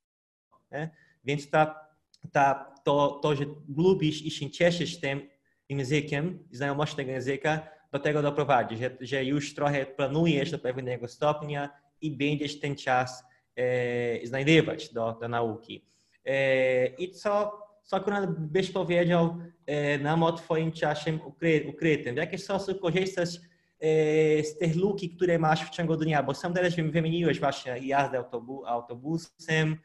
Nie? 0.72 0.90
Więc 1.24 1.50
ta, 1.50 1.88
ta, 2.32 2.74
to, 2.84 3.20
to, 3.22 3.36
że 3.36 3.44
lubisz 3.76 4.22
i 4.22 4.30
się 4.30 4.50
cieszysz 4.50 5.00
tym 5.00 5.28
językiem, 5.68 6.38
znajomością 6.50 6.96
tego 6.96 7.10
języka, 7.10 7.68
do 7.92 7.98
tego 7.98 8.22
doprowadzi, 8.22 8.76
że, 8.76 8.90
że 9.00 9.24
już 9.24 9.54
trochę 9.54 9.86
planujesz 9.86 10.50
do 10.50 10.58
pewnego 10.58 11.08
stopnia 11.08 11.70
i 12.00 12.10
będziesz 12.10 12.60
ten 12.60 12.76
czas 12.76 13.24
e, 13.56 14.26
znajdywać 14.26 14.92
do, 14.92 15.18
do 15.20 15.28
nauki. 15.28 15.84
E, 16.24 16.86
I 16.86 17.10
co, 17.10 17.62
co 17.82 17.96
akurat 17.96 18.30
byś 18.38 18.70
powiedział 18.70 19.36
e, 19.66 19.98
nam 19.98 20.22
o 20.22 20.32
Twoim 20.32 20.72
czasie 20.72 21.18
ukry, 21.26 21.66
ukrytym? 21.68 22.14
W 22.14 22.18
jaki 22.18 22.38
sposób 22.38 22.80
korzystasz 22.80 23.36
e, 23.36 24.42
z 24.44 24.58
tych 24.58 24.76
luki, 24.76 25.10
które 25.10 25.38
masz 25.38 25.64
w 25.64 25.70
ciągu 25.70 25.96
dnia, 25.96 26.22
bo 26.22 26.34
sam 26.34 26.54
też 26.54 26.76
wymieniłeś 26.76 27.40
właśnie 27.40 27.78
jazdę 27.78 28.18
autobu 28.18 28.66
autobusem, 28.66 29.76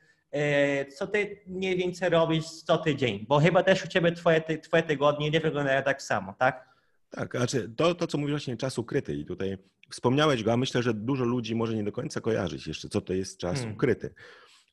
co 0.95 1.07
ty 1.07 1.41
mniej 1.47 1.77
więcej 1.77 2.09
robisz 2.09 2.45
co 2.45 2.77
tydzień, 2.77 3.25
bo 3.27 3.39
chyba 3.39 3.63
też 3.63 3.85
u 3.85 3.87
ciebie 3.87 4.11
twoje, 4.11 4.41
twoje 4.61 4.83
tygodnie 4.83 5.31
nie 5.31 5.39
wyglądają 5.39 5.83
tak 5.83 6.01
samo, 6.01 6.33
tak? 6.39 6.73
Tak, 7.09 7.37
znaczy 7.37 7.73
to, 7.77 7.95
to 7.95 8.07
co 8.07 8.17
mówisz 8.17 8.33
właśnie 8.33 8.57
czas 8.57 8.77
ukryty 8.77 9.15
i 9.15 9.25
tutaj 9.25 9.57
wspomniałeś 9.91 10.43
go, 10.43 10.53
a 10.53 10.57
myślę, 10.57 10.83
że 10.83 10.93
dużo 10.93 11.25
ludzi 11.25 11.55
może 11.55 11.75
nie 11.75 11.83
do 11.83 11.91
końca 11.91 12.21
kojarzyć 12.21 12.67
jeszcze, 12.67 12.89
co 12.89 13.01
to 13.01 13.13
jest 13.13 13.37
czas 13.37 13.55
hmm. 13.55 13.75
ukryty. 13.75 14.13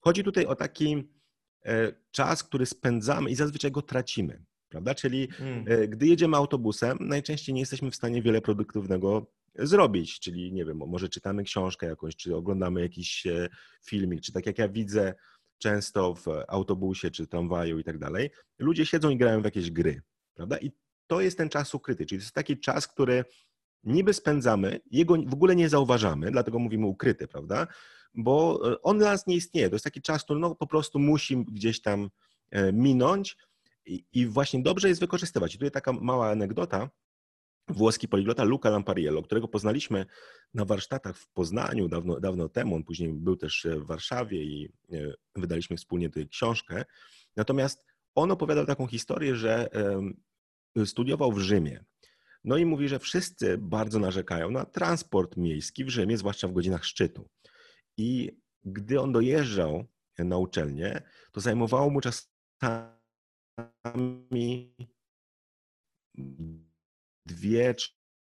Chodzi 0.00 0.24
tutaj 0.24 0.46
o 0.46 0.54
taki 0.54 1.08
e, 1.64 1.92
czas, 2.10 2.44
który 2.44 2.66
spędzamy 2.66 3.30
i 3.30 3.34
zazwyczaj 3.34 3.70
go 3.70 3.82
tracimy, 3.82 4.42
prawda? 4.68 4.94
Czyli 4.94 5.28
hmm. 5.28 5.64
e, 5.68 5.88
gdy 5.88 6.06
jedziemy 6.06 6.36
autobusem, 6.36 6.98
najczęściej 7.00 7.54
nie 7.54 7.60
jesteśmy 7.60 7.90
w 7.90 7.96
stanie 7.96 8.22
wiele 8.22 8.40
produktywnego 8.40 9.26
zrobić, 9.54 10.20
czyli 10.20 10.52
nie 10.52 10.64
wiem, 10.64 10.76
może 10.76 11.08
czytamy 11.08 11.44
książkę 11.44 11.86
jakąś, 11.86 12.16
czy 12.16 12.36
oglądamy 12.36 12.80
jakiś 12.80 13.26
e, 13.26 13.48
filmik, 13.86 14.20
czy 14.20 14.32
tak 14.32 14.46
jak 14.46 14.58
ja 14.58 14.68
widzę 14.68 15.14
często 15.60 16.14
w 16.14 16.26
autobusie, 16.48 17.10
czy 17.10 17.26
tramwaju 17.26 17.78
i 17.78 17.84
tak 17.84 17.98
dalej, 17.98 18.30
ludzie 18.58 18.86
siedzą 18.86 19.10
i 19.10 19.16
grają 19.16 19.42
w 19.42 19.44
jakieś 19.44 19.70
gry, 19.70 20.02
prawda? 20.34 20.58
I 20.58 20.72
to 21.06 21.20
jest 21.20 21.38
ten 21.38 21.48
czas 21.48 21.74
ukryty, 21.74 22.06
czyli 22.06 22.18
to 22.18 22.24
jest 22.24 22.34
taki 22.34 22.58
czas, 22.58 22.88
który 22.88 23.24
niby 23.84 24.14
spędzamy, 24.14 24.80
jego 24.90 25.16
w 25.26 25.34
ogóle 25.34 25.56
nie 25.56 25.68
zauważamy, 25.68 26.30
dlatego 26.30 26.58
mówimy 26.58 26.86
ukryty, 26.86 27.28
prawda? 27.28 27.66
Bo 28.14 28.60
e, 28.72 28.82
on 28.82 28.98
dla 28.98 29.10
nas 29.10 29.26
nie 29.26 29.36
istnieje. 29.36 29.68
To 29.68 29.74
jest 29.74 29.84
taki 29.84 30.02
czas, 30.02 30.24
który 30.24 30.40
no, 30.40 30.54
po 30.54 30.66
prostu 30.66 30.98
musi 30.98 31.36
gdzieś 31.36 31.82
tam 31.82 32.10
e, 32.50 32.72
minąć 32.72 33.36
i, 33.86 34.04
i 34.12 34.26
właśnie 34.26 34.62
dobrze 34.62 34.88
jest 34.88 35.00
wykorzystywać. 35.00 35.54
I 35.54 35.58
tutaj 35.58 35.70
taka 35.70 35.92
mała 35.92 36.30
anegdota. 36.30 36.90
Włoski 37.70 38.08
poliglota 38.08 38.44
Luca 38.44 38.70
Lampariello, 38.70 39.22
którego 39.22 39.48
poznaliśmy 39.48 40.06
na 40.54 40.64
warsztatach 40.64 41.16
w 41.16 41.28
Poznaniu 41.28 41.88
dawno, 41.88 42.20
dawno 42.20 42.48
temu. 42.48 42.74
On 42.74 42.84
później 42.84 43.12
był 43.12 43.36
też 43.36 43.66
w 43.70 43.86
Warszawie 43.86 44.44
i 44.44 44.72
e, 44.92 45.12
wydaliśmy 45.36 45.76
wspólnie 45.76 46.10
tę 46.10 46.24
książkę. 46.24 46.84
Natomiast 47.36 47.84
on 48.14 48.30
opowiadał 48.30 48.66
taką 48.66 48.86
historię, 48.86 49.36
że 49.36 49.68
studiował 50.84 51.32
w 51.32 51.38
Rzymie. 51.38 51.84
No 52.44 52.56
i 52.56 52.64
mówi, 52.64 52.88
że 52.88 52.98
wszyscy 52.98 53.58
bardzo 53.58 53.98
narzekają 53.98 54.50
na 54.50 54.64
transport 54.64 55.36
miejski 55.36 55.84
w 55.84 55.88
Rzymie, 55.88 56.18
zwłaszcza 56.18 56.48
w 56.48 56.52
godzinach 56.52 56.84
szczytu. 56.84 57.28
I 57.96 58.30
gdy 58.64 59.00
on 59.00 59.12
dojeżdżał 59.12 59.84
na 60.18 60.36
uczelnię, 60.36 61.02
to 61.32 61.40
zajmowało 61.40 61.90
mu 61.90 62.00
czasami 62.00 62.36
dwie, 67.34 67.74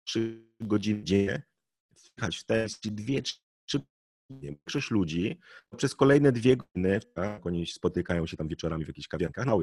trzy 0.05 0.47
godziny 0.61 1.05
dziennie 1.05 1.43
wjechać 2.05 2.37
w 2.37 2.45
te 2.45 2.67
dwie, 2.85 3.23
trzy 3.23 3.81
Większość 4.31 4.91
ludzi 4.91 5.39
przez 5.77 5.95
kolejne 5.95 6.33
dwie 6.33 6.57
godziny, 6.57 7.01
tak, 7.15 7.47
oni 7.47 7.67
spotykają 7.67 8.27
się 8.27 8.37
tam 8.37 8.49
wieczorami 8.49 8.85
w 8.85 8.89
jakichś 8.89 9.09
kawiankach, 9.09 9.47
no, 9.47 9.61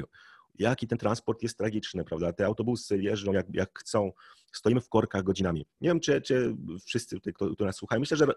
jaki 0.60 0.88
ten 0.88 0.98
transport 0.98 1.44
jest 1.44 1.58
tragiczny, 1.58 2.04
prawda? 2.04 2.34
Te 2.34 2.46
autobusy 2.46 3.02
jeżdżą 3.02 3.34
jak, 3.34 3.46
jak 3.54 3.80
chcą, 3.80 4.12
stoimy 4.54 4.82
w 4.82 4.90
korkach 4.90 5.24
godzinami. 5.24 5.66
Nie 5.82 5.90
wiem, 5.90 6.00
czy, 6.00 6.22
czy 6.22 6.56
wszyscy 6.86 7.16
tutaj, 7.16 7.34
kto, 7.34 7.56
kto 7.56 7.66
nas 7.66 7.76
słuchają, 7.76 8.00
myślę, 8.00 8.18
że 8.18 8.28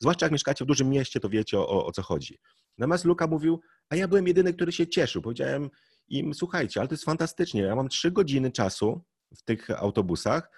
zwłaszcza 0.00 0.26
jak 0.26 0.32
mieszkacie 0.32 0.64
w 0.64 0.68
dużym 0.68 0.90
mieście, 0.90 1.20
to 1.20 1.28
wiecie 1.28 1.58
o, 1.58 1.86
o 1.86 1.92
co 1.92 2.02
chodzi. 2.02 2.38
Natomiast 2.78 3.04
Luka 3.04 3.26
mówił, 3.26 3.60
a 3.88 3.96
ja 3.96 4.08
byłem 4.08 4.26
jedyny, 4.26 4.54
który 4.54 4.72
się 4.72 4.86
cieszył. 4.86 5.22
Powiedziałem 5.22 5.70
im, 6.08 6.34
słuchajcie, 6.34 6.80
ale 6.80 6.88
to 6.88 6.94
jest 6.94 7.04
fantastycznie, 7.04 7.62
ja 7.62 7.76
mam 7.76 7.88
trzy 7.88 8.10
godziny 8.10 8.52
czasu 8.52 9.04
w 9.36 9.42
tych 9.42 9.70
autobusach 9.70 10.50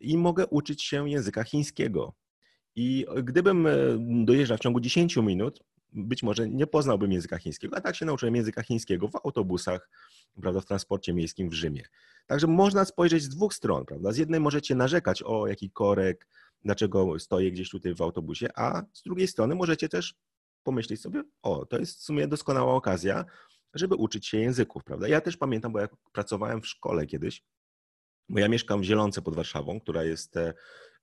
i 0.00 0.18
mogę 0.18 0.46
uczyć 0.46 0.82
się 0.82 1.10
języka 1.10 1.44
chińskiego. 1.44 2.14
I 2.76 3.06
gdybym 3.22 3.66
e, 3.66 3.72
dojeżdżał 4.24 4.56
w 4.56 4.60
ciągu 4.60 4.80
10 4.80 5.16
minut, 5.16 5.62
być 5.92 6.22
może 6.22 6.48
nie 6.48 6.66
poznałbym 6.66 7.12
języka 7.12 7.38
chińskiego, 7.38 7.76
a 7.76 7.80
tak 7.80 7.96
się 7.96 8.06
nauczyłem 8.06 8.36
języka 8.36 8.62
chińskiego 8.62 9.08
w 9.08 9.16
autobusach, 9.16 9.90
prawda, 10.42 10.60
w 10.60 10.66
transporcie 10.66 11.14
miejskim 11.14 11.50
w 11.50 11.54
Rzymie. 11.54 11.82
Także 12.26 12.46
można 12.46 12.84
spojrzeć 12.84 13.22
z 13.22 13.28
dwóch 13.28 13.54
stron, 13.54 13.84
prawda? 13.84 14.12
Z 14.12 14.16
jednej 14.16 14.40
możecie 14.40 14.74
narzekać 14.74 15.22
o 15.22 15.46
jaki 15.46 15.70
korek, 15.70 16.26
dlaczego 16.64 17.18
stoję 17.18 17.52
gdzieś 17.52 17.70
tutaj 17.70 17.94
w 17.94 18.02
autobusie, 18.02 18.48
a 18.54 18.82
z 18.92 19.02
drugiej 19.02 19.28
strony 19.28 19.54
możecie 19.54 19.88
też 19.88 20.14
pomyśleć 20.62 21.00
sobie, 21.00 21.22
o, 21.42 21.66
to 21.66 21.78
jest 21.78 21.98
w 21.98 22.02
sumie 22.02 22.28
doskonała 22.28 22.74
okazja, 22.74 23.24
żeby 23.74 23.94
uczyć 23.94 24.26
się 24.26 24.38
języków, 24.38 24.84
prawda? 24.84 25.08
Ja 25.08 25.20
też 25.20 25.36
pamiętam, 25.36 25.72
bo 25.72 25.80
jak 25.80 25.90
pracowałem 26.12 26.62
w 26.62 26.66
szkole 26.66 27.06
kiedyś, 27.06 27.42
ja 28.30 28.48
mieszkam 28.48 28.80
w 28.80 28.84
Zielonce 28.84 29.22
pod 29.22 29.34
Warszawą, 29.34 29.80
która 29.80 30.04
jest 30.04 30.36
e, 30.36 30.54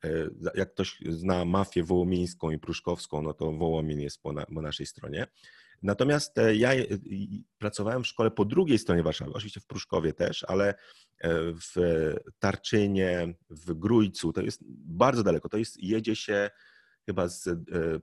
E, 0.05 0.29
jak 0.55 0.73
ktoś 0.73 0.99
zna 1.09 1.45
mafię 1.45 1.83
wołomińską 1.83 2.51
i 2.51 2.59
pruszkowską, 2.59 3.21
no 3.21 3.33
to 3.33 3.51
Wołomin 3.51 3.99
jest 3.99 4.21
po, 4.21 4.33
na, 4.33 4.45
po 4.45 4.61
naszej 4.61 4.85
stronie. 4.85 5.27
Natomiast 5.83 6.37
e, 6.37 6.55
ja 6.55 6.71
pracowałem 7.57 8.03
w 8.03 8.07
szkole 8.07 8.31
po 8.31 8.45
drugiej 8.45 8.79
stronie 8.79 9.03
Warszawy, 9.03 9.31
oczywiście 9.33 9.59
w 9.59 9.65
Pruszkowie 9.65 10.13
też, 10.13 10.45
ale 10.47 10.73
w 11.73 11.75
Tarczynie, 12.39 13.33
w 13.49 13.73
Grójcu, 13.73 14.33
to 14.33 14.41
jest 14.41 14.61
bardzo 14.67 15.23
daleko. 15.23 15.49
To 15.49 15.57
jest, 15.57 15.83
jedzie 15.83 16.15
się 16.15 16.49
chyba 17.05 17.27
z, 17.27 17.49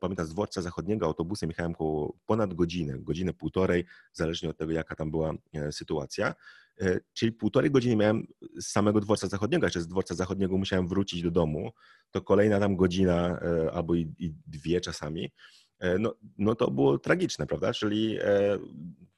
pamiętam, 0.00 0.26
z 0.26 0.30
dworca 0.30 0.62
zachodniego 0.62 1.06
autobusem 1.06 1.50
jechałem 1.50 1.72
około 1.72 2.18
ponad 2.26 2.54
godzinę, 2.54 2.94
godzinę, 2.98 3.32
półtorej, 3.32 3.85
zależnie 4.12 4.50
od 4.50 4.56
tego, 4.56 4.72
jaka 4.72 4.96
tam 4.96 5.11
była 5.11 5.35
sytuacja. 5.70 6.35
E, 6.80 7.00
czyli 7.12 7.32
półtorej 7.32 7.70
godziny 7.70 7.96
miałem 7.96 8.26
z 8.61 8.66
samego 8.66 9.00
dworca 9.00 9.28
zachodniego, 9.28 9.66
jeszcze 9.66 9.80
z 9.80 9.88
dworca 9.88 10.14
zachodniego 10.14 10.58
musiałem 10.58 10.88
wrócić 10.88 11.22
do 11.22 11.30
domu, 11.30 11.70
to 12.11 12.22
kolejna 12.22 12.61
tam 12.61 12.76
godzina 12.76 13.40
e, 13.40 13.72
albo 13.72 13.94
i, 13.94 14.14
i 14.18 14.35
dwie 14.46 14.80
czasami, 14.80 15.32
e, 15.78 15.98
no, 15.98 16.14
no 16.38 16.54
to 16.54 16.70
było 16.70 16.98
tragiczne, 16.98 17.46
prawda? 17.46 17.72
Czyli 17.72 18.18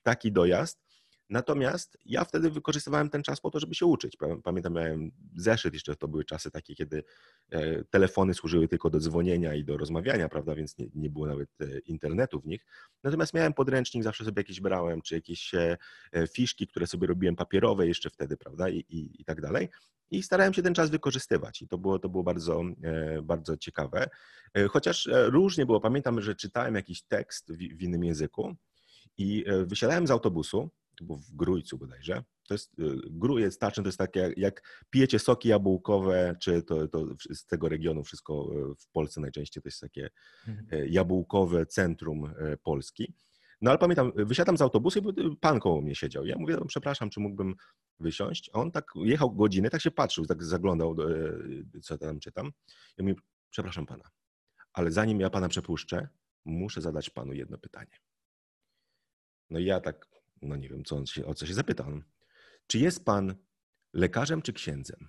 taki 0.03 0.33
dojazd 0.33 0.84
Natomiast 1.31 1.99
ja 2.05 2.25
wtedy 2.25 2.51
wykorzystywałem 2.51 3.11
ten 3.11 3.23
czas 3.23 3.41
po 3.41 3.51
to, 3.51 3.61
żeby 3.61 3.75
się 3.75 3.87
uczyć. 3.87 4.17
Pamiętam, 4.45 4.73
miałem 4.73 5.11
zeszyt, 5.37 5.75
jeszcze 5.75 5.97
to 5.97 6.09
były 6.09 6.25
czasy 6.25 6.51
takie, 6.51 6.75
kiedy 6.75 7.05
e, 7.51 7.85
telefony 7.85 8.35
służyły 8.35 8.69
tylko 8.69 8.91
do 8.91 9.01
dzwonienia 9.01 9.55
i 9.55 9.65
do 9.65 9.77
rozmawiania, 9.77 10.29
prawda, 10.29 10.55
więc 10.55 10.79
nie, 10.79 10.87
nie 10.95 11.11
było 11.11 11.27
nawet 11.27 11.49
e, 11.61 11.79
internetu 11.79 12.41
w 12.41 12.47
nich. 12.47 12.67
Natomiast 13.03 13.35
miałem 13.35 13.53
podręcznik, 13.53 14.05
zawsze 14.05 14.25
sobie 14.25 14.41
jakieś 14.41 14.61
brałem, 14.61 15.03
czy 15.03 15.15
jakieś 15.15 15.55
e, 15.55 15.77
fiszki, 16.33 16.67
które 16.67 16.87
sobie 16.87 17.07
robiłem 17.07 17.37
papierowe 17.37 17.87
jeszcze 17.87 18.11
wtedy, 18.11 18.37
prawda, 18.37 18.69
i, 18.69 18.79
i, 18.79 19.21
i 19.21 19.25
tak 19.25 19.41
dalej. 19.41 19.69
I 20.11 20.23
starałem 20.23 20.55
się 20.55 20.63
ten 20.63 20.75
czas 20.75 20.91
wykorzystywać 20.91 21.63
i 21.63 21.69
to 21.69 21.79
było, 21.79 21.99
to 21.99 22.09
było 22.09 22.23
bardzo, 22.23 22.63
bardzo 23.23 23.57
ciekawe. 23.57 24.09
Chociaż 24.71 25.09
różnie 25.13 25.67
było, 25.67 25.81
pamiętam, 25.81 26.21
że 26.21 26.35
czytałem 26.35 26.75
jakiś 26.75 27.03
tekst 27.03 27.53
w, 27.53 27.57
w 27.57 27.83
innym 27.83 28.05
języku 28.05 28.55
i 29.19 29.45
wysiadałem 29.67 30.07
z 30.07 30.11
autobusu, 30.11 30.71
bo 31.03 31.17
w 31.17 31.31
Grójcu 31.31 31.79
bodajże. 31.79 32.25
To 32.49 32.55
jest, 32.55 32.79
y, 32.79 32.97
Grój 33.11 33.43
jest 33.43 33.57
staczny, 33.57 33.83
to 33.83 33.89
jest 33.89 33.99
takie, 33.99 34.21
jak, 34.21 34.39
jak 34.39 34.85
pijecie 34.91 35.19
soki 35.19 35.49
jabłkowe, 35.49 36.37
czy 36.41 36.63
to, 36.63 36.89
to 36.89 37.07
z 37.31 37.47
tego 37.47 37.69
regionu, 37.69 38.05
wszystko 38.05 38.51
y, 38.73 38.75
w 38.75 38.89
Polsce 38.89 39.21
najczęściej 39.21 39.63
to 39.63 39.69
jest 39.69 39.81
takie 39.81 40.09
mhm. 40.49 40.83
y, 40.83 40.89
jabłkowe 40.89 41.67
centrum 41.67 42.35
Polski. 42.63 43.15
No 43.61 43.71
ale 43.71 43.79
pamiętam, 43.79 44.13
wysiadam 44.17 44.57
z 44.59 44.63
autobusu 44.63 44.99
i 44.99 45.37
pan 45.37 45.61
koło 45.61 45.81
mnie 45.81 45.95
siedział. 45.95 46.27
Ja 46.27 46.37
mówię, 46.39 46.57
no, 46.61 46.65
przepraszam, 46.65 47.11
czy 47.11 47.21
mógłbym 47.21 47.55
wysiąść? 48.01 48.51
A 48.53 48.59
on 48.59 48.73
tak 48.73 48.85
jechał 48.97 49.35
godzinę, 49.35 49.71
tak 49.71 49.81
się 49.81 49.91
patrzył, 49.91 50.27
tak 50.27 50.45
zaglądał, 50.45 50.97
co 51.83 51.99
tam 51.99 52.21
czytam. 52.21 52.53
Ja 52.99 53.05
mówię, 53.05 53.15
przepraszam 53.51 53.87
pana, 53.87 54.05
ale 54.73 54.91
zanim 54.91 55.21
ja 55.21 55.31
pana 55.31 55.49
przepuszczę, 55.49 56.09
muszę 56.45 56.81
zadać 56.81 57.11
panu 57.11 57.33
jedno 57.33 57.59
pytanie. 57.59 57.99
No 59.51 59.59
i 59.59 59.65
ja 59.65 59.81
tak 59.81 60.09
no 60.45 60.57
nie 60.57 60.69
wiem, 60.69 60.85
co 60.85 60.97
on 60.97 61.07
się, 61.07 61.27
o 61.27 61.35
co 61.35 61.47
się 61.47 61.55
zapytał. 61.55 61.87
Czy 62.67 62.79
jest 62.79 63.05
pan 63.05 63.35
lekarzem 63.93 64.43
czy 64.43 64.53
księdzem? 64.53 65.09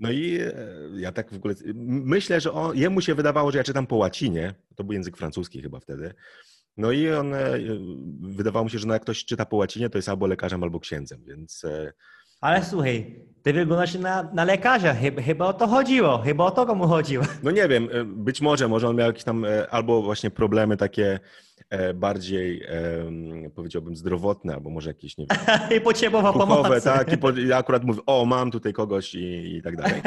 No 0.00 0.10
i 0.10 0.38
e, 0.40 0.54
ja 0.96 1.12
tak 1.12 1.32
w 1.32 1.36
ogóle 1.36 1.54
myślę, 1.84 2.40
że 2.40 2.52
on, 2.52 2.76
jemu 2.76 3.00
się 3.00 3.14
wydawało, 3.14 3.52
że 3.52 3.58
ja 3.58 3.64
czytam 3.64 3.86
po 3.86 3.96
łacinie. 3.96 4.54
To 4.76 4.84
był 4.84 4.92
język 4.92 5.16
francuski 5.16 5.62
chyba 5.62 5.80
wtedy. 5.80 6.14
No 6.76 6.92
i 6.92 7.10
on 7.10 7.34
e, 7.34 7.58
wydawało 8.20 8.64
mi 8.64 8.70
się, 8.70 8.78
że 8.78 8.86
no 8.86 8.94
jak 8.94 9.02
ktoś 9.02 9.24
czyta 9.24 9.46
po 9.46 9.56
łacinie, 9.56 9.90
to 9.90 9.98
jest 9.98 10.08
albo 10.08 10.26
lekarzem, 10.26 10.62
albo 10.62 10.80
księdzem, 10.80 11.24
więc. 11.24 11.64
E, 11.64 11.92
Ale 12.40 12.64
słuchaj, 12.64 13.24
ty 13.48 13.52
wyglądasz 13.52 13.94
na, 13.94 14.22
na 14.32 14.44
lekarza, 14.44 14.94
chyba, 14.94 15.22
chyba 15.22 15.46
o 15.46 15.52
to 15.52 15.66
chodziło, 15.66 16.18
chyba 16.18 16.44
o 16.44 16.50
to 16.50 16.66
komu 16.66 16.86
chodziło. 16.88 17.24
No 17.42 17.50
nie 17.50 17.68
wiem, 17.68 17.88
być 18.06 18.40
może, 18.40 18.68
może 18.68 18.88
on 18.88 18.96
miał 18.96 19.06
jakieś 19.06 19.24
tam 19.24 19.46
albo 19.70 20.02
właśnie 20.02 20.30
problemy 20.30 20.76
takie 20.76 21.20
E, 21.70 21.94
bardziej, 21.94 22.66
powiedziałbym, 23.54 23.96
zdrowotne, 23.96 24.54
albo 24.54 24.70
może 24.70 24.90
jakieś, 24.90 25.18
nie 25.18 25.26
wiem... 25.26 25.38
I 25.78 25.80
potrzebował 25.80 26.32
pomocy. 26.32 26.84
tak, 26.84 27.12
i 27.12 27.18
po, 27.18 27.30
ja 27.30 27.56
akurat 27.56 27.84
mówię, 27.84 28.00
o, 28.06 28.24
mam 28.24 28.50
tutaj 28.50 28.72
kogoś 28.72 29.14
i, 29.14 29.56
i 29.56 29.62
tak 29.62 29.76
dalej. 29.76 30.00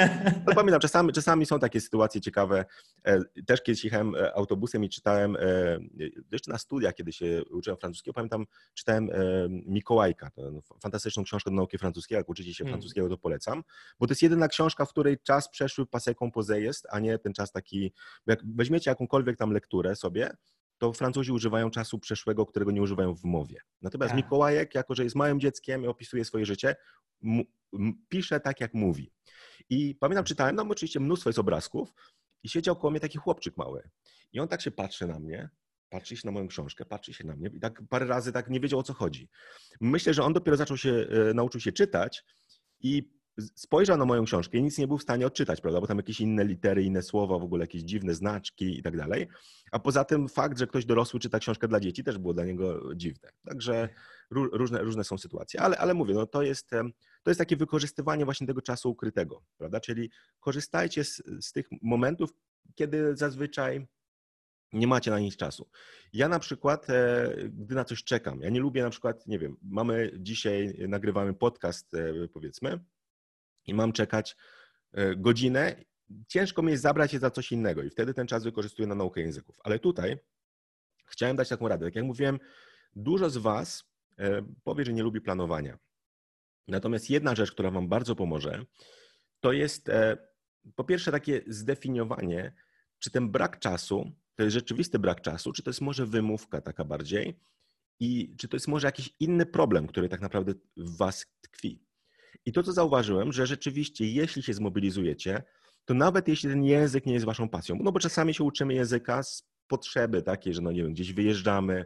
Ale 0.45 0.56
pamiętam, 0.56 0.80
czasami, 0.80 1.13
czasami 1.13 1.45
są 1.45 1.60
takie 1.60 1.82
sytuacje 1.82 2.21
ciekawe. 2.21 2.65
E, 3.06 3.19
też 3.45 3.62
kiedyś 3.62 3.84
jechałem 3.84 4.15
e, 4.15 4.36
autobusem 4.36 4.84
i 4.84 4.89
czytałem, 4.89 5.38
jeszcze 6.32 6.51
na 6.51 6.58
studiach, 6.58 6.93
kiedy 6.93 7.12
się 7.12 7.41
uczyłem 7.51 7.77
francuskiego, 7.77 8.13
pamiętam, 8.13 8.45
czytałem 8.73 9.10
Mikołajka, 9.49 10.32
fantastyczną 10.80 11.23
książkę 11.23 11.49
do 11.49 11.56
nauki 11.56 11.77
francuskiej, 11.77 12.15
jak 12.15 12.30
uczycie 12.30 12.54
się 12.54 12.63
hmm. 12.63 12.73
francuskiego, 12.73 13.10
to 13.10 13.17
polecam, 13.17 13.31
bo 14.00 14.08
to 14.08 14.12
jest 14.12 14.22
jedyna 14.22 14.48
książka, 14.48 14.86
w 14.86 14.89
której 14.89 15.17
czas 15.24 15.50
przeszły 15.50 15.86
paseką 15.86 16.32
poze 16.32 16.62
jest, 16.62 16.88
a 16.89 17.00
nie 17.00 17.20
ten 17.20 17.34
czas 17.34 17.52
taki, 17.52 17.94
jak 18.28 18.39
weźmiecie 18.56 18.91
jakąkolwiek 18.91 19.38
tam 19.38 19.52
lekturę 19.52 19.96
sobie, 19.96 20.32
to 20.78 20.94
Francuzi 20.94 21.32
używają 21.32 21.72
czasu 21.72 22.00
przeszłego, 22.00 22.46
którego 22.46 22.72
nie 22.72 22.82
używają 22.82 23.15
w 23.15 23.24
mowie. 23.24 23.62
Natomiast 23.82 24.10
tak. 24.10 24.17
Mikołajek, 24.17 24.76
jako 24.76 24.96
że 24.96 25.04
jest 25.04 25.15
małym 25.15 25.39
dzieckiem 25.39 25.84
i 25.84 25.88
opisuje 25.88 26.26
swoje 26.26 26.46
życie, 26.46 26.76
pisze 28.10 28.39
tak, 28.39 28.62
jak 28.62 28.74
mówi. 28.74 29.12
I 29.70 29.96
pamiętam, 29.96 30.26
czytałem, 30.26 30.56
no 30.56 30.63
oczywiście 30.70 31.00
mnóstwo 31.00 31.30
jest 31.30 31.39
obrazków 31.39 31.94
i 32.44 32.50
siedział 32.50 32.76
koło 32.76 32.91
mnie 32.91 33.00
taki 33.00 33.17
chłopczyk 33.17 33.58
mały. 33.58 33.89
I 34.34 34.39
on 34.39 34.48
tak 34.48 34.62
się 34.62 34.72
patrzy 34.72 35.08
na 35.08 35.20
mnie, 35.20 35.50
patrzy 35.89 36.17
się 36.17 36.22
na 36.28 36.32
moją 36.32 36.48
książkę, 36.48 36.86
patrzy 36.86 37.13
się 37.13 37.24
na 37.24 37.36
mnie 37.36 37.50
i 37.54 37.60
tak 37.60 37.82
parę 37.89 38.06
razy 38.06 38.32
tak 38.32 38.50
nie 38.50 38.60
wiedział 38.60 38.80
o 38.80 38.84
co 38.84 38.94
chodzi. 38.94 39.30
Myślę, 39.82 40.13
że 40.13 40.24
on 40.24 40.34
dopiero 40.34 40.58
zaczął 40.58 40.78
się, 40.78 41.08
e, 41.30 41.34
nauczył 41.34 41.62
się 41.62 41.72
czytać 41.72 42.26
i 42.80 43.20
spojrzał 43.56 43.98
na 43.98 44.06
moją 44.06 44.26
książkę 44.26 44.58
i 44.58 44.63
nic 44.63 44.78
nie 44.78 44.88
był 44.88 44.98
w 44.98 45.02
stanie 45.02 45.28
odczytać, 45.28 45.62
prawda, 45.62 45.82
bo 45.82 45.88
tam 45.88 45.98
jakieś 45.98 46.22
inne 46.22 46.46
litery, 46.46 46.84
inne 46.84 47.02
słowa, 47.02 47.39
w 47.39 47.44
ogóle 47.44 47.63
jakieś 47.63 47.82
dziwne 47.82 48.13
znaczki 48.13 48.80
i 48.80 48.84
tak 48.84 48.98
dalej. 48.98 49.28
A 49.72 49.80
poza 49.80 50.04
tym 50.04 50.30
fakt, 50.30 50.60
że 50.60 50.67
ktoś 50.67 50.86
dorosły 50.86 51.20
czyta 51.20 51.39
książkę 51.39 51.67
dla 51.67 51.80
dzieci 51.80 52.04
też 52.04 52.17
było 52.17 52.34
dla 52.34 52.46
niego 52.46 52.96
dziwne. 52.96 53.30
Także 53.46 53.89
różne, 54.32 54.82
różne 54.82 55.04
są 55.04 55.17
sytuacje, 55.17 55.62
ale, 55.62 55.78
ale 55.78 55.94
mówię, 55.94 56.13
no 56.13 56.26
to 56.26 56.41
jest, 56.41 56.70
to 57.24 57.32
jest 57.32 57.39
takie 57.39 57.56
wykorzystywanie 57.58 58.26
właśnie 58.26 58.48
tego 58.48 58.62
czasu 58.62 58.89
ukrytego, 58.89 59.44
prawda, 59.58 59.80
czyli 59.80 60.12
korzystajcie 60.39 61.04
z, 61.04 61.24
z 61.41 61.52
tych 61.52 61.67
momentów, 61.82 62.30
kiedy 62.76 63.15
zazwyczaj 63.15 63.88
nie 64.74 64.88
macie 64.88 65.12
na 65.12 65.20
nic 65.20 65.38
czasu. 65.38 65.70
Ja 66.13 66.28
na 66.28 66.39
przykład, 66.39 66.89
e, 66.89 67.30
gdy 67.50 67.76
na 67.76 67.86
coś 67.86 68.04
czekam, 68.04 68.41
ja 68.41 68.50
nie 68.50 68.60
lubię 68.60 68.84
na 68.84 68.89
przykład, 68.89 69.28
nie 69.28 69.39
wiem, 69.39 69.58
mamy 69.62 70.12
dzisiaj, 70.20 70.76
nagrywamy 70.88 71.34
podcast, 71.34 71.94
e, 71.94 72.28
powiedzmy, 72.28 72.80
i 73.67 73.74
mam 73.74 73.91
czekać 73.91 74.36
e, 74.93 75.15
godzinę, 75.15 75.76
ciężko 76.28 76.62
mi 76.62 76.71
jest 76.71 76.84
zabrać 76.84 77.12
się 77.12 77.19
za 77.19 77.32
coś 77.32 77.52
innego 77.52 77.84
i 77.84 77.89
wtedy 77.89 78.13
ten 78.13 78.28
czas 78.28 78.43
wykorzystuję 78.43 78.88
na 78.88 78.95
naukę 78.95 79.21
języków. 79.21 79.60
Ale 79.63 79.80
tutaj 79.80 80.17
chciałem 81.06 81.36
dać 81.36 81.50
taką 81.50 81.67
radę. 81.67 81.86
Tak 81.86 81.95
jak 81.95 82.06
mówiłem, 82.06 82.39
dużo 82.95 83.30
z 83.30 83.38
Was 83.38 83.91
powie, 84.63 84.86
że 84.86 84.93
nie 84.93 85.04
lubi 85.04 85.21
planowania. 85.21 85.78
Natomiast 86.67 87.10
jedna 87.10 87.36
rzecz, 87.36 87.52
która 87.52 87.71
Wam 87.71 87.88
bardzo 87.88 88.15
pomoże, 88.15 88.65
to 89.39 89.52
jest 89.52 89.91
po 90.76 90.84
pierwsze 90.84 91.12
takie 91.12 91.41
zdefiniowanie, 91.47 92.54
czy 93.00 93.12
ten 93.12 93.32
brak 93.32 93.60
czasu 93.60 94.12
to 94.36 94.43
jest 94.43 94.54
rzeczywisty 94.54 95.00
brak 95.00 95.21
czasu, 95.21 95.52
czy 95.54 95.63
to 95.63 95.69
jest 95.69 95.82
może 95.82 96.06
wymówka 96.06 96.62
taka 96.62 96.86
bardziej 96.86 97.39
i 98.00 98.36
czy 98.38 98.47
to 98.47 98.56
jest 98.56 98.67
może 98.67 98.88
jakiś 98.88 99.15
inny 99.19 99.45
problem, 99.45 99.88
który 99.88 100.10
tak 100.10 100.21
naprawdę 100.21 100.54
w 100.78 100.97
was 100.97 101.26
tkwi. 101.41 101.84
I 102.45 102.51
to, 102.51 102.63
co 102.63 102.73
zauważyłem, 102.73 103.32
że 103.32 103.45
rzeczywiście, 103.45 104.06
jeśli 104.12 104.43
się 104.43 104.54
zmobilizujecie, 104.54 105.43
to 105.86 105.93
nawet 105.93 106.27
jeśli 106.27 106.49
ten 106.49 106.63
język 106.63 107.06
nie 107.06 107.13
jest 107.13 107.25
waszą 107.25 107.49
pasją, 107.49 107.77
no 107.82 107.91
bo 107.91 107.99
czasami 107.99 108.34
się 108.34 108.43
uczymy 108.43 108.73
języka 108.73 109.23
z 109.23 109.43
potrzeby 109.67 110.21
takiej, 110.21 110.54
że 110.54 110.62
no 110.62 110.71
nie 110.71 110.84
wiem, 110.84 110.93
gdzieś 110.93 111.13
wyjeżdżamy, 111.13 111.86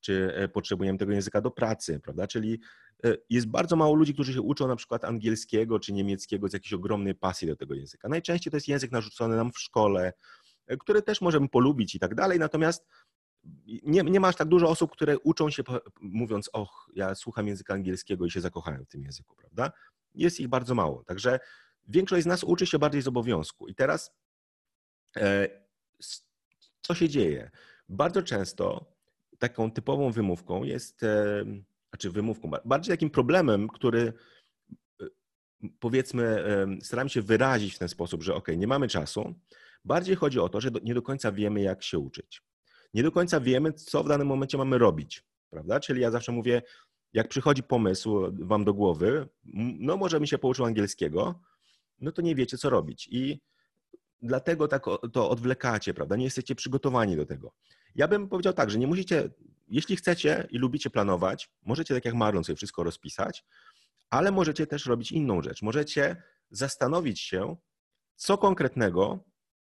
czy 0.00 0.34
e, 0.34 0.48
potrzebujemy 0.48 0.98
tego 0.98 1.12
języka 1.12 1.40
do 1.40 1.50
pracy, 1.50 2.00
prawda? 2.00 2.26
Czyli 2.26 2.60
e, 3.04 3.16
jest 3.30 3.46
bardzo 3.46 3.76
mało 3.76 3.94
ludzi, 3.94 4.14
którzy 4.14 4.32
się 4.34 4.42
uczą 4.42 4.68
na 4.68 4.76
przykład 4.76 5.04
angielskiego 5.04 5.80
czy 5.80 5.92
niemieckiego 5.92 6.48
z 6.48 6.52
jakiejś 6.52 6.72
ogromnej 6.72 7.14
pasji 7.14 7.48
do 7.48 7.56
tego 7.56 7.74
języka. 7.74 8.08
Najczęściej 8.08 8.50
to 8.50 8.56
jest 8.56 8.68
język 8.68 8.92
narzucony 8.92 9.36
nam 9.36 9.52
w 9.52 9.58
szkole, 9.58 10.12
które 10.78 11.02
też 11.02 11.20
możemy 11.20 11.48
polubić 11.48 11.94
i 11.94 11.98
tak 11.98 12.14
dalej, 12.14 12.38
natomiast 12.38 12.86
nie, 13.66 14.02
nie 14.02 14.20
masz 14.20 14.36
tak 14.36 14.48
dużo 14.48 14.68
osób, 14.68 14.92
które 14.92 15.18
uczą 15.18 15.50
się 15.50 15.62
mówiąc, 16.00 16.50
och, 16.52 16.90
ja 16.94 17.14
słucham 17.14 17.48
języka 17.48 17.74
angielskiego 17.74 18.26
i 18.26 18.30
się 18.30 18.40
zakochałem 18.40 18.84
w 18.84 18.88
tym 18.88 19.02
języku, 19.02 19.36
prawda? 19.36 19.72
Jest 20.14 20.40
ich 20.40 20.48
bardzo 20.48 20.74
mało, 20.74 21.04
także 21.04 21.40
większość 21.88 22.22
z 22.22 22.26
nas 22.26 22.44
uczy 22.44 22.66
się 22.66 22.78
bardziej 22.78 23.02
z 23.02 23.08
obowiązku. 23.08 23.68
I 23.68 23.74
teraz 23.74 24.10
e, 25.16 25.48
co 26.82 26.94
się 26.94 27.08
dzieje? 27.08 27.50
Bardzo 27.88 28.22
często 28.22 28.92
taką 29.38 29.70
typową 29.70 30.12
wymówką 30.12 30.64
jest, 30.64 31.02
e, 31.02 31.44
znaczy 31.90 32.10
wymówką, 32.10 32.50
bardziej 32.64 32.92
takim 32.92 33.10
problemem, 33.10 33.68
który 33.68 34.12
e, 35.00 35.06
powiedzmy, 35.80 36.44
staramy 36.82 37.10
się 37.10 37.22
wyrazić 37.22 37.74
w 37.74 37.78
ten 37.78 37.88
sposób, 37.88 38.22
że 38.22 38.34
ok, 38.34 38.48
nie 38.56 38.66
mamy 38.66 38.88
czasu, 38.88 39.34
Bardziej 39.84 40.16
chodzi 40.16 40.40
o 40.40 40.48
to, 40.48 40.60
że 40.60 40.70
nie 40.82 40.94
do 40.94 41.02
końca 41.02 41.32
wiemy, 41.32 41.60
jak 41.60 41.82
się 41.82 41.98
uczyć. 41.98 42.42
Nie 42.94 43.02
do 43.02 43.12
końca 43.12 43.40
wiemy, 43.40 43.72
co 43.72 44.04
w 44.04 44.08
danym 44.08 44.26
momencie 44.26 44.58
mamy 44.58 44.78
robić, 44.78 45.24
prawda? 45.50 45.80
Czyli 45.80 46.00
ja 46.00 46.10
zawsze 46.10 46.32
mówię, 46.32 46.62
jak 47.12 47.28
przychodzi 47.28 47.62
pomysł 47.62 48.20
wam 48.32 48.64
do 48.64 48.74
głowy, 48.74 49.28
no 49.78 49.96
może 49.96 50.20
mi 50.20 50.28
się 50.28 50.38
pouczył 50.38 50.64
angielskiego, 50.64 51.40
no 52.00 52.12
to 52.12 52.22
nie 52.22 52.34
wiecie, 52.34 52.58
co 52.58 52.70
robić. 52.70 53.08
I 53.10 53.40
dlatego 54.22 54.68
tak 54.68 54.84
to 55.12 55.30
odwlekacie, 55.30 55.94
prawda? 55.94 56.16
Nie 56.16 56.24
jesteście 56.24 56.54
przygotowani 56.54 57.16
do 57.16 57.26
tego. 57.26 57.52
Ja 57.94 58.08
bym 58.08 58.28
powiedział 58.28 58.52
tak, 58.52 58.70
że 58.70 58.78
nie 58.78 58.86
musicie, 58.86 59.30
jeśli 59.68 59.96
chcecie 59.96 60.46
i 60.50 60.58
lubicie 60.58 60.90
planować, 60.90 61.50
możecie 61.62 61.94
tak 61.94 62.04
jak 62.04 62.14
Marlon 62.14 62.44
sobie 62.44 62.56
wszystko 62.56 62.84
rozpisać, 62.84 63.44
ale 64.10 64.32
możecie 64.32 64.66
też 64.66 64.86
robić 64.86 65.12
inną 65.12 65.42
rzecz. 65.42 65.62
Możecie 65.62 66.22
zastanowić 66.50 67.20
się, 67.20 67.56
co 68.16 68.38
konkretnego 68.38 69.24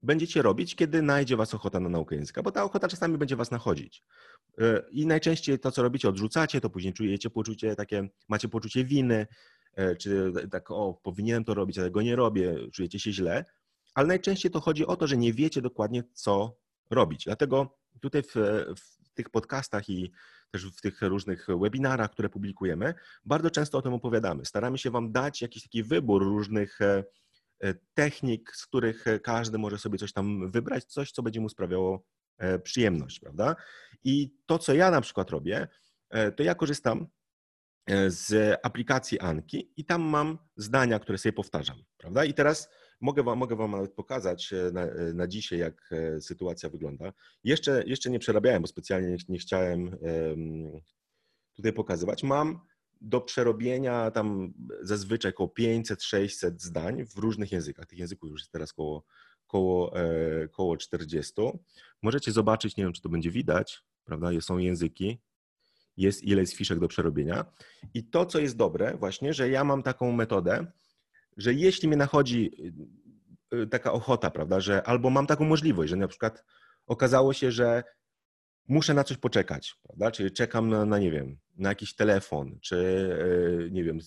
będziecie 0.03 0.43
robić, 0.43 0.77
kiedy 0.77 1.03
najdzie 1.03 1.37
was 1.37 1.55
ochota 1.55 1.81
na 1.81 1.89
naukę 1.89 2.17
języka, 2.17 2.43
bo 2.43 2.53
ta 2.53 2.65
ochota 2.65 2.89
czasami 2.89 3.19
będzie 3.19 3.37
was 3.37 3.51
nachodzić. 3.51 4.05
E, 4.59 4.83
I 4.91 5.07
najczęściej 5.07 5.59
to, 5.59 5.71
co 5.71 5.83
robicie, 5.83 6.09
odrzucacie, 6.09 6.61
to 6.61 6.71
później 6.71 6.93
czujecie 6.93 7.31
poczucie 7.31 7.77
takie, 7.77 8.09
macie 8.29 8.49
poczucie 8.49 8.85
winy, 8.85 9.27
e, 9.75 9.97
czy 9.97 10.33
tak, 10.51 10.71
o, 10.71 11.01
powinienem 11.03 11.45
to 11.45 11.55
robić, 11.55 11.79
ale 11.79 11.91
go 11.91 12.03
nie 12.03 12.17
robię, 12.17 12.71
czujecie 12.73 13.01
się 13.01 13.13
źle, 13.13 13.45
ale 13.95 14.09
najczęściej 14.09 14.51
to 14.51 14.61
chodzi 14.61 14.87
o 14.87 14.97
to, 14.97 15.07
że 15.07 15.17
nie 15.17 15.33
wiecie 15.33 15.63
dokładnie, 15.63 16.03
co 16.13 16.57
robić. 16.91 17.25
Dlatego 17.25 17.79
tutaj 18.01 18.23
w, 18.23 18.35
w 18.77 19.15
tych 19.15 19.31
podcastach 19.31 19.89
i 19.89 20.13
też 20.51 20.67
w 20.67 20.81
tych 20.81 21.03
różnych 21.03 21.47
webinarach, 21.61 22.11
które 22.11 22.29
publikujemy, 22.29 22.95
bardzo 23.25 23.51
często 23.51 23.79
o 23.79 23.83
tym 23.83 23.93
opowiadamy. 23.93 24.45
Staramy 24.45 24.79
się 24.79 24.91
Wam 24.91 25.13
dać 25.13 25.43
jakiś 25.43 25.63
taki 25.63 25.83
wybór 25.83 26.23
różnych 26.23 26.81
e, 26.81 27.05
technik, 27.95 28.51
z 28.55 28.67
których 28.67 29.07
e, 29.07 29.21
każdy 29.21 29.59
może 29.59 29.79
sobie 29.79 29.99
coś 29.99 30.13
tam 30.13 30.51
wybrać, 30.51 30.85
coś, 30.85 31.13
co 31.13 31.23
będzie 31.23 31.41
mu 31.41 31.49
sprawiało 31.49 32.05
e, 32.39 32.59
przyjemność, 32.59 33.21
prawda? 33.21 33.57
I 34.05 34.35
to, 34.47 34.59
co 34.59 34.75
ja 34.75 34.91
na 34.91 35.01
przykład 35.01 35.31
robię, 35.31 35.69
to 36.37 36.43
ja 36.43 36.55
korzystam 36.55 37.07
z 38.07 38.59
aplikacji 38.63 39.21
Anki 39.21 39.73
i 39.77 39.85
tam 39.85 40.03
mam 40.03 40.39
zdania, 40.57 40.99
które 40.99 41.19
sobie 41.19 41.33
powtarzam, 41.33 41.85
prawda? 41.97 42.25
I 42.25 42.35
teraz 42.35 42.69
mogę 43.01 43.23
wam, 43.23 43.39
mogę 43.39 43.57
wam 43.57 43.71
nawet 43.71 43.95
pokazać 43.95 44.55
na, 44.73 44.87
na 45.15 45.27
dzisiaj, 45.27 45.59
jak 45.59 45.91
sytuacja 46.21 46.69
wygląda. 46.69 47.13
Jeszcze, 47.45 47.83
jeszcze 47.87 48.11
nie 48.11 48.19
przerabiałem, 48.19 48.63
bo 48.63 48.69
specjalnie 48.69 49.09
nie, 49.09 49.17
nie 49.29 49.39
chciałem 49.39 49.97
tutaj 51.57 51.73
pokazywać. 51.73 52.23
Mam 52.23 52.61
do 53.01 53.21
przerobienia 53.21 54.11
tam 54.11 54.55
zazwyczaj 54.81 55.31
około 55.31 55.53
500-600 55.59 56.51
zdań 56.59 57.07
w 57.07 57.19
różnych 57.19 57.53
językach. 57.53 57.87
Tych 57.87 57.99
języków 57.99 58.31
już 58.31 58.41
jest 58.41 58.53
teraz 58.53 58.73
koło, 58.73 59.05
koło, 59.47 60.01
e, 60.01 60.49
koło 60.49 60.77
40. 60.77 61.33
Możecie 62.03 62.33
zobaczyć, 62.33 62.77
nie 62.77 62.85
wiem, 62.85 62.93
czy 62.93 63.03
to 63.03 63.09
będzie 63.09 63.31
widać, 63.31 63.83
prawda? 64.05 64.41
Są 64.41 64.59
języki, 64.59 65.19
jest 65.97 66.23
ile 66.23 66.41
jest 66.41 66.53
fiszek 66.53 66.79
do 66.79 66.89
przerobienia. 66.89 67.45
I 67.95 68.05
to, 68.05 68.27
co 68.27 68.39
jest 68.39 68.57
dobre, 68.57 68.97
właśnie, 68.97 69.35
że 69.35 69.51
ja 69.51 69.65
mam 69.65 69.83
taką 69.83 70.13
metodę, 70.13 70.67
że 71.37 71.55
jeśli 71.55 71.89
mnie 71.89 71.97
nachodzi 71.97 72.51
y, 73.53 73.57
y, 73.57 73.67
taka 73.67 73.93
ochota, 73.93 74.31
prawda, 74.31 74.61
że 74.61 74.83
albo 74.83 75.11
mam 75.11 75.27
taką 75.27 75.45
możliwość, 75.45 75.91
że 75.91 75.97
na 75.97 76.09
przykład 76.09 76.45
okazało 76.87 77.33
się, 77.33 77.53
że 77.53 77.85
muszę 78.69 78.95
na 78.95 79.05
coś 79.05 79.17
poczekać, 79.17 79.75
prawda? 79.83 80.11
Czyli 80.11 80.33
czekam 80.33 80.69
na, 80.69 80.85
na, 80.85 80.99
nie 80.99 81.11
wiem, 81.11 81.39
na 81.57 81.69
jakiś 81.69 81.95
telefon, 81.95 82.59
czy 82.61 83.09
e, 83.67 83.71
nie 83.71 83.85
wiem, 83.85 83.99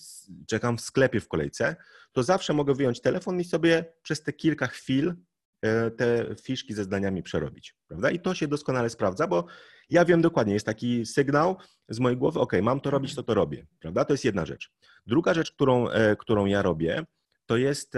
czekam 0.46 0.78
w 0.78 0.80
sklepie 0.80 1.20
w 1.20 1.28
kolejce, 1.28 1.76
to 2.12 2.22
zawsze 2.22 2.52
mogę 2.52 2.74
wyjąć 2.74 3.00
telefon 3.00 3.40
i 3.40 3.44
sobie 3.44 3.84
przez 4.02 4.22
te 4.22 4.32
kilka 4.32 4.66
chwil 4.66 5.14
e, 5.62 5.90
te 5.90 6.34
fiszki 6.42 6.74
ze 6.74 6.84
zdaniami 6.84 7.22
przerobić, 7.22 7.76
prawda? 7.88 8.10
I 8.10 8.20
to 8.20 8.34
się 8.34 8.48
doskonale 8.48 8.90
sprawdza, 8.90 9.26
bo 9.26 9.46
ja 9.90 10.04
wiem 10.04 10.22
dokładnie, 10.22 10.54
jest 10.54 10.66
taki 10.66 11.06
sygnał 11.06 11.56
z 11.88 12.00
mojej 12.00 12.18
głowy, 12.18 12.40
ok, 12.40 12.52
mam 12.62 12.80
to 12.80 12.90
robić, 12.90 13.14
to 13.14 13.22
to 13.22 13.34
robię, 13.34 13.66
prawda? 13.80 14.04
To 14.04 14.14
jest 14.14 14.24
jedna 14.24 14.46
rzecz. 14.46 14.72
Druga 15.06 15.34
rzecz, 15.34 15.52
którą, 15.52 15.88
e, 15.88 16.16
którą 16.16 16.46
ja 16.46 16.62
robię, 16.62 17.04
to 17.46 17.56
jest 17.56 17.96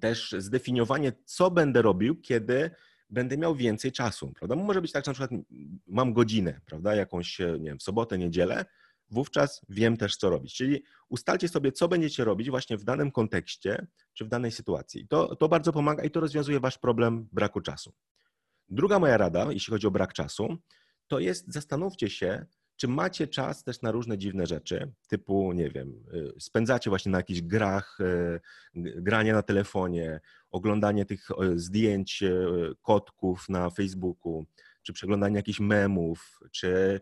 też 0.00 0.34
zdefiniowanie, 0.38 1.12
co 1.24 1.50
będę 1.50 1.82
robił, 1.82 2.20
kiedy 2.20 2.70
będę 3.12 3.38
miał 3.38 3.54
więcej 3.54 3.92
czasu, 3.92 4.32
prawda? 4.32 4.56
Może 4.56 4.82
być 4.82 4.92
tak, 4.92 5.04
że 5.04 5.10
na 5.10 5.14
przykład 5.14 5.40
mam 5.86 6.12
godzinę, 6.12 6.60
prawda, 6.66 6.94
jakąś, 6.94 7.38
nie 7.38 7.70
wiem, 7.70 7.80
sobotę, 7.80 8.18
niedzielę, 8.18 8.64
wówczas 9.10 9.60
wiem 9.68 9.96
też, 9.96 10.16
co 10.16 10.30
robić. 10.30 10.54
Czyli 10.54 10.82
ustalcie 11.08 11.48
sobie, 11.48 11.72
co 11.72 11.88
będziecie 11.88 12.24
robić 12.24 12.50
właśnie 12.50 12.76
w 12.76 12.84
danym 12.84 13.10
kontekście 13.10 13.86
czy 14.14 14.24
w 14.24 14.28
danej 14.28 14.52
sytuacji. 14.52 15.08
To, 15.08 15.36
to 15.36 15.48
bardzo 15.48 15.72
pomaga 15.72 16.04
i 16.04 16.10
to 16.10 16.20
rozwiązuje 16.20 16.60
wasz 16.60 16.78
problem 16.78 17.28
braku 17.32 17.60
czasu. 17.60 17.92
Druga 18.68 18.98
moja 18.98 19.16
rada, 19.16 19.52
jeśli 19.52 19.70
chodzi 19.70 19.86
o 19.86 19.90
brak 19.90 20.12
czasu, 20.12 20.58
to 21.08 21.18
jest 21.18 21.52
zastanówcie 21.52 22.10
się, 22.10 22.46
czy 22.82 22.88
macie 22.88 23.28
czas 23.28 23.64
też 23.64 23.82
na 23.82 23.90
różne 23.90 24.18
dziwne 24.18 24.46
rzeczy, 24.46 24.92
typu, 25.08 25.52
nie 25.52 25.70
wiem, 25.70 26.04
y, 26.14 26.40
spędzacie 26.40 26.90
właśnie 26.90 27.12
na 27.12 27.18
jakichś 27.18 27.40
grach, 27.40 27.98
y, 28.00 28.40
granie 28.74 29.32
na 29.32 29.42
telefonie, 29.42 30.20
oglądanie 30.50 31.04
tych 31.04 31.28
zdjęć 31.54 32.24
kotków 32.82 33.48
na 33.48 33.70
Facebooku, 33.70 34.44
czy 34.82 34.92
przeglądanie 34.92 35.36
jakichś 35.36 35.60
memów, 35.60 36.40
czy 36.52 37.00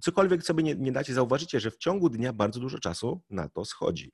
cokolwiek 0.00 0.42
sobie 0.42 0.62
nie, 0.62 0.74
nie 0.74 0.92
dacie, 0.92 1.14
zauważycie, 1.14 1.60
że 1.60 1.70
w 1.70 1.76
ciągu 1.76 2.08
dnia 2.08 2.32
bardzo 2.32 2.60
dużo 2.60 2.78
czasu 2.78 3.20
na 3.30 3.48
to 3.48 3.64
schodzi. 3.64 4.12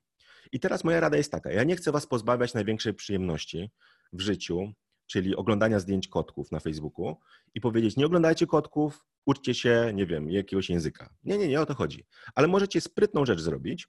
I 0.51 0.59
teraz 0.59 0.83
moja 0.83 0.99
rada 0.99 1.17
jest 1.17 1.31
taka, 1.31 1.51
ja 1.51 1.63
nie 1.63 1.75
chcę 1.75 1.91
was 1.91 2.07
pozbawiać 2.07 2.53
największej 2.53 2.93
przyjemności 2.93 3.71
w 4.13 4.21
życiu, 4.21 4.73
czyli 5.07 5.35
oglądania 5.35 5.79
zdjęć 5.79 6.07
kotków 6.07 6.51
na 6.51 6.59
Facebooku 6.59 7.15
i 7.53 7.61
powiedzieć, 7.61 7.97
nie 7.97 8.05
oglądajcie 8.05 8.47
kotków, 8.47 9.05
uczcie 9.25 9.53
się, 9.53 9.91
nie 9.93 10.05
wiem, 10.05 10.31
jakiegoś 10.31 10.69
języka. 10.69 11.09
Nie, 11.23 11.37
nie, 11.37 11.47
nie 11.47 11.61
o 11.61 11.65
to 11.65 11.75
chodzi. 11.75 12.05
Ale 12.35 12.47
możecie 12.47 12.81
sprytną 12.81 13.25
rzecz 13.25 13.39
zrobić. 13.39 13.87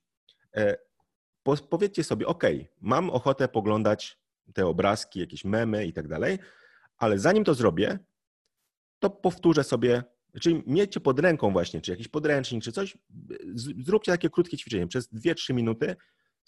E, 0.56 0.76
powiedzcie 1.70 2.04
sobie, 2.04 2.26
ok, 2.26 2.44
mam 2.80 3.10
ochotę 3.10 3.48
poglądać 3.48 4.18
te 4.54 4.66
obrazki, 4.66 5.20
jakieś 5.20 5.44
memy 5.44 5.86
i 5.86 5.92
tak 5.92 6.08
dalej, 6.08 6.38
ale 6.96 7.18
zanim 7.18 7.44
to 7.44 7.54
zrobię, 7.54 7.98
to 8.98 9.10
powtórzę 9.10 9.64
sobie, 9.64 10.02
czyli 10.40 10.62
miejcie 10.66 11.00
pod 11.00 11.18
ręką 11.20 11.52
właśnie, 11.52 11.80
czy 11.80 11.90
jakiś 11.90 12.08
podręcznik, 12.08 12.64
czy 12.64 12.72
coś, 12.72 12.98
zróbcie 13.84 14.12
takie 14.12 14.30
krótkie 14.30 14.56
ćwiczenie 14.56 14.86
przez 14.86 15.12
2-3 15.12 15.54
minuty, 15.54 15.96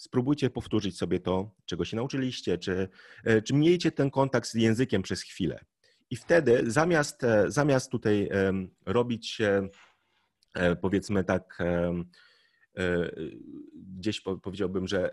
spróbujcie 0.00 0.50
powtórzyć 0.50 0.98
sobie 0.98 1.20
to, 1.20 1.50
czego 1.64 1.84
się 1.84 1.96
nauczyliście, 1.96 2.58
czy, 2.58 2.88
e, 3.24 3.42
czy 3.42 3.54
miejcie 3.54 3.92
ten 3.92 4.10
kontakt 4.10 4.48
z 4.48 4.54
językiem 4.54 5.02
przez 5.02 5.22
chwilę. 5.22 5.64
I 6.10 6.16
wtedy 6.16 6.70
zamiast, 6.70 7.24
e, 7.24 7.50
zamiast 7.50 7.90
tutaj 7.90 8.28
robić 8.86 9.40
e, 9.40 10.76
powiedzmy 10.76 11.24
tak, 11.24 11.58
gdzieś 13.74 14.20
powiedziałbym, 14.20 14.88
że 14.88 15.10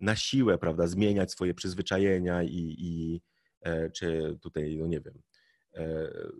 na 0.00 0.16
siłę, 0.16 0.58
prawda, 0.58 0.86
zmieniać 0.86 1.32
swoje 1.32 1.54
przyzwyczajenia 1.54 2.42
i, 2.42 2.76
i 2.78 3.22
czy 3.94 4.38
tutaj, 4.42 4.76
no 4.76 4.86
nie 4.86 5.00
wiem, 5.00 5.22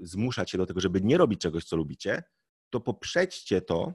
zmuszać 0.03 0.51
się 0.51 0.59
do 0.59 0.67
tego, 0.67 0.81
żeby 0.81 1.01
nie 1.01 1.19
robić 1.19 1.41
czegoś, 1.41 1.65
co 1.65 1.77
lubicie, 1.77 2.23
to 2.71 2.81
poprzedźcie 2.81 3.61
to 3.61 3.95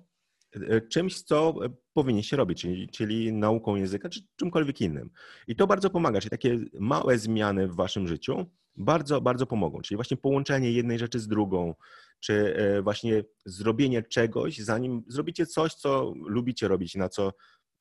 czymś, 0.89 1.21
co 1.21 1.65
e, 1.65 1.69
powinniście 1.93 2.37
robić, 2.37 2.61
czyli, 2.61 2.89
czyli 2.89 3.33
nauką 3.33 3.75
języka, 3.75 4.09
czy 4.09 4.21
czymkolwiek 4.35 4.81
innym. 4.81 5.09
I 5.47 5.55
to 5.55 5.67
bardzo 5.67 5.89
pomaga, 5.89 6.21
czyli 6.21 6.29
takie 6.29 6.59
małe 6.79 7.17
zmiany 7.17 7.67
w 7.67 7.75
waszym 7.75 8.07
życiu 8.07 8.45
bardzo, 8.75 9.21
bardzo 9.21 9.45
pomogą. 9.45 9.81
Czyli 9.81 9.95
właśnie 9.95 10.17
połączenie 10.17 10.71
jednej 10.71 10.99
rzeczy 10.99 11.19
z 11.19 11.27
drugą, 11.27 11.75
czy 12.19 12.55
e, 12.55 12.81
właśnie 12.81 13.23
zrobienie 13.45 14.03
czegoś, 14.03 14.57
zanim 14.57 15.03
zrobicie 15.07 15.45
coś, 15.45 15.73
co 15.73 16.13
lubicie 16.25 16.67
robić, 16.67 16.95
na 16.95 17.09
co 17.09 17.33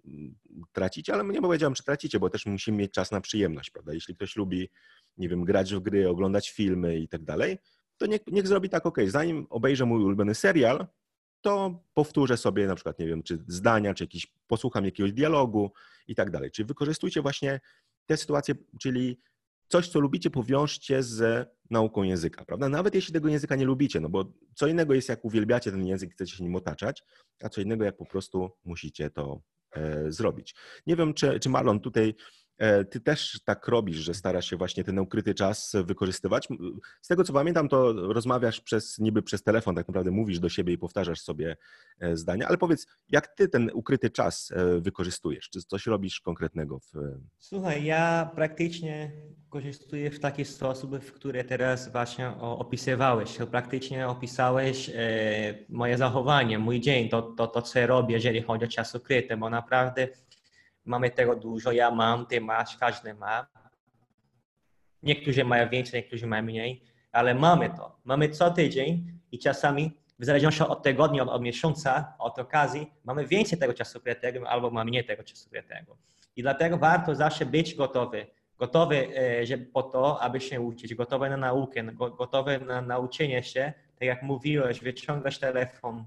mm, 0.04 0.34
tracicie, 0.72 1.14
ale 1.14 1.24
nie 1.24 1.40
powiedziałem, 1.40 1.74
czy 1.74 1.84
tracicie, 1.84 2.20
bo 2.20 2.30
też 2.30 2.46
musimy 2.46 2.78
mieć 2.78 2.92
czas 2.92 3.10
na 3.10 3.20
przyjemność, 3.20 3.70
prawda? 3.70 3.94
Jeśli 3.94 4.14
ktoś 4.14 4.36
lubi, 4.36 4.70
nie 5.16 5.28
wiem, 5.28 5.44
grać 5.44 5.74
w 5.74 5.80
gry, 5.80 6.08
oglądać 6.08 6.50
filmy 6.50 6.98
i 6.98 7.08
tak 7.08 7.24
dalej, 7.24 7.58
to 7.96 8.06
niech, 8.06 8.20
niech 8.26 8.48
zrobi 8.48 8.68
tak, 8.68 8.86
ok, 8.86 8.98
zanim 9.06 9.46
obejrzę 9.50 9.86
mój 9.86 10.04
ulubiony 10.04 10.34
serial, 10.34 10.86
to 11.42 11.84
powtórzę 11.94 12.36
sobie 12.36 12.66
na 12.66 12.74
przykład, 12.74 12.98
nie 12.98 13.06
wiem, 13.06 13.22
czy 13.22 13.44
zdania, 13.46 13.94
czy 13.94 14.04
jakiś, 14.04 14.26
posłucham 14.46 14.84
jakiegoś 14.84 15.12
dialogu 15.12 15.72
i 16.08 16.14
tak 16.14 16.30
dalej. 16.30 16.50
Czyli 16.50 16.66
wykorzystujcie 16.66 17.22
właśnie 17.22 17.60
te 18.06 18.16
sytuacje, 18.16 18.54
czyli 18.80 19.20
coś, 19.68 19.88
co 19.88 20.00
lubicie, 20.00 20.30
powiążcie 20.30 21.02
z 21.02 21.48
nauką 21.70 22.02
języka, 22.02 22.44
prawda? 22.44 22.68
Nawet 22.68 22.94
jeśli 22.94 23.14
tego 23.14 23.28
języka 23.28 23.56
nie 23.56 23.64
lubicie, 23.64 24.00
no 24.00 24.08
bo 24.08 24.32
co 24.54 24.66
innego 24.66 24.94
jest, 24.94 25.08
jak 25.08 25.24
uwielbiacie 25.24 25.70
ten 25.70 25.86
język, 25.86 26.12
chcecie 26.12 26.36
się 26.36 26.44
nim 26.44 26.56
otaczać, 26.56 27.02
a 27.42 27.48
co 27.48 27.60
innego, 27.60 27.84
jak 27.84 27.96
po 27.96 28.06
prostu 28.06 28.50
musicie 28.64 29.10
to 29.10 29.42
e, 29.70 30.12
zrobić. 30.12 30.54
Nie 30.86 30.96
wiem, 30.96 31.14
czy, 31.14 31.40
czy 31.40 31.48
Marlon 31.48 31.80
tutaj 31.80 32.14
ty 32.90 33.00
też 33.00 33.40
tak 33.44 33.68
robisz, 33.68 33.96
że 33.96 34.14
starasz 34.14 34.50
się 34.50 34.56
właśnie 34.56 34.84
ten 34.84 34.98
ukryty 34.98 35.34
czas 35.34 35.76
wykorzystywać. 35.84 36.48
Z 37.02 37.08
tego 37.08 37.24
co 37.24 37.32
pamiętam, 37.32 37.68
to 37.68 37.92
rozmawiasz 37.92 38.60
przez, 38.60 38.98
niby 38.98 39.22
przez 39.22 39.42
telefon, 39.42 39.74
tak 39.74 39.88
naprawdę 39.88 40.10
mówisz 40.10 40.38
do 40.38 40.48
siebie 40.48 40.72
i 40.72 40.78
powtarzasz 40.78 41.20
sobie 41.20 41.56
e, 42.00 42.16
zdania, 42.16 42.48
ale 42.48 42.58
powiedz, 42.58 42.86
jak 43.08 43.26
ty 43.26 43.48
ten 43.48 43.70
ukryty 43.74 44.10
czas 44.10 44.50
e, 44.50 44.80
wykorzystujesz? 44.80 45.50
Czy 45.50 45.60
coś 45.60 45.86
robisz 45.86 46.20
konkretnego? 46.20 46.78
W... 46.78 46.92
Słuchaj, 47.38 47.84
ja 47.84 48.30
praktycznie 48.34 49.12
korzystuję 49.48 50.10
w 50.10 50.20
taki 50.20 50.44
sposób, 50.44 50.96
w 50.96 51.12
który 51.12 51.44
teraz 51.44 51.92
właśnie 51.92 52.28
opisywałeś. 52.40 53.38
Praktycznie 53.50 54.08
opisałeś 54.08 54.90
moje 55.68 55.98
zachowanie, 55.98 56.58
mój 56.58 56.80
dzień, 56.80 57.08
to, 57.08 57.22
to, 57.22 57.46
to 57.46 57.62
co 57.62 57.86
robię, 57.86 58.14
jeżeli 58.14 58.42
chodzi 58.42 58.64
o 58.64 58.68
czas 58.68 58.94
ukryty, 58.94 59.36
bo 59.36 59.50
naprawdę 59.50 60.08
mamy 60.84 61.10
tego 61.10 61.36
dużo, 61.36 61.72
ja 61.72 61.90
mam, 61.90 62.26
ty 62.26 62.40
masz, 62.40 62.76
każdy 62.76 63.14
ma. 63.14 63.46
Niektórzy 65.02 65.44
mają 65.44 65.68
więcej, 65.68 66.00
niektórzy 66.00 66.26
mają 66.26 66.42
mniej, 66.42 66.82
ale 67.12 67.34
mamy 67.34 67.70
to. 67.70 67.96
Mamy 68.04 68.28
co 68.28 68.50
tydzień 68.50 69.12
i 69.32 69.38
czasami, 69.38 69.92
w 70.18 70.24
zależności 70.24 70.62
od 70.62 70.82
tygodnia, 70.82 71.22
od, 71.22 71.28
od 71.28 71.42
miesiąca, 71.42 72.14
od 72.18 72.38
okazji, 72.38 72.92
mamy 73.04 73.26
więcej 73.26 73.58
tego 73.58 73.74
czasu 73.74 73.98
ukrytego 73.98 74.48
albo 74.48 74.70
mamy 74.70 74.90
mniej 74.90 75.04
tego 75.04 75.22
czasu 75.22 75.48
ukrytego. 75.48 75.96
I 76.36 76.42
dlatego 76.42 76.78
warto 76.78 77.14
zawsze 77.14 77.46
być 77.46 77.74
gotowy. 77.74 78.26
Gotowy 78.58 79.18
e, 79.18 79.46
żeby 79.46 79.66
po 79.66 79.82
to, 79.82 80.20
aby 80.20 80.40
się 80.40 80.60
uczyć, 80.60 80.94
gotowy 80.94 81.30
na 81.30 81.36
naukę, 81.36 81.82
gotowy 82.18 82.58
na 82.58 82.82
nauczenie 82.82 83.42
się, 83.42 83.72
tak 83.98 84.06
jak 84.06 84.22
mówiłeś, 84.22 84.80
wyciągać 84.80 85.38
telefon, 85.38 86.04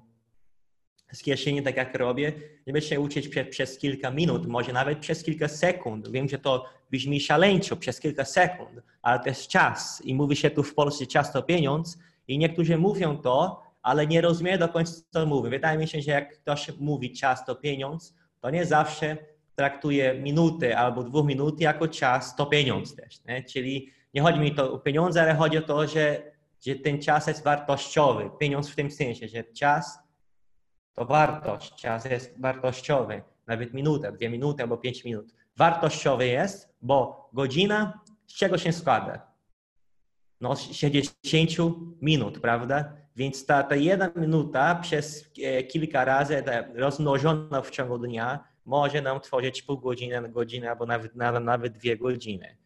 z 1.13 1.23
kieszeni, 1.23 1.63
tak 1.63 1.77
jak 1.77 1.95
robię, 1.95 2.33
będę 2.65 2.81
się 2.81 2.99
uczyć 2.99 3.29
przez, 3.49 3.77
kilka 3.77 4.11
minut, 4.11 4.47
może 4.47 4.73
nawet 4.73 4.99
przez 4.99 5.23
kilka 5.23 5.47
sekund. 5.47 6.11
Wiem, 6.11 6.29
że 6.29 6.39
to 6.39 6.65
brzmi 6.91 7.19
szaleńczo, 7.19 7.75
przez 7.75 7.99
kilka 7.99 8.25
sekund, 8.25 8.81
ale 9.01 9.19
to 9.19 9.29
jest 9.29 9.47
czas. 9.47 10.01
I 10.05 10.15
mówi 10.15 10.35
się 10.35 10.49
tu 10.49 10.63
w 10.63 10.73
Polsce 10.73 11.05
czas 11.05 11.33
to 11.33 11.43
pieniądz 11.43 11.97
i 12.27 12.37
niektórzy 12.37 12.77
mówią 12.77 13.17
to, 13.17 13.63
ale 13.81 14.07
nie 14.07 14.21
rozumieją 14.21 14.57
do 14.57 14.69
końca, 14.69 14.93
co 15.09 15.25
mówią. 15.25 15.49
Wydaje 15.49 15.77
mi 15.77 15.87
się, 15.87 16.01
że 16.01 16.11
jak 16.11 16.39
ktoś 16.39 16.71
mówi 16.79 17.11
czas 17.11 17.45
to 17.45 17.55
pieniądz, 17.55 18.15
to 18.41 18.49
nie 18.49 18.65
zawsze 18.65 19.17
traktuje 19.55 20.13
minuty 20.13 20.77
albo 20.77 21.03
dwóch 21.03 21.25
minut 21.25 21.61
jako 21.61 21.87
czas 21.87 22.35
to 22.35 22.45
pieniądz 22.45 22.95
też. 22.95 23.23
Nie? 23.25 23.43
Czyli 23.43 23.89
nie 24.13 24.21
chodzi 24.21 24.39
mi 24.39 24.55
to 24.55 24.73
o 24.73 24.79
pieniądze, 24.79 25.21
ale 25.21 25.35
chodzi 25.35 25.57
o 25.57 25.61
to, 25.61 25.87
że, 25.87 26.31
że 26.65 26.75
ten 26.75 27.01
czas 27.01 27.27
jest 27.27 27.43
wartościowy. 27.43 28.29
Pieniądz 28.39 28.69
w 28.69 28.75
tym 28.75 28.91
sensie, 28.91 29.27
że 29.27 29.43
czas 29.43 30.04
to 30.95 31.05
wartość, 31.05 31.75
czas 31.75 32.05
jest 32.05 32.41
wartościowy, 32.41 33.21
nawet 33.47 33.73
minuta, 33.73 34.11
dwie 34.11 34.29
minuty 34.29 34.63
albo 34.63 34.77
pięć 34.77 35.05
minut. 35.05 35.33
Wartościowy 35.57 36.27
jest, 36.27 36.75
bo 36.81 37.29
godzina 37.33 37.99
z 38.27 38.33
czego 38.33 38.57
się 38.57 38.73
składa? 38.73 39.27
No, 40.41 40.55
60 40.55 41.49
minut, 42.01 42.39
prawda? 42.39 42.93
Więc 43.15 43.45
ta, 43.45 43.63
ta 43.63 43.75
jedna 43.75 44.11
minuta 44.15 44.75
przez 44.75 45.31
e, 45.43 45.63
kilka 45.63 46.05
razy 46.05 46.43
rozmnożona 46.75 47.61
w 47.61 47.69
ciągu 47.69 47.97
dnia 47.97 48.43
może 48.65 49.01
nam 49.01 49.19
tworzyć 49.19 49.61
pół 49.61 49.77
godziny, 49.77 50.29
godzinę 50.29 50.69
albo 50.69 50.85
nawet, 50.85 51.15
nawet, 51.15 51.43
nawet 51.43 51.73
dwie 51.73 51.97
godziny. 51.97 52.57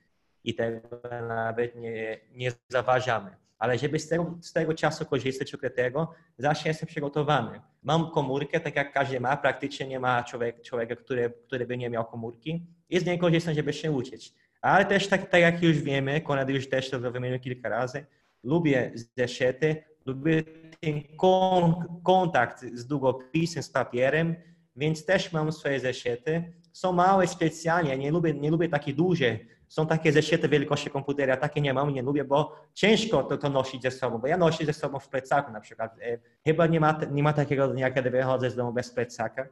I 0.44 0.56
tego 0.56 0.80
nawet 1.28 1.76
nie, 1.76 2.20
nie 2.32 2.52
zaważamy 2.70 3.36
ale 3.60 3.78
żeby 3.78 4.00
z 4.00 4.08
tego, 4.08 4.38
z 4.42 4.54
tego 4.54 4.74
czasu 4.74 5.06
korzystać 5.06 5.54
ukrytego, 5.54 6.12
zawsze 6.38 6.68
jestem 6.70 6.88
przygotowany. 6.88 7.62
Mam 7.84 8.12
komórkę, 8.12 8.60
tak 8.60 8.76
jak 8.76 8.94
każdy 8.94 9.20
ma, 9.20 9.38
praktycznie 9.38 9.88
nie 9.88 10.00
ma 10.00 10.24
człowiek, 10.24 10.62
człowieka, 10.62 10.96
który, 10.96 11.34
który 11.48 11.66
by 11.68 11.78
nie 11.78 11.90
miał 11.90 12.06
komórki 12.06 12.66
i 12.90 13.00
z 13.00 13.06
niej 13.06 13.20
korzystam, 13.20 13.54
żeby 13.54 13.74
się 13.74 13.92
uczyć. 13.92 14.34
Ale 14.62 14.86
też 14.86 15.08
tak, 15.08 15.30
tak 15.30 15.42
jak 15.42 15.64
już 15.64 15.80
wiemy, 15.82 16.22
Konrad 16.22 16.50
już 16.50 16.70
też 16.70 16.90
to 16.90 17.00
wymienił 17.00 17.40
kilka 17.40 17.70
razy, 17.70 18.06
lubię 18.44 18.92
zeszyty, 19.18 19.84
lubię 20.06 20.44
ten 20.80 21.02
kon, 21.18 21.76
kontakt 22.04 22.66
z 22.74 22.88
długopisem, 22.88 23.64
z 23.64 23.70
papierem, 23.70 24.36
więc 24.76 25.06
też 25.06 25.34
mam 25.34 25.52
swoje 25.52 25.80
zeszyty. 25.80 26.54
Są 26.74 26.94
małe 26.94 27.28
specjalnie, 27.28 27.98
nie 27.98 28.12
lubię, 28.12 28.34
nie 28.34 28.52
lubię 28.52 28.70
takie 28.70 28.94
duże, 28.94 29.40
są 29.70 29.88
takie 29.88 30.12
zeszyty 30.12 30.50
wielkości 30.50 30.90
komputera, 30.90 31.38
takie 31.38 31.62
nie 31.62 31.74
mam, 31.74 31.94
nie 31.94 32.02
lubię, 32.02 32.24
bo 32.24 32.56
ciężko 32.74 33.24
to, 33.24 33.38
to 33.38 33.50
nosić 33.50 33.82
ze 33.82 33.92
sobą, 33.92 34.18
bo 34.18 34.28
ja 34.28 34.38
noszę 34.38 34.66
ze 34.66 34.74
sobą 34.74 35.00
w 35.00 35.10
plecaku 35.10 35.52
na 35.52 35.62
przykład. 35.62 35.96
E, 36.02 36.18
chyba 36.46 36.68
nie 36.68 36.80
ma, 36.80 37.00
nie 37.12 37.24
ma 37.24 37.34
takiego 37.34 37.68
dnia, 37.68 37.92
kiedy 37.92 38.10
wychodzę 38.10 38.50
z 38.50 38.56
domu 38.56 38.74
bez 38.74 38.92
plecaka. 38.92 39.48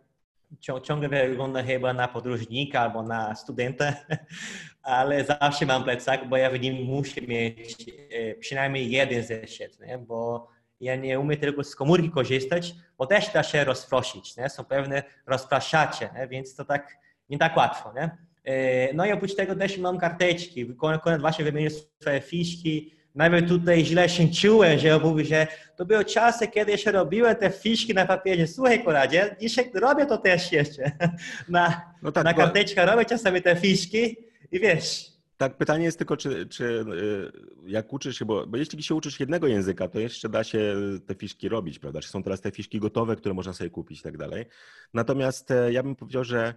Ciągle 0.83 1.09
wygląda 1.09 1.63
chyba 1.63 1.93
na 1.93 2.07
podróżnika 2.07 2.79
albo 2.79 3.03
na 3.03 3.35
studenta, 3.35 3.93
ale 4.81 5.25
zawsze 5.25 5.65
mam 5.65 5.83
plecak, 5.83 6.29
bo 6.29 6.37
ja 6.37 6.49
w 6.49 6.59
nim 6.59 6.85
muszę 6.85 7.21
mieć 7.21 7.85
e, 7.89 8.35
przynajmniej 8.35 8.91
jeden 8.91 9.23
zeszyt, 9.23 9.79
nie? 9.79 9.97
bo 9.97 10.47
ja 10.79 10.95
nie 10.95 11.19
umiem 11.19 11.39
tylko 11.39 11.63
z 11.63 11.75
komórki 11.75 12.11
korzystać, 12.11 12.75
bo 12.97 13.05
też 13.05 13.33
da 13.33 13.43
się 13.43 13.63
rozproszyć, 13.63 14.37
nie? 14.37 14.49
są 14.49 14.65
pewne 14.65 15.03
rozpraszacze, 15.25 16.09
nie? 16.15 16.27
więc 16.27 16.55
to 16.55 16.65
tak 16.65 16.97
nie 17.29 17.37
tak 17.37 17.57
łatwo. 17.57 17.93
Nie? 17.93 18.26
E, 18.47 18.93
no 18.93 19.05
i 19.05 19.11
oprócz 19.11 19.35
tego 19.35 19.55
też 19.55 19.77
mam 19.77 19.97
karteczki. 19.97 20.75
Konrad 20.75 21.21
właśnie 21.21 21.45
wymienił 21.45 21.71
swoje 22.01 22.21
fiszki. 22.21 22.93
nawet 23.15 23.47
tutaj 23.47 23.85
źle 23.85 24.09
się 24.09 24.27
czułem, 24.27 24.79
że 24.79 24.99
mówię, 24.99 25.25
że 25.25 25.47
to 25.75 25.85
były 25.85 26.05
czasy, 26.05 26.47
kiedy 26.47 26.77
się 26.77 26.91
robiły 26.91 27.35
te 27.35 27.49
fiszki 27.49 27.93
na 27.93 28.05
papierze. 28.05 28.47
Słuchaj, 28.47 28.83
Koradzie, 28.83 29.35
dzisiaj 29.39 29.71
robię 29.73 30.05
to 30.05 30.17
też 30.17 30.51
jeszcze. 30.51 30.91
Na, 31.49 31.81
no 32.01 32.11
tak, 32.11 32.23
na 32.23 32.33
karteczkę 32.33 32.85
bo... 32.85 32.91
robię 32.91 33.05
czasami 33.05 33.41
te 33.41 33.55
fiszki 33.55 34.17
i 34.51 34.59
wiesz, 34.59 35.17
tak, 35.37 35.57
pytanie 35.57 35.85
jest 35.85 35.97
tylko, 35.97 36.17
czy, 36.17 36.45
czy 36.45 36.63
y, 36.63 37.31
jak 37.65 37.93
uczysz 37.93 38.19
się, 38.19 38.25
bo, 38.25 38.47
bo 38.47 38.57
jeśli 38.57 38.83
się 38.83 38.95
uczysz 38.95 39.19
jednego 39.19 39.47
języka, 39.47 39.87
to 39.87 39.99
jeszcze 39.99 40.29
da 40.29 40.43
się 40.43 40.75
te 41.05 41.15
fiszki 41.15 41.49
robić, 41.49 41.79
prawda? 41.79 42.01
Czy 42.01 42.09
są 42.09 42.23
teraz 42.23 42.41
te 42.41 42.51
fiszki 42.51 42.79
gotowe, 42.79 43.15
które 43.15 43.35
można 43.35 43.53
sobie 43.53 43.69
kupić 43.69 43.99
i 43.99 44.03
tak 44.03 44.17
dalej. 44.17 44.45
Natomiast 44.93 45.51
e, 45.51 45.71
ja 45.71 45.83
bym 45.83 45.95
powiedział, 45.95 46.23
że 46.23 46.47
e, 46.47 46.53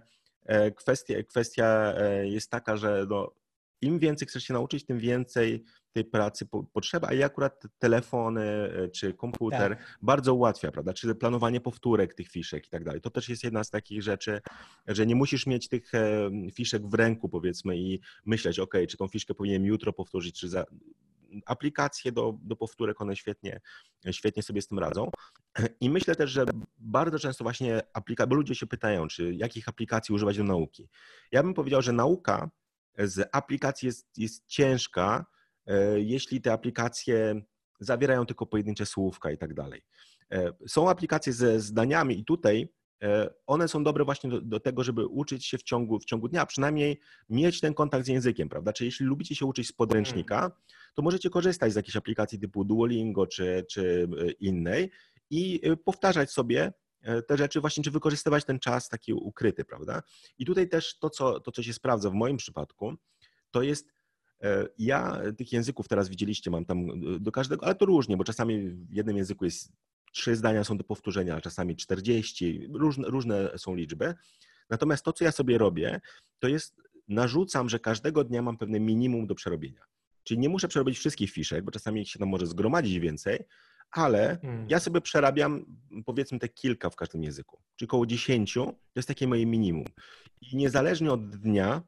kwestia, 0.75 1.23
kwestia 1.23 1.93
e, 1.97 2.27
jest 2.27 2.51
taka, 2.51 2.77
że 2.77 3.05
no, 3.09 3.31
im 3.81 3.99
więcej 3.99 4.27
chcesz 4.27 4.43
się 4.43 4.53
nauczyć, 4.53 4.85
tym 4.85 4.99
więcej 4.99 5.63
tej 5.93 6.05
pracy 6.05 6.47
potrzeba, 6.73 7.13
i 7.13 7.23
akurat 7.23 7.63
telefony 7.79 8.41
e, 8.43 8.89
czy 8.89 9.13
komputer 9.13 9.77
tak. 9.77 9.97
bardzo 10.01 10.33
ułatwia, 10.33 10.71
prawda? 10.71 10.93
Czy 10.93 11.15
planowanie 11.15 11.61
powtórek 11.61 12.13
tych 12.13 12.27
fiszek 12.27 12.67
i 12.67 12.69
tak 12.69 12.83
dalej. 12.83 13.01
To 13.01 13.09
też 13.09 13.29
jest 13.29 13.43
jedna 13.43 13.63
z 13.63 13.69
takich 13.69 14.03
rzeczy, 14.03 14.41
że 14.87 15.05
nie 15.05 15.15
musisz 15.15 15.47
mieć 15.47 15.67
tych 15.67 15.95
e, 15.95 16.29
fiszek 16.53 16.87
w 16.87 16.93
ręku, 16.93 17.29
powiedzmy, 17.29 17.77
i 17.77 17.99
myśleć, 18.25 18.59
ok, 18.59 18.73
czy 18.89 18.97
tą 18.97 19.07
fiszkę 19.07 19.33
powinienem 19.33 19.65
jutro 19.65 19.93
powtórzyć, 19.93 20.39
czy 20.39 20.49
za. 20.49 20.65
Aplikacje 21.45 22.11
do, 22.11 22.37
do 22.41 22.55
powtórek, 22.55 23.01
one 23.01 23.15
świetnie, 23.15 23.61
świetnie 24.11 24.43
sobie 24.43 24.61
z 24.61 24.67
tym 24.67 24.79
radzą. 24.79 25.09
I 25.81 25.89
myślę 25.89 26.15
też, 26.15 26.31
że 26.31 26.45
bardzo 26.77 27.19
często 27.19 27.43
właśnie 27.43 27.81
aplika, 27.93 28.27
bo 28.27 28.35
ludzie 28.35 28.55
się 28.55 28.67
pytają, 28.67 29.07
czy 29.07 29.33
jakich 29.33 29.67
aplikacji 29.67 30.15
używać 30.15 30.37
do 30.37 30.43
nauki. 30.43 30.89
Ja 31.31 31.43
bym 31.43 31.53
powiedział, 31.53 31.81
że 31.81 31.93
nauka 31.93 32.49
z 32.97 33.29
aplikacji 33.31 33.85
jest, 33.85 34.17
jest 34.17 34.47
ciężka, 34.47 35.25
E, 35.67 35.99
jeśli 35.99 36.41
te 36.41 36.53
aplikacje 36.53 37.41
zawierają 37.79 38.25
tylko 38.25 38.45
pojedyncze 38.45 38.85
słówka 38.85 39.31
i 39.31 39.37
tak 39.37 39.53
dalej. 39.53 39.81
E, 40.31 40.53
są 40.67 40.89
aplikacje 40.89 41.33
ze 41.33 41.59
zdaniami 41.59 42.19
i 42.19 42.25
tutaj 42.25 42.73
one 43.47 43.67
są 43.67 43.83
dobre 43.83 44.05
właśnie 44.05 44.29
do, 44.29 44.41
do, 44.41 44.59
tego, 44.59 44.83
żeby 44.83 45.07
uczyć 45.07 45.45
się 45.45 45.57
w 45.57 45.63
ciągu, 45.63 45.99
w 45.99 46.05
ciągu 46.05 46.27
dnia, 46.27 46.45
przynajmniej 46.45 46.99
mieć 47.29 47.59
ten 47.59 47.73
kontakt 47.73 48.05
z 48.05 48.07
językiem, 48.07 48.49
prawda? 48.49 48.73
Czyli 48.73 48.85
jeśli 48.85 49.05
lubicie 49.05 49.35
się 49.35 49.45
uczyć 49.45 49.67
z 49.67 49.71
podręcznika, 49.71 50.51
to 50.93 51.01
możecie 51.01 51.29
korzystać 51.29 51.73
z 51.73 51.75
jakiejś 51.75 51.95
aplikacji 51.95 52.39
typu 52.39 52.65
Duolingo 52.65 53.27
czy, 53.27 53.65
czy 53.69 54.07
innej 54.39 54.91
i 55.29 55.61
powtarzać 55.85 56.31
sobie 56.31 56.73
te 57.27 57.37
rzeczy, 57.37 57.61
właśnie 57.61 57.83
czy 57.83 57.91
wykorzystywać 57.91 58.45
ten 58.45 58.59
czas 58.59 58.89
taki 58.89 59.13
ukryty, 59.13 59.65
prawda? 59.65 60.03
I 60.37 60.45
tutaj 60.45 60.69
też 60.69 60.99
to, 60.99 61.09
co, 61.09 61.39
to, 61.39 61.51
co 61.51 61.63
się 61.63 61.73
sprawdza 61.73 62.09
w 62.09 62.13
moim 62.13 62.37
przypadku, 62.37 62.93
to 63.51 63.61
jest 63.61 63.87
E, 64.43 64.67
ja 64.77 65.21
tych 65.37 65.53
języków 65.53 65.87
teraz 65.87 66.09
widzieliście, 66.09 66.51
mam 66.51 66.65
tam 66.65 66.89
e, 66.89 67.19
do 67.19 67.31
każdego, 67.31 67.65
ale 67.65 67.75
to 67.75 67.85
różnie, 67.85 68.17
bo 68.17 68.23
czasami 68.23 68.69
w 68.69 68.93
jednym 68.93 69.17
języku 69.17 69.45
jest 69.45 69.71
trzy 70.13 70.35
zdania 70.35 70.63
są 70.63 70.77
do 70.77 70.83
powtórzenia, 70.83 71.41
czasami 71.41 71.75
40, 71.75 72.67
różne, 72.73 73.07
różne 73.07 73.57
są 73.57 73.75
liczby. 73.75 74.13
Natomiast 74.69 75.05
to, 75.05 75.13
co 75.13 75.23
ja 75.23 75.31
sobie 75.31 75.57
robię, 75.57 76.01
to 76.39 76.47
jest 76.47 76.81
narzucam, 77.07 77.69
że 77.69 77.79
każdego 77.79 78.23
dnia 78.23 78.41
mam 78.41 78.57
pewne 78.57 78.79
minimum 78.79 79.27
do 79.27 79.35
przerobienia. 79.35 79.81
Czyli 80.23 80.39
nie 80.39 80.49
muszę 80.49 80.67
przerobić 80.67 80.97
wszystkich 80.97 81.31
fiszek, 81.31 81.65
bo 81.65 81.71
czasami 81.71 82.05
się 82.05 82.19
tam 82.19 82.29
może 82.29 82.47
zgromadzić 82.47 82.99
więcej, 82.99 83.39
ale 83.91 84.37
hmm. 84.41 84.67
ja 84.69 84.79
sobie 84.79 85.01
przerabiam 85.01 85.65
powiedzmy 86.05 86.39
te 86.39 86.49
kilka 86.49 86.89
w 86.89 86.95
każdym 86.95 87.23
języku. 87.23 87.61
Czyli 87.75 87.89
około 87.89 88.05
10 88.05 88.53
to 88.53 88.75
jest 88.95 89.07
takie 89.07 89.27
moje 89.27 89.45
minimum. 89.45 89.85
I 90.41 90.55
niezależnie 90.55 91.11
od 91.11 91.29
dnia 91.29 91.81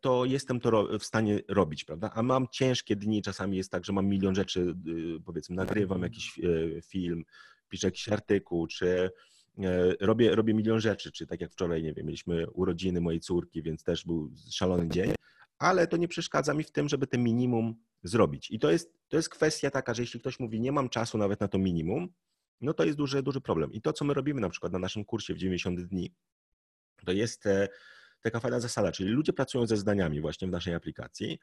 to 0.00 0.24
jestem 0.24 0.60
to 0.60 0.98
w 0.98 1.04
stanie 1.04 1.40
robić, 1.48 1.84
prawda? 1.84 2.10
A 2.14 2.22
mam 2.22 2.46
ciężkie 2.48 2.96
dni, 2.96 3.22
czasami 3.22 3.56
jest 3.56 3.70
tak, 3.70 3.84
że 3.84 3.92
mam 3.92 4.06
milion 4.06 4.34
rzeczy, 4.34 4.74
y, 4.88 5.20
powiedzmy, 5.24 5.56
nagrywam 5.56 6.02
jakiś 6.02 6.38
e, 6.38 6.82
film, 6.82 7.24
piszę 7.68 7.86
jakiś 7.86 8.08
artykuł, 8.08 8.66
czy 8.66 9.10
e, 9.58 9.94
robię, 10.00 10.34
robię 10.34 10.54
milion 10.54 10.80
rzeczy, 10.80 11.12
czy 11.12 11.26
tak 11.26 11.40
jak 11.40 11.52
wczoraj, 11.52 11.82
nie 11.82 11.94
wiem, 11.94 12.06
mieliśmy 12.06 12.50
urodziny 12.50 13.00
mojej 13.00 13.20
córki, 13.20 13.62
więc 13.62 13.84
też 13.84 14.04
był 14.04 14.30
szalony 14.50 14.88
dzień, 14.88 15.14
ale 15.58 15.86
to 15.86 15.96
nie 15.96 16.08
przeszkadza 16.08 16.54
mi 16.54 16.64
w 16.64 16.72
tym, 16.72 16.88
żeby 16.88 17.06
te 17.06 17.18
minimum 17.18 17.74
zrobić. 18.02 18.50
I 18.50 18.58
to 18.58 18.70
jest, 18.70 18.92
to 19.08 19.16
jest 19.16 19.28
kwestia 19.28 19.70
taka, 19.70 19.94
że 19.94 20.02
jeśli 20.02 20.20
ktoś 20.20 20.40
mówi, 20.40 20.60
nie 20.60 20.72
mam 20.72 20.88
czasu 20.88 21.18
nawet 21.18 21.40
na 21.40 21.48
to 21.48 21.58
minimum, 21.58 22.08
no 22.60 22.74
to 22.74 22.84
jest 22.84 22.98
duży, 22.98 23.22
duży 23.22 23.40
problem. 23.40 23.72
I 23.72 23.82
to, 23.82 23.92
co 23.92 24.04
my 24.04 24.14
robimy 24.14 24.40
na 24.40 24.48
przykład 24.48 24.72
na 24.72 24.78
naszym 24.78 25.04
kursie 25.04 25.34
w 25.34 25.38
90 25.38 25.80
dni, 25.80 26.14
to 27.04 27.12
jest 27.12 27.48
taka 28.22 28.40
fajna 28.40 28.60
zasada, 28.60 28.92
czyli 28.92 29.10
ludzie 29.10 29.32
pracują 29.32 29.66
ze 29.66 29.76
zdaniami 29.76 30.20
właśnie 30.20 30.48
w 30.48 30.50
naszej 30.50 30.74
aplikacji 30.74 31.38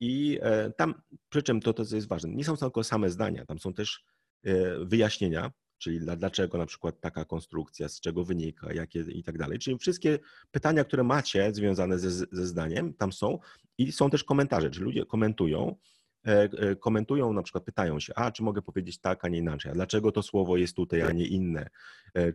i 0.00 0.38
e, 0.42 0.70
tam, 0.70 0.94
przy 1.28 1.42
czym 1.42 1.60
to, 1.60 1.72
to 1.72 1.82
jest 1.92 2.08
ważne, 2.08 2.30
nie 2.30 2.44
są 2.44 2.56
tylko 2.56 2.84
same 2.84 3.10
zdania, 3.10 3.46
tam 3.46 3.58
są 3.58 3.74
też 3.74 4.04
e, 4.44 4.84
wyjaśnienia, 4.84 5.52
czyli 5.78 6.00
dlaczego 6.00 6.58
na 6.58 6.66
przykład 6.66 7.00
taka 7.00 7.24
konstrukcja, 7.24 7.88
z 7.88 8.00
czego 8.00 8.24
wynika, 8.24 8.72
jakie 8.72 9.00
i 9.00 9.22
tak 9.22 9.38
dalej. 9.38 9.58
Czyli 9.58 9.78
wszystkie 9.78 10.18
pytania, 10.50 10.84
które 10.84 11.02
macie 11.02 11.54
związane 11.54 11.98
ze, 11.98 12.10
ze 12.10 12.46
zdaniem, 12.46 12.94
tam 12.94 13.12
są 13.12 13.38
i 13.78 13.92
są 13.92 14.10
też 14.10 14.24
komentarze, 14.24 14.70
czyli 14.70 14.84
ludzie 14.84 15.06
komentują, 15.06 15.76
e, 16.24 16.76
komentują, 16.76 17.32
na 17.32 17.42
przykład 17.42 17.64
pytają 17.64 18.00
się, 18.00 18.12
a 18.16 18.32
czy 18.32 18.42
mogę 18.42 18.62
powiedzieć 18.62 18.98
tak, 18.98 19.24
a 19.24 19.28
nie 19.28 19.38
inaczej, 19.38 19.70
a 19.70 19.74
dlaczego 19.74 20.12
to 20.12 20.22
słowo 20.22 20.56
jest 20.56 20.76
tutaj, 20.76 21.02
a 21.02 21.12
nie 21.12 21.26
inne, 21.26 21.70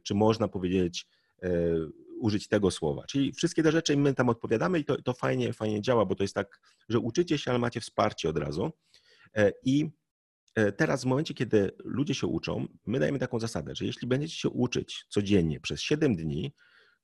czy 0.04 0.16
można 0.16 0.48
powiedzieć 0.48 1.08
użyć 2.20 2.48
tego 2.48 2.72
słowa. 2.72 3.04
Czyli 3.08 3.34
wszystkie 3.34 3.64
te 3.64 3.72
rzeczy 3.72 3.98
my 3.98 4.14
tam 4.14 4.30
odpowiadamy 4.30 4.80
i 4.80 4.86
to, 4.86 5.02
to 5.02 5.14
fajnie, 5.14 5.54
fajnie 5.54 5.82
działa, 5.82 6.06
bo 6.06 6.16
to 6.16 6.24
jest 6.24 6.36
tak, 6.36 6.60
że 6.90 7.00
uczycie 7.00 7.38
się, 7.38 7.52
ale 7.52 7.60
macie 7.60 7.82
wsparcie 7.82 8.30
od 8.30 8.38
razu. 8.38 8.72
E, 9.38 9.52
I 9.64 9.90
e, 10.56 10.72
teraz 10.72 11.04
w 11.04 11.06
momencie, 11.06 11.34
kiedy 11.34 11.72
ludzie 11.84 12.14
się 12.16 12.28
uczą, 12.28 12.68
my 12.86 13.00
dajemy 13.00 13.20
taką 13.20 13.40
zasadę, 13.40 13.76
że 13.76 13.86
jeśli 13.86 14.08
będziecie 14.08 14.36
się 14.36 14.50
uczyć 14.50 15.06
codziennie 15.10 15.60
przez 15.60 15.82
7 15.82 16.16
dni, 16.16 16.54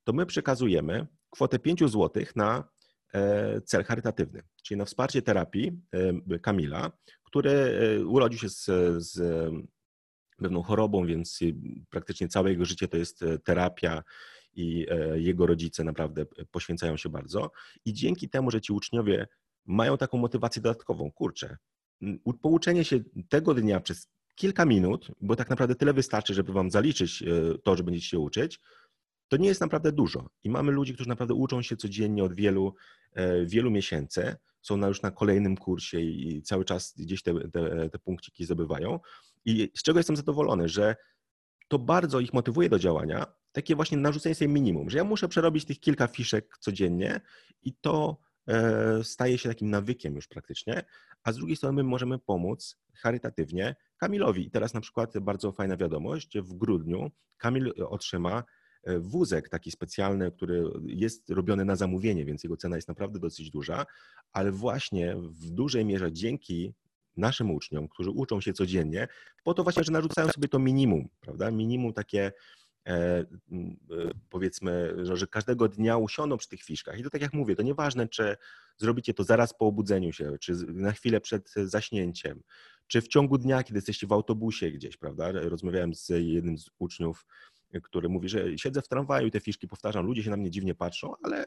to 0.04 0.14
my 0.14 0.26
przekazujemy 0.26 1.08
kwotę 1.30 1.60
5 1.60 1.80
zł 1.80 2.24
na 2.36 2.70
e, 3.14 3.62
cel 3.62 3.84
charytatywny, 3.84 4.44
czyli 4.64 4.78
na 4.78 4.86
wsparcie 4.86 5.22
terapii 5.22 5.82
Kamila, 6.42 6.92
który 7.24 7.74
urodził 8.08 8.40
się 8.40 8.50
z, 8.50 8.66
z 8.98 9.20
pewną 10.38 10.64
chorobą, 10.64 11.06
więc 11.06 11.40
praktycznie 11.90 12.28
całe 12.28 12.50
jego 12.50 12.66
życie 12.66 12.88
to 12.88 12.98
jest 12.98 13.26
terapia 13.44 14.04
i 14.56 14.86
e, 14.90 15.20
jego 15.20 15.46
rodzice 15.46 15.84
naprawdę 15.84 16.26
poświęcają 16.52 16.98
się 16.98 17.10
bardzo. 17.10 17.52
I 17.86 17.94
dzięki 17.94 18.30
temu, 18.30 18.52
że 18.52 18.62
ci 18.62 18.74
uczniowie 18.74 19.28
mają 19.66 19.98
taką 19.98 20.18
motywację 20.18 20.62
dodatkową, 20.62 21.12
kurczę, 21.12 21.58
pouczenie 22.42 22.86
się 22.86 23.00
tego 23.30 23.54
dnia 23.54 23.80
przez 23.80 24.10
kilka 24.36 24.66
minut, 24.66 25.12
bo 25.22 25.36
tak 25.36 25.50
naprawdę 25.50 25.76
tyle 25.76 25.94
wystarczy, 25.94 26.34
żeby 26.34 26.54
wam 26.54 26.72
zaliczyć 26.72 27.24
e, 27.24 27.58
to, 27.64 27.76
że 27.76 27.84
będziecie 27.84 28.08
się 28.08 28.20
uczyć, 28.20 28.60
to 29.28 29.38
nie 29.38 29.48
jest 29.48 29.62
naprawdę 29.62 29.92
dużo. 29.92 30.30
I 30.44 30.50
mamy 30.50 30.72
ludzi, 30.72 30.94
którzy 30.94 31.10
naprawdę 31.10 31.34
uczą 31.34 31.62
się 31.62 31.78
codziennie 31.78 32.24
od 32.24 32.34
wielu, 32.34 32.76
e, 33.14 33.46
wielu 33.46 33.72
miesięcy, 33.72 34.36
są 34.62 34.78
na 34.78 34.88
już 34.88 35.02
na 35.02 35.12
kolejnym 35.12 35.58
kursie 35.58 36.00
i 36.00 36.42
cały 36.42 36.66
czas 36.66 36.94
gdzieś 36.98 37.24
te, 37.24 37.50
te, 37.50 37.90
te 37.90 38.00
punkciki 38.00 38.46
zdobywają. 38.46 39.00
I 39.46 39.72
z 39.76 39.84
czego 39.84 40.00
jestem 40.00 40.16
zadowolony, 40.16 40.70
że 40.70 40.96
to 41.68 41.80
bardzo 41.80 42.20
ich 42.20 42.34
motywuje 42.34 42.70
do 42.70 42.80
działania, 42.80 43.26
takie 43.56 43.76
właśnie 43.76 43.98
narzucenie 43.98 44.36
sobie 44.36 44.48
minimum, 44.48 44.90
że 44.90 44.98
ja 44.98 45.04
muszę 45.04 45.28
przerobić 45.28 45.66
tych 45.66 45.80
kilka 45.80 46.08
fiszek 46.08 46.58
codziennie 46.60 47.22
i 47.64 47.74
to 47.74 48.18
e, 48.48 49.04
staje 49.04 49.38
się 49.38 49.50
takim 49.50 49.70
nawykiem 49.70 50.16
już 50.16 50.28
praktycznie, 50.28 50.84
a 51.24 51.32
z 51.32 51.36
drugiej 51.36 51.56
strony 51.56 51.76
my 51.76 51.90
możemy 51.90 52.20
pomóc 52.20 52.78
charytatywnie 52.94 53.76
Kamilowi. 53.98 54.48
I 54.48 54.52
teraz 54.52 54.74
na 54.74 54.82
przykład 54.82 55.20
bardzo 55.20 55.52
fajna 55.52 55.78
wiadomość, 55.78 56.40
w 56.40 56.54
grudniu 56.54 57.12
Kamil 57.38 57.74
otrzyma 57.90 58.44
e, 58.84 59.00
wózek 59.00 59.50
taki 59.50 59.72
specjalny, 59.72 60.32
który 60.32 60.64
jest 60.86 61.30
robiony 61.30 61.66
na 61.66 61.76
zamówienie, 61.76 62.26
więc 62.26 62.44
jego 62.44 62.58
cena 62.58 62.76
jest 62.76 62.88
naprawdę 62.88 63.20
dosyć 63.20 63.50
duża, 63.50 63.86
ale 64.32 64.52
właśnie 64.52 65.16
w 65.16 65.50
dużej 65.50 65.86
mierze 65.86 66.12
dzięki 66.12 66.74
naszym 67.18 67.52
uczniom, 67.52 67.88
którzy 67.88 68.10
uczą 68.10 68.42
się 68.42 68.54
codziennie, 68.54 69.08
po 69.44 69.54
to 69.54 69.64
właśnie, 69.64 69.84
że 69.84 69.92
narzucają 69.92 70.28
sobie 70.30 70.48
to 70.48 70.60
minimum, 70.60 71.10
prawda? 71.22 71.52
Minimum 71.52 71.94
takie 71.94 72.32
powiedzmy, 74.30 74.96
że, 75.06 75.18
że 75.18 75.28
każdego 75.28 75.68
dnia 75.68 75.98
usiądą 75.98 76.38
przy 76.38 76.50
tych 76.50 76.64
fiszkach. 76.64 77.00
I 77.00 77.04
to 77.04 77.10
tak 77.10 77.22
jak 77.22 77.34
mówię, 77.34 77.56
to 77.56 77.64
nieważne, 77.64 78.08
czy 78.08 78.38
zrobicie 78.78 79.14
to 79.14 79.24
zaraz 79.24 79.54
po 79.54 79.66
obudzeniu 79.66 80.14
się, 80.14 80.38
czy 80.42 80.54
na 80.68 80.92
chwilę 80.92 81.22
przed 81.22 81.54
zaśnięciem, 81.54 82.44
czy 82.88 83.02
w 83.02 83.08
ciągu 83.08 83.38
dnia, 83.38 83.64
kiedy 83.64 83.78
jesteście 83.78 84.08
w 84.08 84.12
autobusie 84.12 84.72
gdzieś, 84.72 84.98
prawda? 84.98 85.32
Rozmawiałem 85.32 85.94
z 85.94 86.10
jednym 86.10 86.58
z 86.58 86.70
uczniów, 86.80 87.26
który 87.84 88.10
mówi, 88.10 88.30
że 88.30 88.58
siedzę 88.58 88.82
w 88.82 88.88
tramwaju 88.88 89.28
i 89.28 89.32
te 89.32 89.40
fiszki 89.40 89.68
powtarzam, 89.68 90.06
ludzie 90.06 90.24
się 90.24 90.30
na 90.30 90.38
mnie 90.38 90.52
dziwnie 90.52 90.76
patrzą, 90.76 91.14
ale 91.24 91.46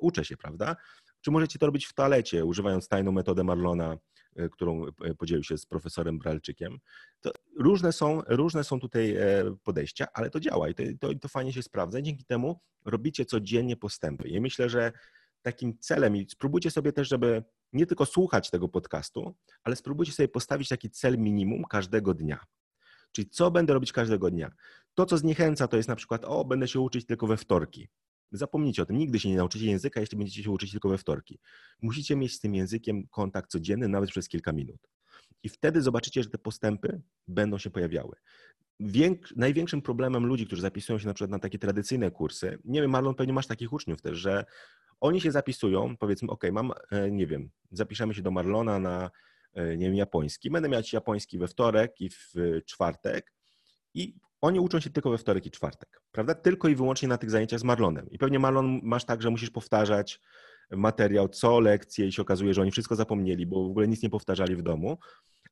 uczę 0.00 0.24
się, 0.24 0.36
prawda? 0.36 0.76
Czy 1.20 1.30
możecie 1.30 1.58
to 1.58 1.66
robić 1.66 1.86
w 1.86 1.94
toalecie, 1.94 2.44
używając 2.44 2.88
tajną 2.88 3.12
metodę 3.12 3.44
Marlona, 3.44 3.96
e, 4.36 4.48
którą 4.48 4.86
e, 4.86 5.14
podzielił 5.14 5.44
się 5.44 5.58
z 5.58 5.66
profesorem 5.66 6.18
Bralczykiem. 6.18 6.78
To 7.20 7.32
różne, 7.58 7.92
są, 7.92 8.22
różne 8.26 8.64
są 8.64 8.80
tutaj 8.80 9.16
e, 9.16 9.56
podejścia, 9.64 10.06
ale 10.14 10.30
to 10.30 10.40
działa 10.40 10.68
i 10.68 10.74
to, 10.74 10.82
to, 11.00 11.14
to 11.14 11.28
fajnie 11.28 11.52
się 11.52 11.62
sprawdza. 11.62 12.02
Dzięki 12.02 12.24
temu 12.24 12.60
robicie 12.84 13.24
codziennie 13.24 13.76
postępy. 13.76 14.28
I 14.28 14.40
myślę, 14.40 14.68
że 14.68 14.92
takim 15.42 15.78
celem 15.78 16.16
i 16.16 16.26
spróbujcie 16.30 16.70
sobie 16.70 16.92
też, 16.92 17.08
żeby 17.08 17.44
nie 17.72 17.86
tylko 17.86 18.06
słuchać 18.06 18.50
tego 18.50 18.68
podcastu, 18.68 19.34
ale 19.62 19.76
spróbujcie 19.76 20.12
sobie 20.12 20.28
postawić 20.28 20.68
taki 20.68 20.90
cel 20.90 21.18
minimum 21.18 21.64
każdego 21.64 22.14
dnia. 22.14 22.44
Czyli 23.12 23.30
co 23.30 23.50
będę 23.50 23.74
robić 23.74 23.92
każdego 23.92 24.30
dnia? 24.30 24.50
To, 24.94 25.06
co 25.06 25.18
zniechęca, 25.18 25.68
to 25.68 25.76
jest 25.76 25.88
na 25.88 25.96
przykład, 25.96 26.24
o, 26.24 26.44
będę 26.44 26.68
się 26.68 26.80
uczyć 26.80 27.06
tylko 27.06 27.26
we 27.26 27.36
wtorki. 27.36 27.88
Zapomnijcie 28.32 28.82
o 28.82 28.86
tym, 28.86 28.98
nigdy 28.98 29.20
się 29.20 29.28
nie 29.28 29.36
nauczycie 29.36 29.66
języka, 29.66 30.00
jeśli 30.00 30.18
będziecie 30.18 30.42
się 30.42 30.50
uczyć 30.50 30.70
tylko 30.70 30.88
we 30.88 30.98
wtorki. 30.98 31.38
Musicie 31.82 32.16
mieć 32.16 32.34
z 32.34 32.40
tym 32.40 32.54
językiem 32.54 33.06
kontakt 33.06 33.50
codzienny, 33.50 33.88
nawet 33.88 34.10
przez 34.10 34.28
kilka 34.28 34.52
minut. 34.52 34.88
I 35.42 35.48
wtedy 35.48 35.82
zobaczycie, 35.82 36.22
że 36.22 36.30
te 36.30 36.38
postępy 36.38 37.00
będą 37.28 37.58
się 37.58 37.70
pojawiały. 37.70 38.16
Więk, 38.80 39.36
największym 39.36 39.82
problemem 39.82 40.26
ludzi, 40.26 40.46
którzy 40.46 40.62
zapisują 40.62 40.98
się 40.98 41.06
na 41.06 41.14
przykład 41.14 41.30
na 41.30 41.38
takie 41.38 41.58
tradycyjne 41.58 42.10
kursy, 42.10 42.58
nie 42.64 42.82
wiem, 42.82 42.90
Marlon, 42.90 43.14
pewnie 43.14 43.32
masz 43.32 43.46
takich 43.46 43.72
uczniów 43.72 44.02
też, 44.02 44.18
że 44.18 44.44
oni 45.00 45.20
się 45.20 45.32
zapisują, 45.32 45.96
powiedzmy, 45.96 46.30
ok, 46.30 46.44
mam, 46.52 46.72
e, 46.90 47.10
nie 47.10 47.26
wiem, 47.26 47.50
zapiszemy 47.70 48.14
się 48.14 48.22
do 48.22 48.30
Marlona 48.30 48.78
na, 48.78 49.10
e, 49.54 49.76
nie 49.76 49.86
wiem, 49.86 49.94
japoński, 49.94 50.50
będę 50.50 50.68
miał 50.68 50.82
japoński 50.92 51.38
we 51.38 51.48
wtorek 51.48 52.00
i 52.00 52.10
w 52.10 52.34
czwartek 52.66 53.32
i 53.94 54.14
oni 54.40 54.60
uczą 54.60 54.80
się 54.80 54.90
tylko 54.90 55.10
we 55.10 55.18
wtorek 55.18 55.46
i 55.46 55.50
czwartek, 55.50 56.00
prawda? 56.12 56.34
Tylko 56.34 56.68
i 56.68 56.74
wyłącznie 56.74 57.08
na 57.08 57.18
tych 57.18 57.30
zajęciach 57.30 57.60
z 57.60 57.64
Marlonem. 57.64 58.10
I 58.10 58.18
pewnie 58.18 58.38
Marlon 58.38 58.80
masz 58.82 59.04
tak, 59.04 59.22
że 59.22 59.30
musisz 59.30 59.50
powtarzać 59.50 60.20
materiał 60.70 61.28
co 61.28 61.60
lekcję 61.60 62.06
i 62.06 62.12
się 62.12 62.22
okazuje, 62.22 62.54
że 62.54 62.62
oni 62.62 62.70
wszystko 62.70 62.96
zapomnieli, 62.96 63.46
bo 63.46 63.64
w 63.64 63.70
ogóle 63.70 63.88
nic 63.88 64.02
nie 64.02 64.10
powtarzali 64.10 64.56
w 64.56 64.62
domu. 64.62 64.98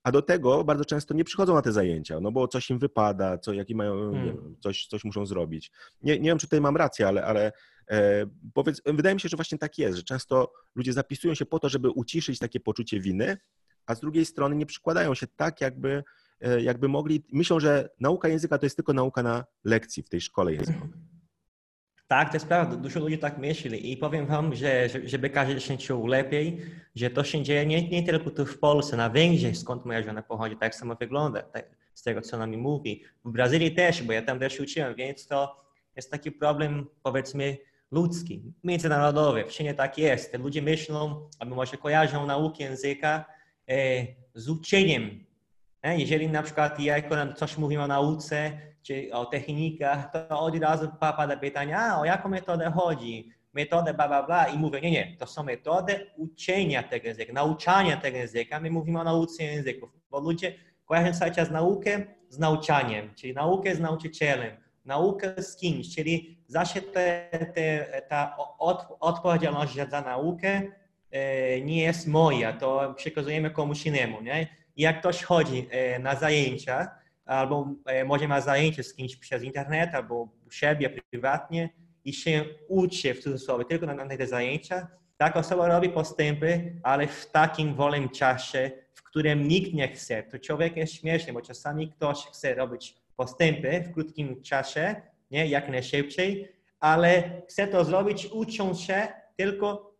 A 0.02 0.12
do 0.12 0.22
tego 0.22 0.64
bardzo 0.64 0.84
często 0.84 1.14
nie 1.14 1.24
przychodzą 1.24 1.54
na 1.54 1.62
te 1.62 1.72
zajęcia, 1.72 2.20
no 2.20 2.32
bo 2.32 2.48
coś 2.48 2.70
im 2.70 2.78
wypada, 2.78 3.38
co, 3.38 3.52
jaki 3.52 3.74
mają, 3.74 4.12
hmm. 4.12 4.24
wiem, 4.26 4.56
coś, 4.60 4.86
coś 4.86 5.04
muszą 5.04 5.26
zrobić. 5.26 5.72
Nie, 6.02 6.18
nie 6.18 6.30
wiem, 6.30 6.38
czy 6.38 6.46
tutaj 6.46 6.60
mam 6.60 6.76
rację, 6.76 7.08
ale, 7.08 7.24
ale 7.24 7.52
e, 7.90 8.26
powiedz, 8.54 8.82
wydaje 8.86 9.14
mi 9.14 9.20
się, 9.20 9.28
że 9.28 9.36
właśnie 9.36 9.58
tak 9.58 9.78
jest, 9.78 9.96
że 9.96 10.02
często 10.02 10.52
ludzie 10.74 10.92
zapisują 10.92 11.34
się 11.34 11.46
po 11.46 11.58
to, 11.58 11.68
żeby 11.68 11.90
uciszyć 11.90 12.38
takie 12.38 12.60
poczucie 12.60 13.00
winy, 13.00 13.36
a 13.86 13.94
z 13.94 14.00
drugiej 14.00 14.24
strony 14.24 14.56
nie 14.56 14.66
przykładają 14.66 15.14
się 15.14 15.26
tak, 15.36 15.60
jakby, 15.60 16.04
jakby 16.60 16.88
mogli. 16.88 17.24
Myślą, 17.32 17.60
że 17.60 17.88
nauka 18.00 18.28
języka 18.28 18.58
to 18.58 18.66
jest 18.66 18.76
tylko 18.76 18.92
nauka 18.92 19.22
na 19.22 19.44
lekcji 19.64 20.02
w 20.02 20.08
tej 20.08 20.20
szkole 20.20 20.52
językowej. 20.52 20.90
Tak, 22.08 22.28
to 22.28 22.36
jest 22.36 22.46
prawda. 22.46 22.76
Dużo 22.76 23.00
ludzi 23.00 23.18
tak 23.18 23.38
myśli 23.38 23.92
i 23.92 23.96
powiem 23.96 24.26
wam, 24.26 24.54
że 24.54 24.88
żeby 25.04 25.30
każdy 25.30 25.60
się 25.60 25.78
czuł 25.78 26.06
lepiej, 26.06 26.60
że 26.94 27.10
to 27.10 27.24
się 27.24 27.42
dzieje 27.42 27.66
nie, 27.66 27.88
nie 27.88 28.02
tylko 28.02 28.30
tu 28.30 28.46
w 28.46 28.58
Polsce, 28.58 28.96
na 28.96 29.10
Węgrzech, 29.10 29.56
skąd 29.56 29.84
moja 29.84 30.02
żona 30.02 30.22
pochodzi, 30.22 30.56
tak 30.56 30.74
samo 30.74 30.94
wygląda, 30.94 31.42
tak, 31.42 31.70
z 31.94 32.02
tego 32.02 32.20
co 32.20 32.36
ona 32.36 32.46
mi 32.46 32.56
mówi. 32.56 33.04
W 33.24 33.30
Brazylii 33.30 33.74
też, 33.74 34.02
bo 34.02 34.12
ja 34.12 34.22
tam 34.22 34.38
też 34.38 34.60
uczyłem, 34.60 34.94
więc 34.94 35.26
to 35.26 35.66
jest 35.96 36.10
taki 36.10 36.32
problem, 36.32 36.86
powiedzmy, 37.02 37.56
ludzki, 37.90 38.42
międzynarodowy. 38.64 39.44
Wszędzie 39.44 39.74
tak 39.74 39.98
jest. 39.98 40.38
Ludzie 40.38 40.62
myślą, 40.62 41.28
albo 41.38 41.56
może 41.56 41.76
kojarzą 41.76 42.26
naukę 42.26 42.64
języka 42.64 43.24
e, 43.68 44.06
z 44.34 44.48
uczeniem. 44.48 45.25
E, 45.86 45.98
jeżeli 45.98 46.28
na 46.28 46.42
przykład 46.42 46.80
ja 46.80 46.94
coś 47.36 47.58
mówię 47.58 47.82
o 47.82 47.86
nauce, 47.86 48.52
czy 48.82 49.08
o 49.12 49.26
technikach, 49.26 50.12
to 50.12 50.40
od 50.40 50.62
razu 50.62 50.88
pada 51.00 51.36
pytanie, 51.36 51.78
a 51.78 52.00
o 52.00 52.04
jaką 52.04 52.28
metodę 52.28 52.70
chodzi? 52.70 53.30
Metodę 53.52 53.94
bla, 53.94 54.08
bla, 54.08 54.22
bla. 54.22 54.46
I 54.46 54.58
mówię, 54.58 54.80
nie, 54.80 54.90
nie, 54.90 55.16
to 55.18 55.26
są 55.26 55.42
metody 55.42 56.10
uczenia 56.16 56.82
tego 56.82 57.06
języka, 57.08 57.32
nauczania 57.32 57.96
tego 57.96 58.16
języka. 58.16 58.60
My 58.60 58.70
mówimy 58.70 59.00
o 59.00 59.04
nauce 59.04 59.44
języków, 59.44 59.90
bo 60.10 60.20
ludzie 60.20 60.54
kojarzą 60.84 61.18
cały 61.18 61.30
czas 61.30 61.50
naukę 61.50 62.06
z 62.28 62.38
nauczaniem, 62.38 63.14
czyli 63.14 63.34
naukę 63.34 63.74
z 63.74 63.80
nauczycielem, 63.80 64.56
naukę 64.84 65.42
z 65.42 65.56
kimś, 65.56 65.94
czyli 65.94 66.38
zawsze 66.46 66.82
te, 66.82 67.28
te, 67.54 67.86
ta 68.08 68.36
od, 68.58 68.86
odpowiedzialność 69.00 69.74
za 69.90 70.00
naukę 70.00 70.62
e, 71.10 71.60
nie 71.60 71.82
jest 71.82 72.06
moja, 72.06 72.52
to 72.52 72.94
przekazujemy 72.96 73.50
komuś 73.50 73.86
innemu. 73.86 74.22
Nie? 74.22 74.65
I 74.76 74.82
jak 74.82 75.00
ktoś 75.00 75.22
chodzi 75.22 75.68
e, 75.70 75.98
na 75.98 76.14
zajęcia, 76.14 76.90
albo 77.26 77.74
e, 77.86 78.04
może 78.04 78.28
ma 78.28 78.40
zajęcie 78.40 78.82
z 78.82 78.94
kimś 78.94 79.16
przez 79.16 79.42
internet, 79.42 79.94
albo 79.94 80.28
u 80.46 80.50
siebie 80.50 80.90
prywatnie 80.90 81.70
i 82.04 82.12
się 82.12 82.44
uczy 82.68 83.14
w 83.14 83.22
cudzysłowie 83.22 83.64
tylko 83.64 83.86
na, 83.86 83.94
na 83.94 84.16
te 84.16 84.26
zajęcia, 84.26 84.88
taka 85.16 85.40
osoba 85.40 85.68
robi 85.68 85.88
postępy, 85.88 86.80
ale 86.82 87.06
w 87.06 87.30
takim 87.30 87.74
wolnym 87.74 88.08
czasie, 88.08 88.70
w 88.94 89.02
którym 89.02 89.48
nikt 89.48 89.74
nie 89.74 89.88
chce. 89.88 90.22
To 90.22 90.38
człowiek 90.38 90.76
jest 90.76 90.94
śmieszny, 90.94 91.32
bo 91.32 91.42
czasami 91.42 91.92
ktoś 91.92 92.26
chce 92.26 92.54
robić 92.54 92.94
postępy 93.16 93.80
w 93.80 93.92
krótkim 93.92 94.42
czasie, 94.42 94.94
nie, 95.30 95.46
jak 95.46 95.68
najszybciej, 95.68 96.52
ale 96.80 97.42
chce 97.48 97.66
to 97.66 97.84
zrobić 97.84 98.26
ucząc 98.26 98.80
się 98.80 99.08
tylko 99.36 99.94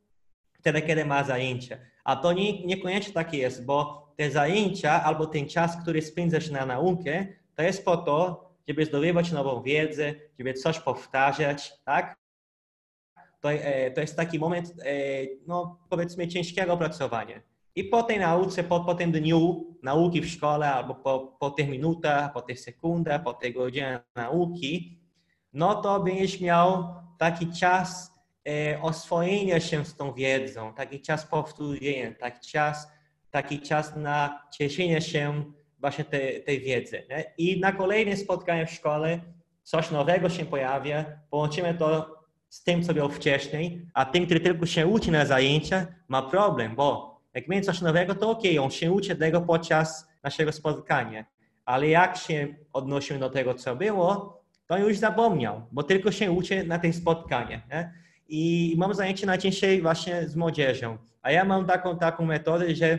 wtedy, 0.53 0.83
kiedy 0.83 1.05
ma 1.05 1.25
zajęcie. 1.25 1.79
A 2.05 2.17
to 2.17 2.33
nie, 2.33 2.67
niekoniecznie 2.67 3.15
tak 3.15 3.35
jest, 3.35 3.65
bo 3.65 4.06
te 4.17 4.31
zajęcia 4.31 5.05
albo 5.05 5.27
ten 5.27 5.49
czas, 5.49 5.83
który 5.83 6.03
spędzasz 6.03 6.51
na 6.51 6.67
naukę, 6.67 7.27
to 7.55 7.63
jest 7.63 7.85
po 7.85 7.97
to, 7.97 8.47
żeby 8.69 8.85
zdobywać 8.85 9.33
nową 9.33 9.63
wiedzę, 9.63 10.15
żeby 10.39 10.55
coś 10.55 10.79
powtarzać, 10.79 11.73
tak? 11.85 12.17
To, 13.41 13.53
e, 13.53 13.91
to 13.91 14.01
jest 14.01 14.17
taki 14.17 14.39
moment, 14.39 14.73
e, 14.85 14.93
no 15.47 15.79
powiedzmy, 15.91 16.29
ciężkiego 16.29 16.77
pracowania. 16.77 17.43
I 17.75 17.85
po 17.85 18.03
tej 18.03 18.19
nauce, 18.19 18.65
po, 18.65 18.81
po 18.81 18.95
tym 18.95 19.13
dniu 19.13 19.67
nauki 19.83 20.21
w 20.21 20.29
szkole, 20.29 20.73
albo 20.75 20.95
po, 20.95 21.37
po 21.41 21.51
tych 21.51 21.69
minutach, 21.69 22.33
po 22.33 22.43
tych 22.43 22.61
sekundach, 22.61 23.23
po 23.23 23.33
tej 23.33 23.53
godzinie 23.53 24.01
nauki, 24.15 25.01
no 25.53 25.75
to 25.83 26.01
będziesz 26.01 26.41
miał 26.41 26.95
taki 27.19 27.53
czas 27.53 28.13
e, 28.49 28.83
oswojenia 28.83 29.61
się 29.61 29.85
z 29.85 29.97
tą 29.97 30.13
wiedzą, 30.13 30.75
taki 30.75 31.01
czas 31.01 31.27
powtórzenia, 31.27 32.15
taki 32.21 32.49
czas 32.49 32.89
taki 33.31 33.61
czas 33.61 33.97
na 33.97 34.43
cieszenie 34.53 35.01
się 35.01 35.45
właśnie 35.81 36.05
tej, 36.05 36.45
tej 36.45 36.61
wiedzy. 36.61 37.03
Nie? 37.11 37.25
I 37.39 37.61
na 37.61 37.73
kolejnym 37.73 38.17
spotkaniu 38.17 38.67
w 38.67 38.71
szkole 38.71 39.21
coś 39.63 39.91
nowego 39.91 40.29
się 40.29 40.45
pojawia, 40.45 41.05
połączymy 41.31 41.75
to 41.75 42.17
z 42.49 42.65
tym, 42.65 42.83
co 42.83 42.95
było 42.95 43.09
wcześniej, 43.09 43.87
a 43.95 44.05
ten, 44.05 44.25
który 44.25 44.41
tylko 44.41 44.67
się 44.67 44.87
uczy 44.87 45.11
na 45.11 45.27
zajęcia, 45.27 45.87
ma 46.09 46.23
problem, 46.23 46.75
bo 46.75 47.21
jak 47.35 47.49
mieć 47.49 47.65
coś 47.65 47.81
nowego, 47.81 48.15
to 48.15 48.31
ok, 48.31 48.43
on 48.61 48.71
się 48.71 48.93
uczy 48.93 49.17
tego 49.17 49.41
podczas 49.41 50.09
naszego 50.23 50.53
spotkania, 50.53 51.25
ale 51.65 51.89
jak 51.89 52.17
się 52.17 52.55
odnosił 52.73 53.19
do 53.19 53.31
tego, 53.31 53.55
co 53.55 53.77
było, 53.77 54.41
to 54.67 54.79
już 54.79 54.99
zapomniał, 54.99 55.63
bo 55.73 55.83
tylko 55.83 56.13
się 56.13 56.31
uczy 56.31 56.65
na 56.65 56.79
tych 56.79 56.95
spotkaniach. 56.95 57.69
Nie? 57.69 57.93
I 58.29 58.75
mam 58.79 58.95
zajęcie 58.95 59.27
najczęściej 59.27 59.83
właśnie 59.83 60.29
z 60.29 60.37
młodzieżą. 60.37 60.99
A 61.23 61.31
ja 61.31 61.45
mam 61.45 61.67
taką, 61.67 61.99
taką 61.99 62.25
metodę, 62.25 62.75
że 62.75 62.99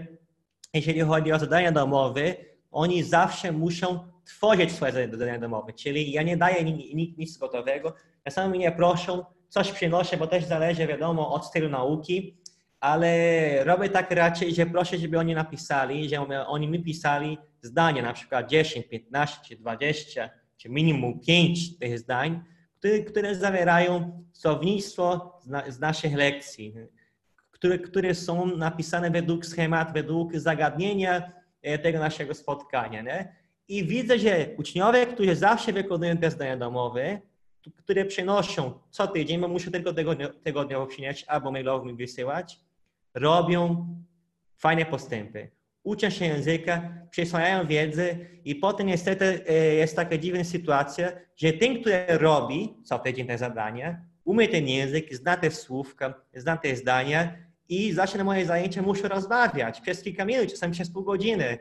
jeżeli 0.74 1.02
chodzi 1.02 1.32
o 1.32 1.40
zadania 1.40 1.72
domowe, 1.72 2.36
oni 2.72 3.04
zawsze 3.04 3.52
muszą 3.52 4.00
tworzyć 4.26 4.72
swoje 4.72 4.92
zadania 4.92 5.40
domowe, 5.40 5.74
czyli 5.74 6.12
ja 6.12 6.24
nie 6.24 6.38
daję 6.38 6.64
nic, 6.64 7.18
nic 7.18 7.38
gotowego, 7.38 7.94
czasami 8.24 8.58
mnie 8.58 8.72
proszą, 8.72 9.26
coś 9.50 9.72
przynoszę, 9.72 10.18
bo 10.18 10.28
też 10.28 10.46
zależy, 10.46 10.88
wiadomo, 10.88 11.34
od 11.34 11.46
stylu 11.46 11.70
nauki, 11.70 12.38
ale 12.80 13.64
robię 13.64 13.90
tak 13.90 14.12
raczej, 14.12 14.56
że 14.56 14.66
proszę, 14.66 14.98
żeby 14.98 15.20
oni 15.20 15.36
napisali, 15.36 16.10
że 16.10 16.28
oni 16.48 16.68
mi 16.68 16.84
pisali 16.84 17.38
zdania, 17.62 18.02
na 18.02 18.14
przykład 18.14 18.50
10, 18.50 18.88
15 18.88 19.38
czy 19.48 19.56
20, 19.56 20.30
czy 20.58 20.70
minimum 20.70 21.20
5 21.20 21.78
tych 21.78 22.00
zdań, 22.00 22.44
które, 22.80 23.00
które 23.00 23.36
zawierają 23.36 24.24
słownictwo 24.34 25.34
z, 25.42 25.74
z 25.74 25.80
naszych 25.80 26.16
lekcji 26.16 26.74
które, 27.58 27.80
które 27.80 28.16
są 28.16 28.58
napisane 28.58 29.12
według 29.12 29.46
schemat, 29.46 29.94
według 29.94 30.36
zagadnienia 30.36 31.32
e, 31.62 31.78
tego 31.78 32.00
naszego 32.00 32.34
spotkania. 32.34 33.02
Nie? 33.02 33.36
I 33.68 33.86
widzę, 33.86 34.20
że 34.20 34.48
uczniowie, 34.58 35.06
którzy 35.06 35.36
zawsze 35.36 35.74
wykonują 35.74 36.18
te 36.18 36.32
zdania 36.32 36.58
domowe, 36.58 37.22
które 37.76 38.06
przynoszą 38.06 38.80
co 38.90 39.08
tydzień, 39.08 39.42
bo 39.42 39.48
muszę 39.48 39.72
tylko 39.72 39.94
tygodniowo 40.44 40.88
przynieść 40.88 41.26
albo 41.28 41.52
mailowo 41.52 41.86
mi 41.86 41.94
wysyłać, 41.94 42.60
robią 43.14 43.88
fajne 44.58 44.86
postępy. 44.86 45.52
Uczą 45.84 46.10
się 46.10 46.26
języka, 46.26 46.90
przyswajają 47.10 47.68
wiedzę 47.68 48.16
i 48.46 48.56
potem 48.56 48.88
niestety 48.88 49.44
e, 49.48 49.54
jest 49.54 49.96
taka 49.96 50.18
dziwna 50.18 50.44
sytuacja, 50.44 51.12
że 51.36 51.54
ten, 51.54 51.82
który 51.82 52.06
robi 52.08 52.74
co 52.84 53.00
tydzień 53.00 53.28
te 53.28 53.38
zadania, 53.38 54.02
umie 54.24 54.48
ten 54.48 54.68
język, 54.68 55.16
zna 55.16 55.38
te 55.38 55.52
słówka, 55.52 56.14
zna 56.34 56.58
te 56.58 56.76
zdania 56.76 57.47
i 57.70 57.94
zacznie 57.94 58.24
moje 58.24 58.46
zajęcia, 58.46 58.82
muszę 58.82 59.08
rozmawiać 59.08 59.82
przez 59.82 60.02
kilka 60.02 60.26
minut, 60.26 60.52
czasami 60.52 60.74
przez 60.74 60.90
pół 60.90 61.04
godziny. 61.04 61.58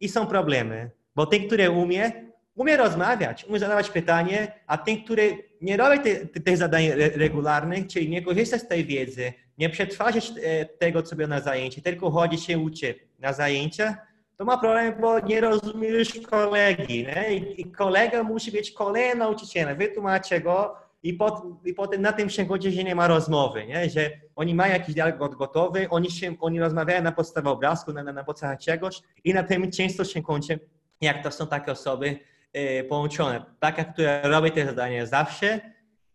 I 0.00 0.08
są 0.08 0.26
problemy, 0.26 0.90
bo 1.14 1.26
ten, 1.26 1.46
który 1.46 1.70
umie, 1.70 2.12
umie 2.54 2.76
rozmawiać, 2.76 3.44
umie 3.44 3.58
zadawać 3.58 3.90
pytanie, 3.90 4.52
a 4.66 4.78
ten, 4.78 5.04
który 5.04 5.44
nie 5.60 5.76
robi 5.76 6.00
tych 6.00 6.44
te, 6.44 6.56
zadań 6.56 6.88
regularnych, 6.96 7.86
czyli 7.86 8.08
nie 8.08 8.22
korzysta 8.22 8.58
z 8.58 8.68
tej 8.68 8.84
wiedzy, 8.84 9.32
nie 9.58 9.70
przetwarza 9.70 10.18
e, 10.42 10.64
tego, 10.64 11.02
co 11.02 11.16
było 11.16 11.28
na 11.28 11.40
zajęciu, 11.40 11.80
tylko 11.80 12.10
chodzi 12.10 12.38
się 12.38 12.58
uczy 12.58 12.94
na 13.18 13.32
zajęcia, 13.32 13.96
to 14.40 14.44
ma 14.44 14.58
problem, 14.58 14.94
bo 15.00 15.20
nie 15.20 15.40
rozumie 15.40 15.88
już 15.88 16.20
kolegi. 16.20 17.06
Nie? 17.06 17.34
I 17.34 17.64
kolega 17.64 18.22
musi 18.22 18.52
być 18.52 18.70
kolejnym 18.72 19.18
nauczycielem. 19.18 19.78
Wytłumaczę 19.78 20.40
go, 20.40 20.76
i, 21.02 21.18
i 21.64 21.74
potem 21.74 22.02
na 22.02 22.12
tym 22.12 22.30
się 22.30 22.44
godzi, 22.44 22.72
że 22.72 22.84
nie 22.84 22.94
ma 22.94 23.08
rozmowy, 23.08 23.66
nie? 23.66 23.90
że 23.90 24.10
oni 24.36 24.54
mają 24.54 24.72
jakiś 24.72 24.94
dialog 24.94 25.36
gotowy, 25.36 25.88
oni, 25.90 26.10
się, 26.10 26.34
oni 26.40 26.60
rozmawiają 26.60 27.02
na 27.02 27.12
podstawie 27.12 27.48
obrazku, 27.48 27.92
na, 27.92 28.02
na 28.02 28.24
podstawie 28.24 28.56
czegoś 28.56 29.02
i 29.24 29.34
na 29.34 29.42
tym 29.42 29.70
często 29.70 30.04
się 30.04 30.22
kończy, 30.22 30.60
jak 31.00 31.22
to 31.22 31.30
są 31.30 31.46
takie 31.46 31.72
osoby 31.72 32.18
e, 32.52 32.84
połączone. 32.84 33.44
Taka, 33.60 33.84
która 33.84 34.22
robi 34.22 34.52
te 34.52 34.66
zadania 34.66 35.06
zawsze, 35.06 35.60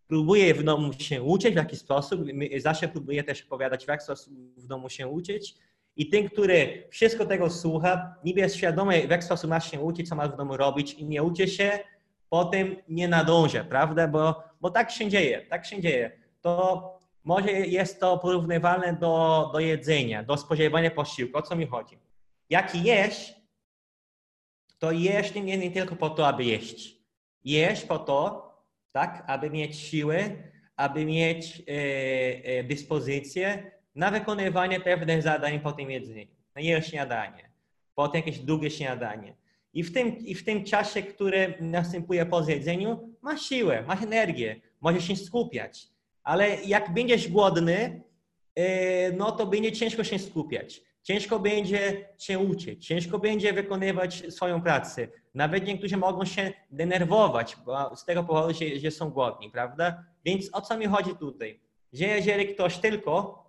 próbuje 0.08 0.54
w 0.54 0.64
domu 0.64 0.94
się 0.94 1.24
uczyć 1.24 1.54
w 1.54 1.58
jakiś 1.58 1.80
sposób, 1.80 2.22
zawsze 2.58 2.88
próbuje 2.88 3.24
też 3.24 3.46
opowiadać, 3.46 3.86
w 3.86 3.88
jaki 3.88 4.04
sposób 4.04 4.34
w 4.58 4.68
domu 4.68 4.90
się 4.90 5.08
uczyć. 5.08 5.56
I 5.96 6.10
ten, 6.10 6.30
który 6.30 6.88
wszystko 6.90 7.26
tego 7.26 7.50
słucha, 7.50 8.16
niby 8.24 8.42
jest 8.42 8.56
świadomy, 8.56 9.08
w 9.08 9.10
jaki 9.10 9.24
sposób 9.24 9.50
ma 9.50 9.60
się 9.60 9.80
uczyć, 9.80 10.10
co 10.10 10.16
ma 10.16 10.28
w 10.28 10.38
domu 10.38 10.58
robić 10.58 10.94
i 10.94 11.06
nie 11.06 11.24
uczy 11.24 11.48
się, 11.48 11.80
potem 12.30 12.76
nie 12.90 13.08
nadąża, 13.08 13.64
prawda? 13.64 14.08
Bo, 14.08 14.44
bo 14.66 14.72
tak 14.72 14.92
się 14.92 15.10
dzieje, 15.10 15.42
tak 15.42 15.66
się 15.66 15.82
dzieje. 15.82 16.12
To 16.42 17.00
może 17.24 17.52
jest 17.52 18.00
to 18.00 18.18
porównywalne 18.18 18.94
do, 18.94 19.50
do 19.54 19.60
jedzenia, 19.60 20.24
do 20.24 20.38
spożywania 20.38 20.92
posiłku. 20.92 21.38
O 21.38 21.42
co 21.42 21.56
mi 21.56 21.66
chodzi? 21.68 21.98
Jak 22.50 22.76
jesz, 22.76 23.34
to 24.80 24.92
jesz 24.92 25.36
nie, 25.36 25.58
nie 25.58 25.72
tylko 25.72 25.96
po 25.96 26.10
to, 26.10 26.28
aby 26.28 26.44
jeść. 26.44 26.98
Jesz 27.44 27.86
po 27.86 28.00
to, 28.00 28.52
tak, 28.92 29.24
aby 29.28 29.50
mieć 29.50 29.80
siłę, 29.80 30.30
aby 30.76 31.06
mieć 31.06 31.62
e, 31.68 31.72
e, 32.44 32.64
dyspozycję 32.64 33.72
na 33.96 34.12
wykonywanie 34.12 34.80
pewnych 34.80 35.22
zadań 35.22 35.60
po 35.60 35.72
tym 35.72 35.92
jedzeniu. 35.92 36.36
Jej 36.56 36.82
śniadanie, 36.82 37.50
potem 37.96 38.22
jakieś 38.22 38.40
długie 38.40 38.72
śniadanie. 38.72 39.36
I 39.76 39.84
w, 39.84 39.94
tym, 39.94 40.18
I 40.18 40.36
w 40.36 40.46
tym 40.46 40.64
czasie, 40.64 41.04
który 41.04 41.54
następuje 41.60 42.26
po 42.26 42.44
zjedzeniu, 42.44 43.16
masz 43.22 43.42
siłę, 43.42 43.84
masz 43.88 44.04
energię, 44.04 44.62
możesz 44.82 45.08
się 45.08 45.16
skupiać. 45.16 45.88
Ale 46.24 46.64
jak 46.64 46.94
będziesz 46.94 47.28
głodny, 47.28 48.02
e, 48.56 49.12
no 49.12 49.32
to 49.32 49.46
będzie 49.46 49.72
ciężko 49.72 50.04
się 50.04 50.20
skupiać. 50.20 50.82
Ciężko 51.04 51.40
będzie 51.40 52.10
się 52.18 52.40
uczyć, 52.40 52.88
ciężko 52.88 53.20
będzie 53.20 53.54
wykonywać 53.54 54.24
swoją 54.30 54.62
pracę. 54.62 55.08
Nawet 55.34 55.66
niektórzy 55.66 55.98
mogą 55.98 56.26
się 56.26 56.54
denerwować 56.72 57.58
z 57.96 58.06
tego 58.06 58.24
powodu, 58.24 58.54
że, 58.54 58.80
że 58.80 58.92
są 58.92 59.10
głodni, 59.10 59.50
prawda? 59.50 60.04
Więc 60.26 60.50
o 60.54 60.62
co 60.62 60.78
mi 60.78 60.86
chodzi 60.86 61.16
tutaj? 61.16 61.60
Że 61.94 62.06
jeżeli 62.06 62.48
ktoś 62.48 62.78
tylko 62.78 63.44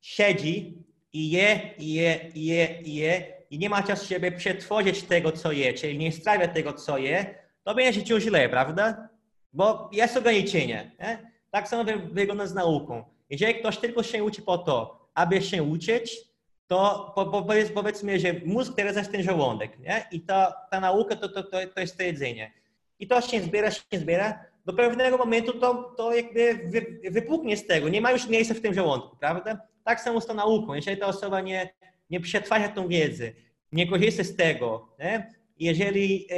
siedzi 0.00 0.84
i 1.12 1.30
je, 1.30 1.74
i 1.78 1.92
je, 1.92 2.30
i 2.34 2.46
je, 2.46 2.82
i 2.82 2.94
je 2.94 3.37
i 3.50 3.58
nie 3.58 3.70
ma 3.70 3.82
czasu, 3.82 4.06
żeby 4.06 4.32
przetworzyć 4.32 5.02
tego, 5.02 5.32
co 5.32 5.52
je, 5.52 5.74
czyli 5.74 5.98
nie 5.98 6.12
strawia 6.12 6.48
tego, 6.48 6.72
co 6.72 6.98
je, 6.98 7.34
to 7.64 7.74
będzie 7.74 8.06
się 8.06 8.20
źle, 8.20 8.48
prawda? 8.48 9.08
Bo 9.52 9.90
jest 9.92 10.16
ograniczenie. 10.16 10.90
Nie? 11.00 11.32
Tak 11.50 11.68
samo 11.68 11.84
wygląda 12.12 12.46
z 12.46 12.54
nauką. 12.54 13.04
Jeżeli 13.30 13.54
ktoś 13.54 13.78
tylko 13.78 14.02
się 14.02 14.24
uczy 14.24 14.42
po 14.42 14.58
to, 14.58 15.08
aby 15.14 15.42
się 15.42 15.62
uczyć, 15.62 16.28
to 16.66 17.12
po, 17.14 17.26
po, 17.26 17.46
powiedzmy, 17.74 18.18
że 18.18 18.34
mózg 18.44 18.72
teraz 18.76 18.96
jest 18.96 19.12
ten 19.12 19.22
żołądek, 19.22 19.78
nie? 19.78 20.06
I 20.12 20.20
ta, 20.20 20.54
ta 20.70 20.80
nauka 20.80 21.16
to, 21.16 21.28
to, 21.28 21.42
to, 21.42 21.58
to 21.74 21.80
jest 21.80 21.96
to 21.96 22.02
jedzenie. 22.02 22.52
I 22.98 23.06
to 23.06 23.20
się 23.20 23.40
zbiera, 23.40 23.70
się 23.70 23.82
zbiera, 23.92 24.44
do 24.66 24.72
pewnego 24.72 25.16
momentu 25.16 25.52
to, 25.60 25.94
to 25.96 26.14
jakby 26.14 26.54
wy, 26.54 27.10
wypuknie 27.10 27.56
z 27.56 27.66
tego, 27.66 27.88
nie 27.88 28.00
ma 28.00 28.12
już 28.12 28.28
miejsca 28.28 28.54
w 28.54 28.60
tym 28.60 28.74
żołądku, 28.74 29.16
prawda? 29.16 29.60
Tak 29.84 30.00
samo 30.00 30.20
z 30.20 30.26
tą 30.26 30.34
nauką. 30.34 30.74
Jeżeli 30.74 30.96
ta 30.96 31.06
osoba 31.06 31.40
nie, 31.40 31.68
nie 32.10 32.20
przetwarza 32.20 32.68
tą 32.68 32.88
wiedzę, 32.88 33.32
nie 33.72 33.86
korzysta 33.86 34.24
z 34.24 34.36
tego, 34.36 34.88
nie? 34.98 35.34
jeżeli 35.58 36.26
e, 36.30 36.36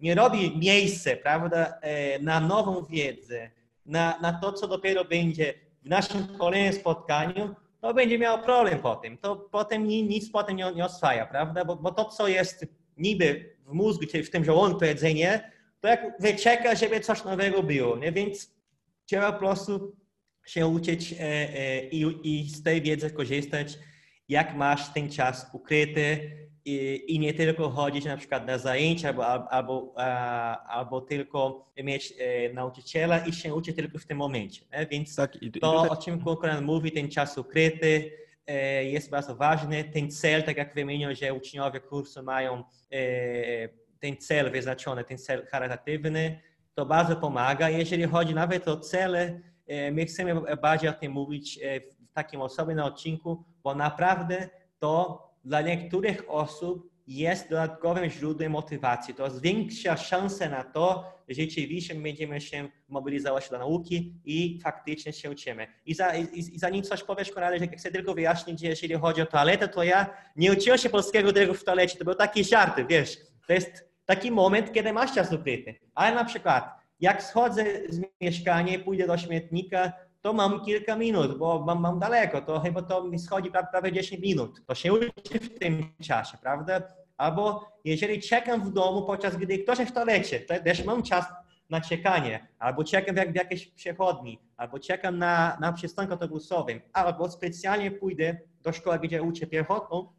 nie 0.00 0.14
robi 0.14 0.58
miejsce, 0.58 1.16
prawda, 1.16 1.78
e, 1.80 2.18
na 2.18 2.40
nową 2.40 2.84
wiedzę, 2.84 3.50
na, 3.86 4.18
na 4.22 4.32
to, 4.32 4.52
co 4.52 4.68
dopiero 4.68 5.04
będzie 5.04 5.54
w 5.82 5.88
naszym 5.88 6.38
kolejnym 6.38 6.72
spotkaniu, 6.72 7.54
to 7.80 7.94
będzie 7.94 8.18
miał 8.18 8.42
problem 8.42 8.78
potem. 8.78 9.18
To 9.18 9.36
potem 9.36 9.86
nic 9.86 10.30
potem 10.30 10.56
nie, 10.56 10.72
nie 10.74 10.84
oswaja, 10.84 11.26
prawda? 11.26 11.64
Bo, 11.64 11.76
bo 11.76 11.92
to, 11.92 12.04
co 12.04 12.28
jest 12.28 12.66
niby 12.96 13.56
w 13.66 13.72
mózgu, 13.72 14.06
czyli 14.06 14.24
w 14.24 14.30
tym 14.30 14.44
żołądku 14.44 14.84
jedzenie, 14.84 15.52
to 15.80 15.88
jak 15.88 16.20
wyczeka, 16.20 16.74
żeby 16.74 17.00
coś 17.00 17.24
nowego 17.24 17.62
było, 17.62 17.96
nie? 17.96 18.12
Więc 18.12 18.50
trzeba 19.06 19.32
po 19.32 19.38
prostu 19.38 19.96
się 20.46 20.66
uczyć 20.66 21.12
e, 21.12 21.16
e, 21.20 21.84
i, 21.88 22.20
i 22.22 22.50
z 22.50 22.62
tej 22.62 22.82
wiedzy 22.82 23.10
korzystać, 23.10 23.78
jak 24.28 24.56
masz 24.56 24.92
ten 24.92 25.10
czas 25.10 25.50
ukryty 25.52 26.30
i, 26.64 27.04
i 27.08 27.18
nie 27.18 27.34
tylko 27.34 27.70
chodzić 27.70 28.04
na 28.04 28.16
przykład 28.16 28.46
na 28.46 28.58
zajęcia 28.58 29.08
albo, 29.08 29.52
albo, 29.52 29.94
albo 30.68 31.00
tylko 31.00 31.70
mieć 31.82 32.14
e, 32.18 32.52
nauczyciela 32.52 33.18
i 33.18 33.32
się 33.32 33.54
uczyć 33.54 33.76
tylko 33.76 33.98
w 33.98 34.06
tym 34.06 34.18
momencie. 34.18 34.64
Nie? 34.72 34.86
Więc 34.86 35.16
tak, 35.16 35.42
i, 35.42 35.52
to, 35.52 35.86
i 35.86 35.88
o 35.88 35.96
czym 35.96 36.24
konkurent 36.24 36.66
mówi, 36.66 36.92
ten 36.92 37.10
czas 37.10 37.38
ukryty, 37.38 38.10
jest 38.82 39.10
bardzo 39.10 39.36
ważny. 39.36 39.84
Ten 39.84 40.10
cel, 40.10 40.42
tak 40.42 40.56
jak 40.56 40.74
wymienił, 40.74 41.14
że 41.14 41.34
uczniowie 41.34 41.80
kursu 41.80 42.22
mają 42.22 42.64
ten 44.00 44.16
cel 44.16 44.50
wyznaczony, 44.50 45.04
ten 45.04 45.18
cel 45.18 45.46
charytatywny, 45.46 46.40
to 46.74 46.86
bardzo 46.86 47.16
pomaga. 47.16 47.70
Jeżeli 47.70 48.04
chodzi 48.04 48.34
nawet 48.34 48.68
o 48.68 48.76
cele, 48.80 49.40
e, 49.66 49.92
my 49.92 50.06
chcemy 50.06 50.56
bardziej 50.62 50.90
o 50.90 50.92
tym 50.92 51.12
mówić 51.12 51.58
e, 51.62 51.80
w 51.80 52.12
takim 52.12 52.40
osobnym 52.40 52.78
odcinku, 52.78 53.44
bo 53.68 53.74
naprawdę 53.74 54.48
to 54.78 55.22
dla 55.44 55.60
niektórych 55.60 56.24
osób 56.28 56.90
jest 57.06 57.50
dodatkowym 57.50 58.10
źródłem 58.10 58.52
motywacji. 58.52 59.14
To 59.14 59.30
zwiększa 59.30 59.96
szanse 59.96 60.48
na 60.48 60.64
to, 60.64 61.12
że 61.28 61.34
rzeczywiście 61.34 61.94
będziemy 61.94 62.40
się 62.40 62.68
mobilizować 62.88 63.50
do 63.50 63.58
nauki 63.58 64.14
i 64.24 64.60
faktycznie 64.62 65.12
się 65.12 65.30
uczymy. 65.30 65.66
I, 65.86 65.94
za, 65.94 66.16
i, 66.16 66.38
i 66.38 66.58
zanim 66.58 66.82
coś 66.82 67.02
powiesz, 67.02 67.30
Konrad, 67.30 67.54
że 67.58 67.66
chcę 67.66 67.90
tylko 67.90 68.14
wyjaśnić, 68.14 68.60
że 68.60 68.66
jeżeli 68.66 68.94
chodzi 68.94 69.22
o 69.22 69.26
toaletę, 69.26 69.68
to 69.68 69.82
ja 69.82 70.16
nie 70.36 70.52
uczyłem 70.52 70.78
się 70.78 70.90
polskiego 70.90 71.32
tylko 71.32 71.54
w 71.54 71.64
toalecie. 71.64 71.98
To 71.98 72.04
był 72.04 72.14
taki 72.14 72.44
żart, 72.44 72.80
wiesz. 72.88 73.18
To 73.46 73.52
jest 73.52 73.88
taki 74.04 74.30
moment, 74.30 74.72
kiedy 74.72 74.92
masz 74.92 75.14
czas 75.14 75.32
ukryty. 75.32 75.74
Ale 75.94 76.14
na 76.14 76.24
przykład, 76.24 76.64
jak 77.00 77.22
schodzę 77.22 77.64
z 77.88 78.00
mieszkania 78.20 78.74
i 78.74 78.78
pójdę 78.78 79.06
do 79.06 79.18
śmietnika, 79.18 79.92
to 80.28 80.32
mam 80.32 80.64
kilka 80.64 80.96
minut, 80.96 81.38
bo 81.38 81.64
mam, 81.66 81.80
mam 81.80 81.98
daleko, 81.98 82.40
to 82.40 82.60
chyba 82.60 82.82
to 82.82 83.04
mi 83.04 83.18
schodzi 83.18 83.50
prawie 83.70 83.92
10 83.92 84.22
minut. 84.22 84.66
To 84.66 84.74
się 84.74 84.92
uczy 84.92 85.38
w 85.40 85.58
tym 85.58 85.92
czasie, 86.02 86.38
prawda? 86.42 86.82
Albo 87.16 87.68
jeżeli 87.84 88.20
czekam 88.22 88.64
w 88.64 88.72
domu, 88.72 89.02
podczas 89.02 89.36
gdy 89.36 89.58
ktoś 89.58 89.78
jest 89.78 89.90
w 89.90 89.94
toalecie, 89.94 90.40
to 90.40 90.54
też 90.64 90.84
mam 90.84 91.02
czas 91.02 91.24
na 91.70 91.80
czekanie, 91.80 92.46
albo 92.58 92.84
czekam 92.84 93.16
w, 93.16 93.32
w 93.32 93.34
jakiejś 93.34 93.66
przechodni, 93.66 94.38
albo 94.56 94.78
czekam 94.78 95.18
na, 95.18 95.58
na 95.60 95.72
przystanku 95.72 96.12
autobusowym, 96.12 96.80
albo 96.92 97.30
specjalnie 97.30 97.90
pójdę 97.90 98.36
do 98.62 98.72
szkoły, 98.72 98.98
gdzie 98.98 99.22
uczę 99.22 99.46
piechotą 99.46 100.12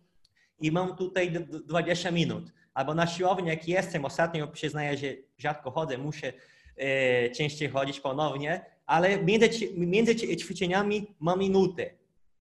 i 0.60 0.72
mam 0.72 0.96
tutaj 0.96 1.32
20 1.68 2.12
minut 2.12 2.44
albo 2.74 2.94
na 2.94 3.08
siłowni, 3.08 3.50
jak 3.50 3.68
jestem, 3.68 4.06
ostatnio 4.06 4.48
przyznaję, 4.48 4.98
że 4.98 5.08
rzadko 5.38 5.72
chodzę, 5.72 5.98
muszę 5.98 6.34
e, 6.78 7.30
częściej 7.30 7.70
chodzić 7.70 8.00
ponownie, 8.00 8.66
ale 8.90 9.24
między, 9.24 9.50
między 9.78 10.16
ćwiczeniami 10.16 11.16
mam 11.20 11.40
minutę 11.40 11.90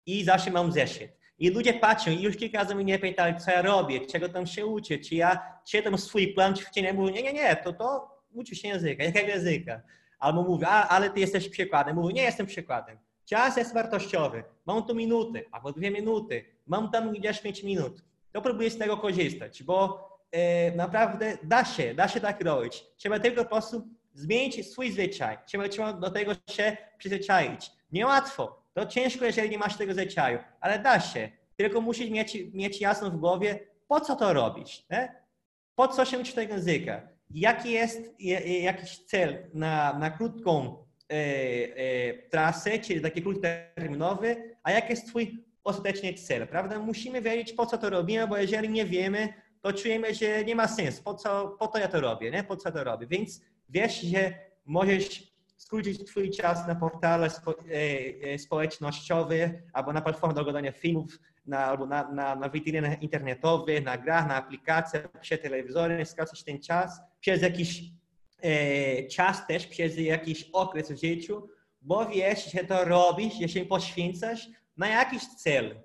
i 0.06 0.24
zawsze 0.24 0.52
mam 0.52 0.72
zeszyt. 0.72 1.12
I 1.40 1.50
ludzie 1.50 1.74
patrzą 1.74 2.12
i 2.12 2.22
już 2.22 2.38
kilka 2.38 2.58
razy 2.58 2.76
mnie 2.76 3.00
pytali, 3.00 3.40
co 3.40 3.52
ja 3.52 3.62
robię, 3.62 4.08
czego 4.08 4.30
tam 4.30 4.48
się 4.48 4.66
uczę, 4.66 4.98
czy 4.98 5.16
ja 5.16 5.60
czytam 5.68 5.98
swój 5.98 6.34
plan 6.34 6.56
ćwiczenia. 6.56 6.94
Mówię, 6.94 7.12
nie, 7.12 7.24
nie, 7.24 7.34
nie, 7.34 7.56
to 7.56 7.74
to 7.74 8.10
uczy 8.34 8.56
się 8.56 8.68
języka, 8.68 9.04
jakiego 9.04 9.28
języka. 9.28 9.82
Albo 10.20 10.44
mówię, 10.44 10.68
ale 10.68 11.10
ty 11.10 11.20
jesteś 11.20 11.50
przykładem. 11.50 11.96
Mówię, 11.96 12.14
nie 12.14 12.22
jestem 12.22 12.46
przykładem. 12.46 12.98
Czas 13.26 13.58
jest 13.58 13.74
wartościowy. 13.74 14.44
Mam 14.66 14.88
tu 14.88 14.96
minutę, 14.96 15.42
albo 15.52 15.72
dwie 15.72 15.92
minuty. 15.92 16.46
Mam 16.68 16.92
tam 16.92 17.14
gdzieś 17.14 17.42
pięć 17.42 17.64
minut. 17.64 18.04
To 18.32 18.42
próbuję 18.42 18.70
z 18.70 18.78
tego 18.78 18.98
korzystać, 18.98 19.64
bo 19.64 20.06
E, 20.36 20.72
naprawdę 20.76 21.38
da 21.44 21.66
się, 21.66 21.94
da 21.94 22.08
się 22.08 22.20
tak 22.20 22.42
robić. 22.42 22.86
Trzeba 22.98 23.20
tylko 23.20 23.44
po 23.44 23.50
prostu 23.50 23.88
zmienić 24.16 24.72
swój 24.72 24.92
zwyczaj. 24.92 25.38
Trzeba, 25.46 25.70
trzeba 25.70 25.94
do 25.94 26.12
tego 26.12 26.34
się 26.50 26.78
przyzwyczaić. 26.98 27.72
Niełatwo. 27.92 28.64
To 28.74 28.86
ciężko, 28.86 29.26
jeżeli 29.26 29.50
nie 29.50 29.58
masz 29.58 29.78
tego 29.78 29.94
zwyczaju, 29.94 30.40
ale 30.60 30.80
da 30.80 31.00
się. 31.00 31.30
Tylko 31.58 31.82
musisz 31.82 32.10
mieć, 32.10 32.38
mieć 32.54 32.82
jasno 32.82 33.12
w 33.12 33.18
głowie, 33.18 33.60
po 33.88 34.02
co 34.02 34.16
to 34.16 34.34
robić. 34.34 34.86
Nie? 34.90 35.16
Po 35.76 35.88
co 35.88 36.06
się 36.06 36.20
uczyć 36.20 36.36
tego 36.36 36.54
języka? 36.54 37.02
Jaki 37.32 37.72
jest 37.72 38.02
jakiś 38.62 38.98
cel 38.98 39.38
na, 39.54 40.00
na 40.00 40.10
krótką 40.12 40.78
e, 41.12 41.16
e, 41.16 42.14
trasę, 42.14 42.80
czyli 42.80 43.02
taki 43.02 43.22
krótkoterminowy, 43.22 44.56
a 44.64 44.72
jaki 44.72 44.90
jest 44.90 45.08
twój 45.08 45.46
ostateczny 45.64 46.14
cel, 46.14 46.48
prawda? 46.48 46.80
Musimy 46.80 47.22
wiedzieć, 47.22 47.54
po 47.54 47.66
co 47.66 47.78
to 47.78 47.90
robimy, 47.90 48.28
bo 48.28 48.38
jeżeli 48.38 48.70
nie 48.70 48.86
wiemy, 48.86 49.34
to 49.62 49.74
czujemy, 49.74 50.14
że 50.14 50.44
nie 50.44 50.56
ma 50.56 50.68
sensu. 50.68 51.04
Po 51.04 51.14
co, 51.14 51.56
po 51.60 51.68
to 51.68 51.78
ja 51.78 51.88
to 51.88 52.02
robię, 52.02 52.32
nie? 52.32 52.44
Po 52.44 52.58
co 52.58 52.72
to 52.72 52.84
robię? 52.84 53.08
Więc 53.08 53.42
wiesz, 53.70 54.02
że 54.02 54.34
możesz 54.66 55.36
skrócić 55.58 56.06
twój 56.06 56.32
czas 56.32 56.68
na 56.68 56.76
portale 56.76 57.30
spo, 57.30 57.52
e, 57.52 58.34
e, 58.34 58.40
społecznościowe 58.40 59.62
albo 59.74 59.94
na 59.94 60.02
platformach 60.02 60.36
do 60.36 60.42
oglądania 60.42 60.72
filmów, 60.72 61.20
na, 61.46 61.66
albo 61.66 61.86
na, 61.86 62.12
na, 62.12 62.36
na 62.36 62.50
witrynach 62.50 63.02
internetowych, 63.02 63.84
na 63.84 63.98
grach, 63.98 64.28
na 64.28 64.36
aplikacjach, 64.36 65.08
przy 65.22 65.38
telewizorze, 65.38 66.06
skracać 66.06 66.44
ten 66.44 66.62
czas 66.62 67.02
przez 67.20 67.42
jakiś 67.42 67.84
e, 68.42 69.08
czas 69.08 69.48
też 69.48 69.68
przez 69.68 69.98
jakiś 69.98 70.50
okres 70.54 70.92
w 70.92 71.02
życiu, 71.02 71.50
bo 71.82 72.06
wiesz, 72.06 72.52
że 72.52 72.64
to 72.64 72.86
robisz, 72.86 73.34
że 73.42 73.50
się 73.50 73.66
poświęcasz 73.66 74.50
na 74.78 74.88
jakiś 74.88 75.28
cel, 75.28 75.76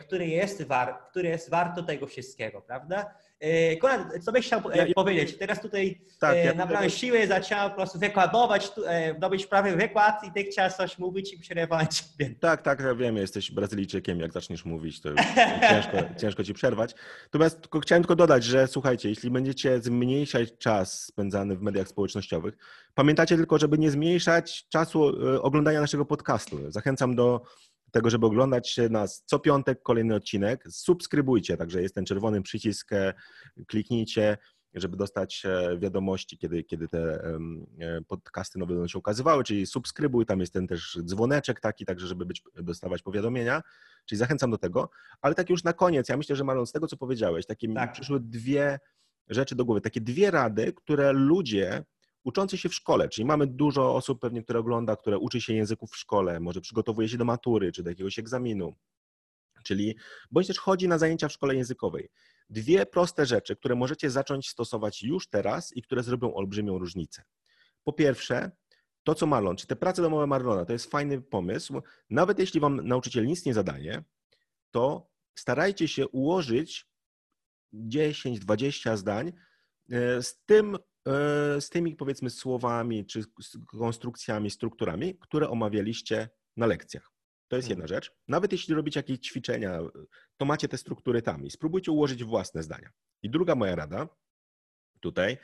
który 0.00 0.26
jest, 0.26 0.62
war, 0.62 0.98
który 1.10 1.28
jest 1.28 1.50
warto 1.50 1.82
tego 1.82 2.06
wszystkiego, 2.06 2.62
prawda? 2.62 3.14
E, 3.40 3.76
Konrad, 3.76 4.24
co 4.24 4.32
byś 4.32 4.46
chciał 4.46 4.60
e, 4.72 4.76
Ja- 4.76 4.86
ja- 4.86 4.94
powiedzieć? 4.94 5.38
Teraz 5.38 5.60
tutaj 5.60 6.00
Tak, 6.20 6.34
e, 6.36 6.44
ja- 6.44 6.54
nabrałem 6.54 6.90
siły, 6.90 7.26
zacząłem 7.26 7.70
po 7.70 7.76
prostu 7.76 7.98
wykładować, 7.98 8.70
tu, 8.70 8.86
e, 8.86 9.12
robić 9.22 9.46
prawie 9.46 9.76
wykład 9.76 10.24
i 10.24 10.32
ty 10.32 10.44
chciałeś 10.50 10.72
coś 10.72 10.98
mówić 10.98 11.32
i 11.34 11.38
przerywałem 11.38 11.86
ciebie. 11.86 12.34
Tak, 12.40 12.62
tak, 12.62 12.80
ja 12.80 12.94
wiem, 12.94 13.16
jesteś 13.16 13.50
Brazylijczykiem, 13.50 14.20
jak 14.20 14.32
zaczniesz 14.32 14.64
mówić, 14.64 15.00
to 15.00 15.08
już 15.08 15.20
ciężko, 15.70 15.96
ciężko 16.20 16.44
ci 16.44 16.54
przerwać. 16.54 16.94
Natomiast 17.24 17.60
tylko, 17.60 17.80
chciałem 17.80 18.02
tylko 18.02 18.16
dodać, 18.16 18.44
że 18.44 18.68
słuchajcie, 18.68 19.08
jeśli 19.08 19.30
będziecie 19.30 19.80
zmniejszać 19.80 20.58
czas 20.58 21.02
spędzany 21.04 21.56
w 21.56 21.62
mediach 21.62 21.88
społecznościowych, 21.88 22.54
pamiętajcie 22.94 23.36
tylko, 23.36 23.58
żeby 23.58 23.78
nie 23.78 23.90
zmniejszać 23.90 24.68
czasu 24.68 25.08
e, 25.34 25.42
oglądania 25.42 25.80
naszego 25.80 26.04
podcastu. 26.04 26.70
Zachęcam 26.70 27.16
do 27.16 27.40
tego, 27.94 28.10
żeby 28.10 28.26
oglądać 28.26 28.80
nas 28.90 29.24
co 29.26 29.38
piątek, 29.38 29.82
kolejny 29.82 30.14
odcinek. 30.14 30.64
Subskrybujcie, 30.70 31.56
także 31.56 31.82
jest 31.82 31.94
ten 31.94 32.04
czerwony 32.04 32.42
przycisk, 32.42 32.92
e, 32.92 33.14
kliknijcie, 33.66 34.38
żeby 34.74 34.96
dostać 34.96 35.42
e, 35.44 35.78
wiadomości, 35.78 36.38
kiedy, 36.38 36.64
kiedy 36.64 36.88
te 36.88 36.98
e, 36.98 37.40
podcasty 38.08 38.58
nowe 38.58 38.74
będą 38.74 38.88
się 38.88 38.98
ukazywały, 38.98 39.44
czyli 39.44 39.66
subskrybuj, 39.66 40.26
tam 40.26 40.40
jest 40.40 40.52
ten 40.52 40.66
też 40.66 40.98
dzwoneczek 41.04 41.60
taki, 41.60 41.84
także 41.84 42.06
żeby 42.06 42.26
być, 42.26 42.42
dostawać 42.54 43.02
powiadomienia, 43.02 43.62
czyli 44.04 44.18
zachęcam 44.18 44.50
do 44.50 44.58
tego, 44.58 44.90
ale 45.20 45.34
tak 45.34 45.50
już 45.50 45.64
na 45.64 45.72
koniec, 45.72 46.08
ja 46.08 46.16
myślę, 46.16 46.36
że 46.36 46.44
Marlon, 46.44 46.66
z 46.66 46.72
tego 46.72 46.86
co 46.86 46.96
powiedziałeś, 46.96 47.46
takie 47.46 47.74
Tak. 47.74 47.92
przyszły 47.92 48.20
dwie 48.20 48.78
rzeczy 49.28 49.54
do 49.54 49.64
głowy, 49.64 49.80
takie 49.80 50.00
dwie 50.00 50.30
rady, 50.30 50.72
które 50.72 51.12
ludzie 51.12 51.84
uczący 52.24 52.58
się 52.58 52.68
w 52.68 52.74
szkole, 52.74 53.08
czyli 53.08 53.24
mamy 53.24 53.46
dużo 53.46 53.94
osób 53.94 54.20
pewnie, 54.20 54.42
które 54.42 54.58
ogląda, 54.58 54.96
które 54.96 55.18
uczy 55.18 55.40
się 55.40 55.54
języków 55.54 55.90
w 55.90 55.96
szkole, 55.96 56.40
może 56.40 56.60
przygotowuje 56.60 57.08
się 57.08 57.18
do 57.18 57.24
matury 57.24 57.72
czy 57.72 57.82
do 57.82 57.90
jakiegoś 57.90 58.18
egzaminu, 58.18 58.74
czyli 59.64 59.96
bądź 60.30 60.46
też 60.46 60.58
chodzi 60.58 60.88
na 60.88 60.98
zajęcia 60.98 61.28
w 61.28 61.32
szkole 61.32 61.56
językowej. 61.56 62.08
Dwie 62.50 62.86
proste 62.86 63.26
rzeczy, 63.26 63.56
które 63.56 63.74
możecie 63.74 64.10
zacząć 64.10 64.48
stosować 64.48 65.02
już 65.02 65.28
teraz 65.28 65.76
i 65.76 65.82
które 65.82 66.02
zrobią 66.02 66.34
olbrzymią 66.34 66.78
różnicę. 66.78 67.22
Po 67.84 67.92
pierwsze, 67.92 68.50
to 69.02 69.14
co 69.14 69.26
Marlon, 69.26 69.56
czy 69.56 69.66
te 69.66 69.76
prace 69.76 70.02
domowe 70.02 70.26
Marlona, 70.26 70.64
to 70.64 70.72
jest 70.72 70.90
fajny 70.90 71.22
pomysł. 71.22 71.82
Nawet 72.10 72.38
jeśli 72.38 72.60
wam 72.60 72.88
nauczyciel 72.88 73.26
nic 73.26 73.46
nie 73.46 73.54
zadaje, 73.54 74.04
to 74.70 75.10
starajcie 75.34 75.88
się 75.88 76.08
ułożyć 76.08 76.86
10-20 77.74 78.96
zdań 78.96 79.32
e, 79.90 80.22
z 80.22 80.44
tym, 80.46 80.76
z 81.60 81.68
tymi 81.68 81.96
powiedzmy 81.96 82.30
słowami, 82.30 83.06
czy 83.06 83.22
konstrukcjami, 83.66 84.50
strukturami, 84.50 85.18
które 85.20 85.48
omawialiście 85.48 86.28
na 86.56 86.66
lekcjach. 86.66 87.10
To 87.48 87.56
jest 87.56 87.68
Mhm. 87.68 87.78
jedna 87.78 87.96
rzecz. 87.96 88.12
Nawet 88.28 88.52
jeśli 88.52 88.74
robicie 88.74 89.00
jakieś 89.00 89.18
ćwiczenia, 89.18 89.78
to 90.36 90.44
macie 90.44 90.68
te 90.68 90.78
struktury 90.78 91.22
tam 91.22 91.46
i 91.46 91.50
spróbujcie 91.50 91.92
ułożyć 91.92 92.24
własne 92.24 92.62
zdania. 92.62 92.90
I 93.22 93.30
druga 93.30 93.54
moja 93.54 93.74
rada 93.76 94.08
tutaj, 95.00 95.38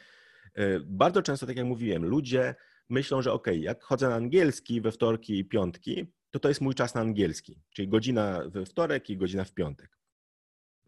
e, 0.55 0.81
bardzo 0.81 1.23
często, 1.23 1.47
tak 1.47 1.57
jak 1.57 1.67
mówiłem, 1.67 2.05
ludzie 2.05 2.55
myślą, 2.89 3.23
że 3.23 3.33
ok, 3.33 3.47
jak 3.55 3.83
chodzę 3.83 4.09
na 4.09 4.15
angielski 4.15 4.81
we 4.81 4.93
wtorki 4.93 5.39
i 5.39 5.45
piątki, 5.45 6.07
to 6.31 6.39
to 6.39 6.49
jest 6.49 6.61
mój 6.61 6.75
czas 6.75 6.95
na 6.95 7.01
angielski, 7.01 7.63
czyli 7.71 7.89
godzina 7.89 8.43
we 8.49 8.67
wtorek 8.67 9.11
i 9.11 9.17
godzina 9.17 9.45
w 9.45 9.55
piątek. 9.55 10.00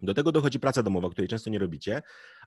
Do 0.03 0.14
tego 0.14 0.32
dochodzi 0.32 0.61
praca 0.61 0.82
domowa, 0.82 1.11
której 1.11 1.28
często 1.28 1.50
nie 1.50 1.59
robicie, 1.59 2.03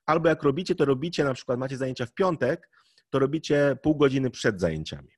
albo 0.06 0.30
jak 0.30 0.44
robicie, 0.44 0.76
to 0.76 0.86
robicie, 0.86 1.24
na 1.24 1.34
przykład 1.34 1.60
macie 1.60 1.78
zajęcia 1.78 2.06
w 2.06 2.14
piątek, 2.14 2.70
to 3.10 3.20
robicie 3.20 3.78
pół 3.84 3.96
godziny 3.96 4.30
przed 4.30 4.60
zajęciami. 4.60 5.10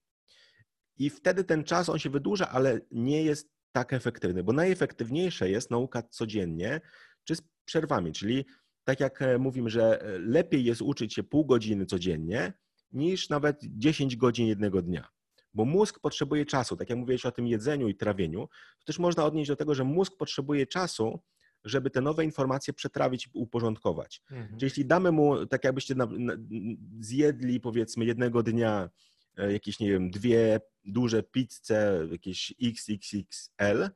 I 0.97 1.09
wtedy 1.09 1.43
ten 1.43 1.63
czas 1.63 1.89
on 1.89 1.99
się 1.99 2.09
wydłuża, 2.09 2.49
ale 2.49 2.79
nie 2.91 3.23
jest 3.23 3.49
tak 3.71 3.93
efektywny, 3.93 4.43
bo 4.43 4.53
najefektywniejsze 4.53 5.49
jest 5.49 5.71
nauka 5.71 6.03
codziennie 6.03 6.81
czy 7.23 7.35
z 7.35 7.41
przerwami, 7.65 8.11
czyli 8.11 8.45
tak 8.83 8.99
jak 8.99 9.21
e, 9.21 9.37
mówimy, 9.37 9.69
że 9.69 10.01
e, 10.01 10.19
lepiej 10.19 10.63
jest 10.63 10.81
uczyć 10.81 11.13
się 11.13 11.23
pół 11.23 11.45
godziny 11.45 11.85
codziennie 11.85 12.53
niż 12.91 13.29
nawet 13.29 13.59
10 13.61 14.15
godzin 14.15 14.47
jednego 14.47 14.81
dnia. 14.81 15.07
Bo 15.53 15.65
mózg 15.65 15.99
potrzebuje 15.99 16.45
czasu. 16.45 16.75
Tak 16.75 16.89
jak 16.89 16.99
mówiłeś 16.99 17.25
o 17.25 17.31
tym 17.31 17.47
jedzeniu 17.47 17.87
i 17.87 17.95
trawieniu, 17.95 18.47
to 18.79 18.85
też 18.85 18.99
można 18.99 19.25
odnieść 19.25 19.47
do 19.47 19.55
tego, 19.55 19.75
że 19.75 19.83
mózg 19.83 20.13
potrzebuje 20.17 20.67
czasu, 20.67 21.19
żeby 21.63 21.89
te 21.89 22.01
nowe 22.01 22.25
informacje 22.25 22.73
przetrawić 22.73 23.25
i 23.25 23.29
uporządkować. 23.33 24.21
Mhm. 24.31 24.49
Czyli 24.49 24.63
jeśli 24.63 24.85
damy 24.85 25.11
mu, 25.11 25.45
tak 25.45 25.63
jakbyście 25.63 25.95
na, 25.95 26.05
na, 26.05 26.33
zjedli 26.99 27.59
powiedzmy 27.59 28.05
jednego 28.05 28.43
dnia 28.43 28.89
e, 29.37 29.53
jakieś, 29.53 29.79
nie 29.79 29.91
wiem, 29.91 30.11
dwie 30.11 30.59
duże 30.85 31.23
pizze, 31.23 32.07
jakieś 32.11 32.53
XXXL, 32.63 33.89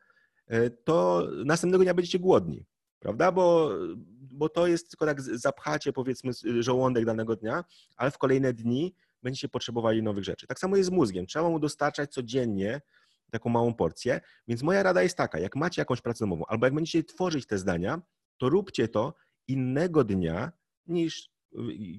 e, 0.47 0.70
to 0.70 1.28
następnego 1.45 1.84
dnia 1.84 1.93
będziecie 1.93 2.20
głodni, 2.20 2.66
prawda? 2.99 3.32
Bo, 3.32 3.72
bo 4.32 4.49
to 4.49 4.68
jest 4.68 4.89
tylko 4.89 5.05
tak 5.05 5.22
zapchacie 5.22 5.93
powiedzmy 5.93 6.32
żołądek 6.59 7.05
danego 7.05 7.36
dnia, 7.36 7.64
ale 7.95 8.12
w 8.12 8.18
kolejne 8.18 8.53
dni 8.53 8.95
będziecie 9.24 9.49
potrzebowali 9.49 10.03
nowych 10.03 10.24
rzeczy. 10.24 10.47
Tak 10.47 10.59
samo 10.59 10.78
jest 10.78 10.89
z 10.89 10.93
mózgiem. 10.93 11.26
Trzeba 11.26 11.49
mu 11.49 11.59
dostarczać 11.59 12.14
codziennie 12.14 12.82
taką 13.32 13.50
małą 13.50 13.74
porcję, 13.74 14.22
więc 14.48 14.64
moja 14.64 14.84
rada 14.84 15.04
jest 15.04 15.18
taka, 15.18 15.40
jak 15.40 15.56
macie 15.56 15.82
jakąś 15.82 16.02
pracę 16.02 16.20
domową, 16.20 16.46
albo 16.48 16.66
jak 16.66 16.76
będziecie 16.76 17.04
tworzyć 17.04 17.48
te 17.48 17.58
zdania, 17.58 18.02
to 18.38 18.50
róbcie 18.50 18.88
to 18.88 19.14
innego 19.48 20.04
dnia 20.04 20.52
niż 20.88 21.32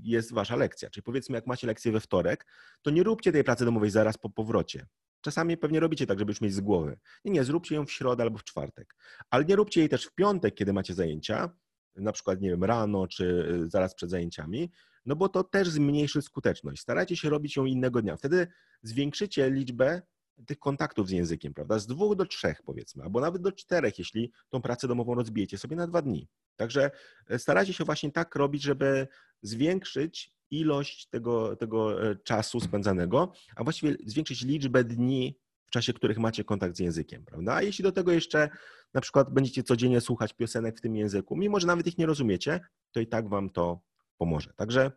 jest 0.02 0.32
wasza 0.32 0.56
lekcja. 0.56 0.90
Czyli 0.90 1.02
powiedzmy, 1.02 1.36
jak 1.36 1.46
macie 1.46 1.66
lekcję 1.66 1.92
we 1.92 2.00
wtorek, 2.00 2.46
to 2.82 2.90
nie 2.90 3.02
róbcie 3.02 3.32
tej 3.32 3.44
pracy 3.44 3.64
domowej 3.64 3.90
zaraz 3.90 4.18
po 4.18 4.30
powrocie. 4.30 4.86
Czasami 5.20 5.56
pewnie 5.56 5.80
robicie 5.80 6.06
tak, 6.06 6.18
żeby 6.18 6.30
już 6.30 6.40
mieć 6.40 6.54
z 6.54 6.60
głowy. 6.60 6.98
Nie, 7.24 7.32
nie, 7.32 7.44
zróbcie 7.44 7.74
ją 7.74 7.86
w 7.86 7.92
środę 7.92 8.22
albo 8.22 8.38
w 8.38 8.44
czwartek. 8.44 8.94
Ale 9.30 9.44
nie 9.44 9.56
róbcie 9.56 9.80
jej 9.80 9.88
też 9.88 10.04
w 10.04 10.14
piątek, 10.14 10.54
kiedy 10.54 10.72
macie 10.72 10.94
zajęcia, 10.94 11.50
na 11.96 12.12
przykład, 12.12 12.40
nie 12.40 12.50
wiem, 12.50 12.64
rano 12.64 13.06
czy 13.06 13.24
y, 13.64 13.70
zaraz 13.70 13.94
przed 13.94 14.10
zajęciami, 14.10 14.70
no 15.06 15.16
bo 15.16 15.28
to 15.28 15.44
też 15.44 15.68
zmniejszy 15.68 16.22
skuteczność. 16.22 16.82
Starajcie 16.82 17.16
się 17.16 17.30
robić 17.30 17.56
ją 17.56 17.64
innego 17.64 18.02
dnia. 18.02 18.16
Wtedy 18.16 18.46
zwiększycie 18.82 19.50
liczbę 19.50 20.02
tych 20.46 20.58
kontaktów 20.58 21.08
z 21.08 21.10
językiem, 21.10 21.54
prawda? 21.54 21.78
Z 21.78 21.86
dwóch 21.86 22.16
do 22.16 22.26
trzech 22.26 22.62
powiedzmy, 22.62 23.02
albo 23.02 23.20
nawet 23.20 23.42
do 23.42 23.52
czterech, 23.52 23.98
jeśli 23.98 24.32
tą 24.48 24.62
pracę 24.62 24.88
domową 24.88 25.14
rozbijecie 25.14 25.58
sobie 25.58 25.76
na 25.76 25.86
dwa 25.86 26.02
dni. 26.02 26.28
Także 26.56 26.90
e, 27.28 27.38
starajcie 27.38 27.72
się 27.72 27.84
właśnie 27.84 28.12
tak 28.12 28.36
robić, 28.36 28.62
żeby 28.62 29.08
zwiększyć 29.42 30.32
ilość 30.50 31.08
tego, 31.08 31.56
tego 31.56 32.10
e, 32.10 32.16
czasu 32.16 32.60
spędzanego, 32.60 33.32
a 33.56 33.64
właściwie 33.64 33.96
zwiększyć 34.06 34.42
liczbę 34.42 34.84
dni, 34.84 35.38
w 35.66 35.70
czasie 35.70 35.92
których 35.92 36.18
macie 36.18 36.44
kontakt 36.44 36.76
z 36.76 36.78
językiem, 36.78 37.24
prawda? 37.24 37.54
A 37.54 37.62
jeśli 37.62 37.82
do 37.82 37.92
tego 37.92 38.12
jeszcze 38.12 38.48
na 38.94 39.00
przykład 39.00 39.30
będziecie 39.30 39.62
codziennie 39.62 40.00
słuchać 40.00 40.32
piosenek 40.32 40.78
w 40.78 40.80
tym 40.80 40.96
języku, 40.96 41.36
mimo 41.36 41.60
że 41.60 41.66
nawet 41.66 41.86
ich 41.86 41.98
nie 41.98 42.06
rozumiecie, 42.06 42.60
to 42.92 43.00
i 43.00 43.06
tak 43.06 43.28
wam 43.28 43.50
to 43.50 43.80
pomoże. 44.18 44.52
Także 44.56 44.92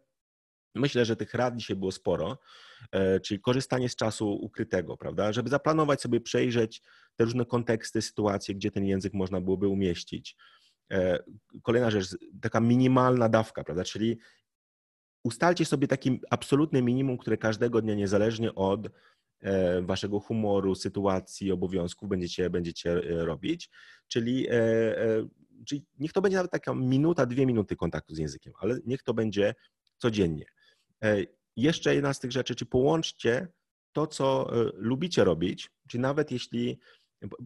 myślę, 0.75 1.05
że 1.05 1.15
tych 1.15 1.33
rad 1.33 1.55
dzisiaj 1.55 1.77
było 1.77 1.91
sporo, 1.91 2.37
e, 2.91 3.19
czyli 3.19 3.39
korzystanie 3.39 3.89
z 3.89 3.95
czasu 3.95 4.29
ukrytego, 4.29 4.97
prawda? 4.97 5.33
Żeby 5.33 5.49
zaplanować 5.49 6.01
sobie, 6.01 6.21
przejrzeć 6.21 6.81
te 7.15 7.23
różne 7.23 7.45
konteksty, 7.45 8.01
sytuacje, 8.01 8.55
gdzie 8.55 8.71
ten 8.71 8.85
język 8.85 9.13
można 9.13 9.41
byłoby 9.41 9.67
umieścić. 9.67 10.35
E, 10.91 11.19
Kolejna 11.63 11.91
rzecz, 11.91 12.05
taka 12.41 12.59
minimalna 12.59 13.29
dawka, 13.29 13.63
prawda? 13.63 13.83
Czyli 13.83 14.19
ustalcie 15.23 15.65
sobie 15.65 15.87
taki 15.87 16.21
absolutny 16.29 16.81
minimum, 16.81 17.17
które 17.17 17.37
każdego 17.37 17.81
dnia, 17.81 17.95
niezależnie 17.95 18.55
od 18.55 18.89
e, 19.41 19.81
waszego 19.81 20.19
humoru, 20.19 20.75
sytuacji, 20.75 21.51
obowiązków 21.51 22.09
będziecie, 22.09 22.49
będziecie 22.49 23.01
robić. 23.01 23.69
Czyli, 24.07 24.47
czyli 25.65 25.85
niech 25.99 26.13
to 26.13 26.21
będzie 26.21 26.37
nawet 26.37 26.51
taka 26.51 26.73
minuta, 26.73 27.25
dwie 27.25 27.45
minuty 27.45 27.75
kontaktu 27.75 28.15
z 28.15 28.17
językiem, 28.17 28.53
ale 28.59 28.79
niech 28.85 29.03
to 29.03 29.13
będzie 29.13 29.55
codziennie. 29.97 30.45
E, 31.03 31.17
Jeszcze 31.55 31.95
jedna 31.95 32.13
z 32.13 32.19
tych 32.19 32.31
rzeczy, 32.31 32.55
czy 32.55 32.65
połączcie 32.65 33.47
to, 33.91 34.07
co 34.07 34.53
e, 34.53 34.71
lubicie 34.73 35.23
robić, 35.23 35.71
czy 35.87 35.99
nawet 35.99 36.31
jeśli 36.31 36.79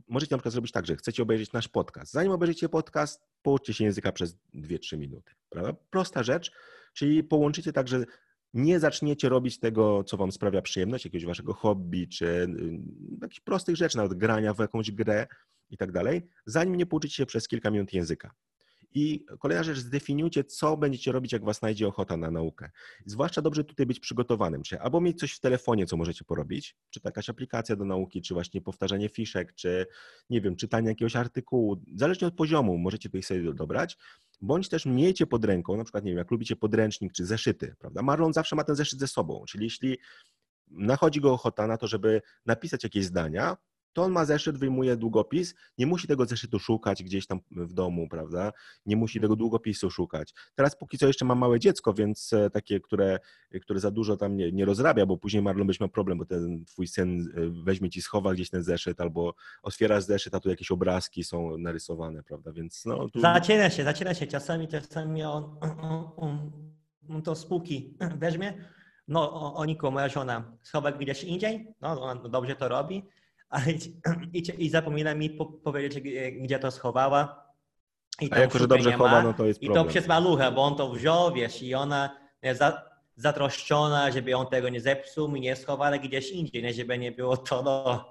możecie 0.07 0.35
na 0.35 0.37
przykład 0.37 0.53
zrobić 0.53 0.71
tak, 0.71 0.85
że 0.87 0.95
chcecie 0.95 1.23
obejrzeć 1.23 1.53
nasz 1.53 1.67
podcast. 1.67 2.11
Zanim 2.11 2.31
obejrzycie 2.31 2.69
podcast, 2.69 3.27
pouczcie 3.41 3.73
się 3.73 3.83
języka 3.83 4.11
przez 4.11 4.35
2-3 4.55 4.97
minuty. 4.97 5.31
Prawda? 5.49 5.73
Prosta 5.89 6.23
rzecz, 6.23 6.51
czyli 6.93 7.23
połączycie 7.23 7.73
tak, 7.73 7.87
że 7.87 8.05
nie 8.53 8.79
zaczniecie 8.79 9.29
robić 9.29 9.59
tego, 9.59 10.03
co 10.03 10.17
wam 10.17 10.31
sprawia 10.31 10.61
przyjemność, 10.61 11.05
jakiegoś 11.05 11.25
waszego 11.25 11.53
hobby, 11.53 12.07
czy 12.07 12.47
jakichś 13.21 13.39
prostych 13.39 13.75
rzeczy, 13.75 13.97
nawet 13.97 14.13
grania 14.13 14.53
w 14.53 14.59
jakąś 14.59 14.91
grę 14.91 15.27
i 15.69 15.77
tak 15.77 15.91
dalej, 15.91 16.27
zanim 16.45 16.75
nie 16.75 16.85
pouczycie 16.85 17.15
się 17.15 17.25
przez 17.25 17.47
kilka 17.47 17.71
minut 17.71 17.93
języka. 17.93 18.31
I 18.93 19.25
kolejna 19.39 19.63
rzecz, 19.63 19.77
zdefiniujcie, 19.77 20.43
co 20.43 20.77
będziecie 20.77 21.11
robić, 21.11 21.33
jak 21.33 21.45
was 21.45 21.61
najdzie 21.61 21.87
ochota 21.87 22.17
na 22.17 22.31
naukę. 22.31 22.69
Zwłaszcza 23.05 23.41
dobrze 23.41 23.63
tutaj 23.63 23.85
być 23.85 23.99
przygotowanym, 23.99 24.63
czy 24.63 24.79
albo 24.79 25.01
mieć 25.01 25.19
coś 25.19 25.33
w 25.33 25.39
telefonie, 25.39 25.85
co 25.85 25.97
możecie 25.97 26.25
porobić, 26.25 26.75
czy 26.89 26.99
jakaś 27.03 27.29
aplikacja 27.29 27.75
do 27.75 27.85
nauki, 27.85 28.21
czy 28.21 28.33
właśnie 28.33 28.61
powtarzanie 28.61 29.09
fiszek, 29.09 29.53
czy 29.55 29.87
nie 30.29 30.41
wiem, 30.41 30.55
czytanie 30.55 30.87
jakiegoś 30.89 31.15
artykułu, 31.15 31.81
zależnie 31.95 32.27
od 32.27 32.35
poziomu, 32.35 32.77
możecie 32.77 33.09
tutaj 33.09 33.23
sobie 33.23 33.53
dobrać, 33.53 33.97
bądź 34.41 34.69
też 34.69 34.85
miejcie 34.85 35.27
pod 35.27 35.45
ręką, 35.45 35.77
na 35.77 35.83
przykład, 35.83 36.03
nie 36.03 36.11
wiem, 36.11 36.17
jak 36.17 36.31
lubicie 36.31 36.55
podręcznik 36.55 37.13
czy 37.13 37.25
zeszyty, 37.25 37.75
prawda? 37.79 38.01
Marlon 38.01 38.33
zawsze 38.33 38.55
ma 38.55 38.63
ten 38.63 38.75
zeszyt 38.75 38.99
ze 38.99 39.07
sobą, 39.07 39.43
czyli 39.47 39.63
jeśli 39.63 39.97
nachodzi 40.71 41.21
go 41.21 41.33
ochota 41.33 41.67
na 41.67 41.77
to, 41.77 41.87
żeby 41.87 42.21
napisać 42.45 42.83
jakieś 42.83 43.05
zdania, 43.05 43.57
to 43.93 44.03
on 44.03 44.11
ma 44.11 44.25
zeszyt, 44.25 44.57
wyjmuje 44.57 44.97
długopis, 44.97 45.55
nie 45.77 45.87
musi 45.87 46.07
tego 46.07 46.25
zeszytu 46.25 46.59
szukać 46.59 47.03
gdzieś 47.03 47.27
tam 47.27 47.39
w 47.51 47.73
domu, 47.73 48.07
prawda? 48.07 48.51
Nie 48.85 48.95
musi 48.95 49.21
tego 49.21 49.35
długopisu 49.35 49.91
szukać. 49.91 50.33
Teraz 50.55 50.75
póki 50.75 50.97
co 50.97 51.07
jeszcze 51.07 51.25
ma 51.25 51.35
małe 51.35 51.59
dziecko, 51.59 51.93
więc 51.93 52.33
e, 52.33 52.49
takie, 52.49 52.79
które, 52.79 53.19
które 53.61 53.79
za 53.79 53.91
dużo 53.91 54.17
tam 54.17 54.37
nie, 54.37 54.51
nie 54.51 54.65
rozrabia, 54.65 55.05
bo 55.05 55.17
później 55.17 55.43
Marlon 55.43 55.67
byś 55.67 55.79
miał 55.79 55.89
problem, 55.89 56.17
bo 56.17 56.25
ten 56.25 56.65
twój 56.65 56.87
syn 56.87 57.21
e, 57.21 57.63
weźmie 57.63 57.89
ci, 57.89 58.01
schowa 58.01 58.33
gdzieś 58.33 58.49
ten 58.49 58.63
zeszyt 58.63 59.01
albo 59.01 59.33
otwierasz 59.63 60.03
zeszyt, 60.03 60.35
a 60.35 60.39
tu 60.39 60.49
jakieś 60.49 60.71
obrazki 60.71 61.23
są 61.23 61.57
narysowane, 61.57 62.23
prawda? 62.23 62.51
Więc 62.51 62.85
no... 62.85 63.09
Tu... 63.09 63.19
Zaczyna 63.19 63.69
się, 63.69 63.83
zaczyna 63.83 64.13
się. 64.13 64.27
Czasami, 64.27 64.67
czasami 64.67 65.23
on, 65.23 65.57
on, 65.61 66.51
on, 67.09 67.21
to 67.21 67.35
spółki 67.35 67.97
weźmie, 68.17 68.53
no 69.07 69.55
Oniko, 69.55 69.91
moja 69.91 70.09
żona, 70.09 70.57
schowa 70.61 70.91
gdzieś 70.91 71.23
indziej, 71.23 71.73
no 71.81 72.01
on 72.01 72.31
dobrze 72.31 72.55
to 72.55 72.67
robi, 72.67 73.03
i, 74.33 74.43
i 74.57 74.69
zapomina 74.69 75.15
mi 75.15 75.29
po, 75.29 75.45
powiedzieć, 75.45 76.03
gdzie 76.41 76.59
to 76.59 76.71
schowała. 76.71 77.49
I 78.21 78.29
A 78.31 78.39
jako, 78.39 78.59
że 78.59 78.67
dobrze 78.67 78.91
chowa, 78.91 79.23
no 79.23 79.33
to 79.33 79.45
jest 79.45 79.59
problem. 79.59 79.83
I 79.83 79.85
to 79.85 79.89
przez 79.89 80.07
malucha, 80.07 80.51
bo 80.51 80.63
on 80.63 80.75
to 80.75 80.91
wziął, 80.91 81.33
wiesz, 81.33 81.63
i 81.63 81.75
ona 81.75 82.19
jest 82.41 82.59
za, 82.59 82.89
zatroszczona, 83.15 84.11
żeby 84.11 84.35
on 84.35 84.47
tego 84.47 84.69
nie 84.69 84.81
zepsuł 84.81 85.35
i 85.35 85.41
nie 85.41 85.55
schował 85.55 85.93
gdzieś 86.03 86.31
indziej, 86.31 86.63
nie, 86.63 86.73
żeby 86.73 86.97
nie 86.97 87.11
było 87.11 87.37
to 87.37 87.63
no, 87.63 88.09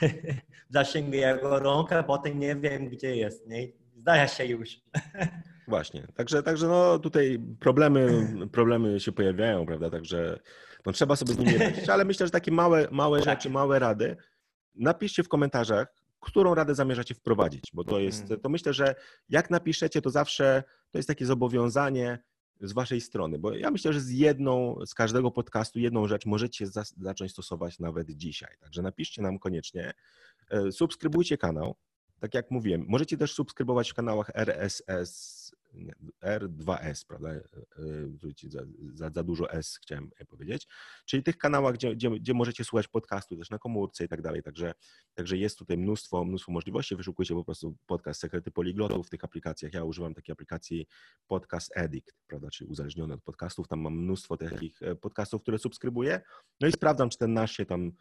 w 0.70 0.72
zasięgu 0.72 1.16
jego 1.16 1.58
rąka, 1.58 2.02
potem 2.02 2.38
nie 2.38 2.56
wiem, 2.56 2.88
gdzie 2.88 3.16
jest. 3.16 3.46
Nie? 3.46 3.68
Zdaje 3.96 4.28
się 4.28 4.44
już. 4.44 4.68
Właśnie, 5.68 6.06
także, 6.14 6.42
także 6.42 6.66
no 6.66 6.98
tutaj 6.98 7.40
problemy, 7.60 8.28
problemy 8.52 9.00
się 9.00 9.12
pojawiają, 9.12 9.66
prawda, 9.66 9.90
także 9.90 10.38
no 10.86 10.92
trzeba 10.92 11.16
sobie 11.16 11.34
z 11.34 11.38
nimi 11.38 11.58
radzić, 11.58 11.88
ale 11.88 12.04
myślę, 12.04 12.26
że 12.26 12.30
takie 12.30 12.50
małe, 12.52 12.88
małe 12.90 13.22
tak. 13.22 13.28
rzeczy, 13.28 13.50
małe 13.50 13.78
rady, 13.78 14.16
napiszcie 14.76 15.22
w 15.22 15.28
komentarzach, 15.28 15.94
którą 16.20 16.54
radę 16.54 16.74
zamierzacie 16.74 17.14
wprowadzić, 17.14 17.64
bo 17.72 17.84
to 17.84 17.98
jest, 17.98 18.22
mhm. 18.22 18.40
to 18.40 18.48
myślę, 18.48 18.72
że 18.72 18.94
jak 19.28 19.50
napiszecie, 19.50 20.02
to 20.02 20.10
zawsze 20.10 20.62
to 20.90 20.98
jest 20.98 21.08
takie 21.08 21.26
zobowiązanie 21.26 22.18
z 22.60 22.72
waszej 22.72 23.00
strony, 23.00 23.38
bo 23.38 23.54
ja 23.54 23.70
myślę, 23.70 23.92
że 23.92 24.00
z 24.00 24.10
jedną, 24.10 24.78
z 24.86 24.94
każdego 24.94 25.30
podcastu 25.30 25.78
jedną 25.78 26.06
rzecz 26.08 26.26
możecie 26.26 26.66
za, 26.66 26.82
zacząć 27.00 27.32
stosować 27.32 27.78
nawet 27.78 28.10
dzisiaj. 28.10 28.56
Także 28.60 28.82
napiszcie 28.82 29.22
nam 29.22 29.38
koniecznie, 29.38 29.92
e, 30.50 30.72
subskrybujcie 30.72 31.38
kanał, 31.38 31.76
tak 32.20 32.34
jak 32.34 32.50
mówiłem, 32.50 32.84
możecie 32.88 33.16
też 33.16 33.32
subskrybować 33.32 33.90
w 33.90 33.94
kanałach 33.94 34.30
RSS 34.34 35.52
R2S, 36.24 37.06
prawda? 37.06 37.30
E, 37.30 37.34
e, 37.34 38.50
za, 38.50 38.60
za, 38.94 39.10
za, 39.10 39.22
dużo 39.22 39.52
S 39.52 39.78
chciałem 39.82 40.10
powiedzieć. 40.28 40.66
Czyli 41.04 41.22
tych 41.22 41.38
kanałach, 41.38 41.74
gdzie, 41.74 41.94
gdzie, 41.94 42.10
gdzie, 42.10 42.34
możecie 42.34 42.64
słuchać 42.64 42.88
podcastu 42.88 43.36
też 43.36 43.50
na 43.50 43.58
komórce 43.58 44.04
i 44.04 44.08
tak 44.08 44.22
dalej. 44.22 44.42
Także, 44.42 44.72
także 45.14 45.36
jest 45.36 45.58
tutaj 45.58 45.78
mnóstwo, 45.78 46.24
mnóstwo 46.24 46.52
możliwości. 46.52 46.96
Wyszukujcie 46.96 47.34
po 47.34 47.44
prostu 47.44 47.76
podcast 47.86 48.20
Sekrety 48.20 48.50
Poliglotów 48.50 49.06
w 49.06 49.10
tych 49.10 49.24
aplikacjach. 49.24 49.74
Ja 49.74 49.84
używam 49.84 50.14
takiej 50.14 50.32
aplikacji 50.32 50.86
Podcast 51.26 51.78
Addict, 51.78 52.14
prawda? 52.26 52.50
Czyli 52.50 52.70
uzależniony 52.70 53.14
od 53.14 53.22
podcastów. 53.22 53.68
Tam 53.68 53.80
mam 53.80 53.98
mnóstwo 53.98 54.36
takich 54.36 54.82
e, 54.82 54.94
podcastów, 54.94 55.42
które 55.42 55.58
subskrybuję. 55.58 56.20
No 56.60 56.68
i 56.68 56.72
sprawdzam, 56.72 57.10
czy 57.10 57.18
ten 57.18 57.32
nasz 57.32 57.52
się 57.52 57.66
tam 57.66 57.92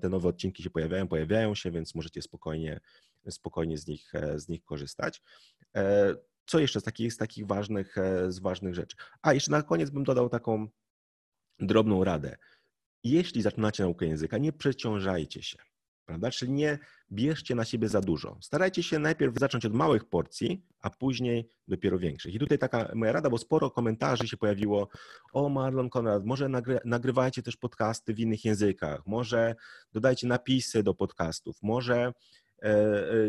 te 0.00 0.08
nowe 0.08 0.28
odcinki 0.28 0.62
się 0.62 0.70
pojawiają, 0.70 1.08
pojawiają 1.08 1.54
się, 1.54 1.70
więc 1.70 1.94
możecie 1.94 2.22
spokojnie, 2.22 2.80
spokojnie 3.30 3.78
z 3.78 3.86
nich, 3.86 4.12
z 4.36 4.48
nich 4.48 4.64
korzystać. 4.64 5.22
Co 6.50 6.58
jeszcze 6.58 6.80
z 6.80 6.82
takich, 6.84 7.12
z 7.12 7.16
takich 7.16 7.46
ważnych, 7.46 7.98
e, 7.98 8.32
z 8.32 8.38
ważnych 8.38 8.74
rzeczy? 8.74 8.96
A 9.22 9.34
jeszcze 9.34 9.50
na 9.50 9.62
koniec 9.62 9.90
bym 9.90 10.04
dodał 10.04 10.28
taką 10.28 10.68
drobną 11.58 12.04
radę. 12.04 12.36
Jeśli 13.04 13.42
zaczynacie 13.42 13.82
naukę 13.82 14.06
języka, 14.06 14.38
nie 14.38 14.52
przeciążajcie 14.52 15.42
się, 15.42 15.58
prawda? 16.06 16.30
Czyli 16.30 16.52
nie 16.52 16.78
bierzcie 17.12 17.54
na 17.54 17.64
siebie 17.64 17.88
za 17.88 18.00
dużo. 18.00 18.38
Starajcie 18.40 18.82
się 18.82 18.98
najpierw 18.98 19.38
zacząć 19.38 19.66
od 19.66 19.74
małych 19.74 20.04
porcji, 20.04 20.62
a 20.80 20.90
później 20.90 21.48
dopiero 21.68 21.98
większych. 21.98 22.34
I 22.34 22.38
tutaj 22.38 22.58
taka 22.58 22.92
moja 22.94 23.12
rada, 23.12 23.30
bo 23.30 23.38
sporo 23.38 23.70
komentarzy 23.70 24.28
się 24.28 24.36
pojawiło. 24.36 24.88
O, 25.32 25.48
Marlon 25.48 25.90
Konrad, 25.90 26.24
może 26.24 26.48
nagry 26.48 26.78
nagrywajcie 26.84 27.42
też 27.42 27.56
podcasty 27.56 28.14
w 28.14 28.20
innych 28.20 28.44
językach, 28.44 29.06
może 29.06 29.54
dodajcie 29.92 30.26
napisy 30.26 30.82
do 30.82 30.94
podcastów, 30.94 31.62
może 31.62 32.12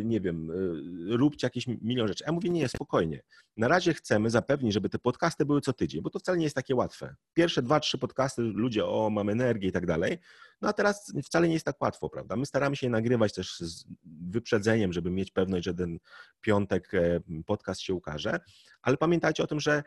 nie 0.03 0.21
wiem, 0.21 0.51
e, 0.51 1.17
róbcie 1.17 1.47
jakieś 1.47 1.67
milion 1.67 2.07
rzeczy. 2.07 2.23
Ja 2.27 2.31
mówię, 2.31 2.49
nie, 2.49 2.69
spokojnie. 2.69 3.21
Na 3.57 3.67
razie 3.67 3.93
chcemy 3.93 4.29
zapewnić, 4.29 4.73
żeby 4.73 4.89
te 4.89 4.99
podcasty 4.99 5.45
były 5.45 5.61
co 5.61 5.73
tydzień, 5.73 6.01
bo 6.01 6.09
to 6.09 6.19
wcale 6.19 6.37
nie 6.37 6.43
jest 6.43 6.55
takie 6.55 6.75
łatwe. 6.75 7.15
Pierwsze 7.33 7.61
dwa, 7.61 7.79
trzy 7.79 7.97
podcasty, 7.97 8.41
ludzie, 8.41 8.85
o, 8.85 9.09
mam 9.09 9.29
energię 9.29 9.69
i 9.69 9.71
tak 9.71 9.85
dalej. 9.85 10.17
No 10.61 10.69
a 10.69 10.73
teraz 10.73 11.13
wcale 11.23 11.47
nie 11.47 11.53
jest 11.53 11.65
tak 11.65 11.81
łatwo, 11.81 12.09
prawda? 12.09 12.35
My 12.35 12.45
staramy 12.45 12.75
się 12.75 12.89
nagrywać 12.89 13.33
też 13.33 13.59
z 13.59 13.85
wyprzedzeniem, 14.03 14.93
żeby 14.93 15.11
mieć 15.11 15.31
pewność, 15.31 15.65
że 15.65 15.73
ten 15.73 15.97
piątek 16.41 16.91
podcast 17.45 17.81
się 17.81 17.93
ukaże, 17.93 18.39
ale 18.81 18.97
pamiętajcie 18.97 19.43
o 19.43 19.47
tym, 19.47 19.59
że 19.59 19.83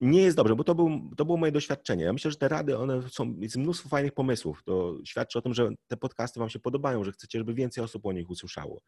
nie 0.00 0.22
jest 0.22 0.36
dobrze, 0.36 0.56
bo 0.56 0.64
to, 0.64 0.74
był, 0.74 1.10
to 1.16 1.24
było 1.24 1.38
moje 1.38 1.52
doświadczenie. 1.52 2.04
Ja 2.04 2.12
myślę, 2.12 2.30
że 2.30 2.36
te 2.36 2.48
rady, 2.48 2.78
one 2.78 3.08
są, 3.10 3.34
jest 3.38 3.56
mnóstwo 3.56 3.88
fajnych 3.88 4.12
pomysłów. 4.12 4.62
To 4.64 4.98
świadczy 5.04 5.38
o 5.38 5.42
tym, 5.42 5.54
że 5.54 5.70
te 5.86 5.96
podcasty 5.96 6.40
Wam 6.40 6.48
się 6.48 6.58
podobają, 6.58 7.04
że 7.04 7.12
chcecie, 7.12 7.38
żeby 7.38 7.54
więcej 7.54 7.84
osób 7.84 8.06
o 8.06 8.12
nich 8.12 8.30
usłyszało. 8.30 8.80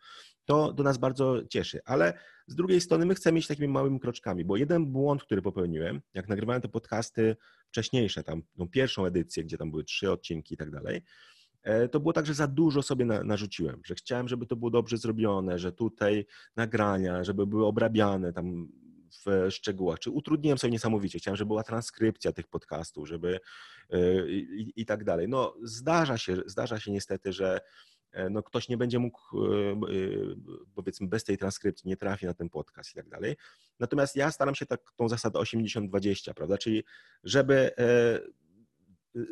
To 0.45 0.73
do 0.73 0.83
nas 0.83 0.99
bardzo 0.99 1.45
cieszy, 1.49 1.81
ale 1.85 2.19
z 2.47 2.55
drugiej 2.55 2.81
strony 2.81 3.07
my 3.07 3.15
chcemy 3.15 3.39
iść 3.39 3.49
takimi 3.49 3.69
małymi 3.69 4.01
kroczkami, 4.01 4.45
bo 4.45 4.57
jeden 4.57 4.87
błąd, 4.87 5.23
który 5.23 5.43
popełniłem, 5.43 6.01
jak 6.15 6.29
nagrywałem 6.29 6.63
te 6.63 6.69
podcasty 6.69 7.37
wcześniejsze, 7.69 8.23
tam 8.23 8.43
tą 8.59 8.69
pierwszą 8.69 9.07
edycję, 9.07 9.45
gdzie 9.45 9.59
tam 9.59 9.71
były 9.71 9.85
trzy 9.85 10.11
odcinki 10.11 10.55
i 10.55 10.57
tak 10.57 10.71
dalej, 10.71 11.03
e, 11.63 11.89
to 11.89 12.01
było 12.01 12.13
tak, 12.13 12.27
że 12.27 12.35
za 12.35 12.47
dużo 12.47 12.83
sobie 12.83 13.05
na, 13.05 13.25
narzuciłem, 13.25 13.81
że 13.85 13.95
chciałem, 13.95 14.29
żeby 14.29 14.47
to 14.47 14.57
było 14.57 14.71
dobrze 14.71 14.97
zrobione, 14.97 15.59
że 15.59 15.73
tutaj 15.73 16.27
nagrania, 16.57 17.25
żeby 17.25 17.47
były 17.47 17.67
obrabiane, 17.67 18.33
tam 18.33 18.69
w 19.27 19.51
szczegółach, 19.51 19.99
czy 19.99 20.11
utrudniłem 20.11 20.59
sobie 20.59 20.71
niesamowicie. 20.71 21.19
Chciałem, 21.19 21.37
żeby 21.37 21.49
była 21.49 21.63
transkrypcja 21.63 22.33
tych 22.33 22.47
podcastów, 22.47 23.09
żeby 23.09 23.41
e, 23.91 24.29
i, 24.29 24.73
i 24.77 24.87
tak 24.87 25.05
dalej. 25.05 25.29
No 25.29 25.55
zdarza 25.63 26.19
się, 26.19 26.37
zdarza 26.47 26.81
się 26.81 26.93
niestety, 26.93 27.33
że 27.33 27.61
e, 28.13 28.31
no, 28.31 28.43
ktoś 28.43 28.69
nie 28.69 28.77
będzie 28.77 28.99
mógł, 28.99 29.19
e, 29.45 29.51
powiedzmy, 30.75 31.07
bez 31.07 31.25
tej 31.25 31.39
transkrypcji 31.39 31.89
nie 31.89 31.97
trafi 31.97 32.27
na 32.27 32.35
ten 32.35 32.49
podcast 32.49 32.91
i 32.91 32.95
tak 32.95 33.09
dalej. 33.09 33.37
Natomiast 33.79 34.17
ja 34.17 34.31
staram 34.31 34.55
się 34.55 34.67
tak 34.67 34.81
tą 34.97 35.09
zasadę 35.09 35.39
80-20, 35.39 36.35
prawda? 36.35 36.59
Czyli 36.59 36.85
żeby 37.25 37.71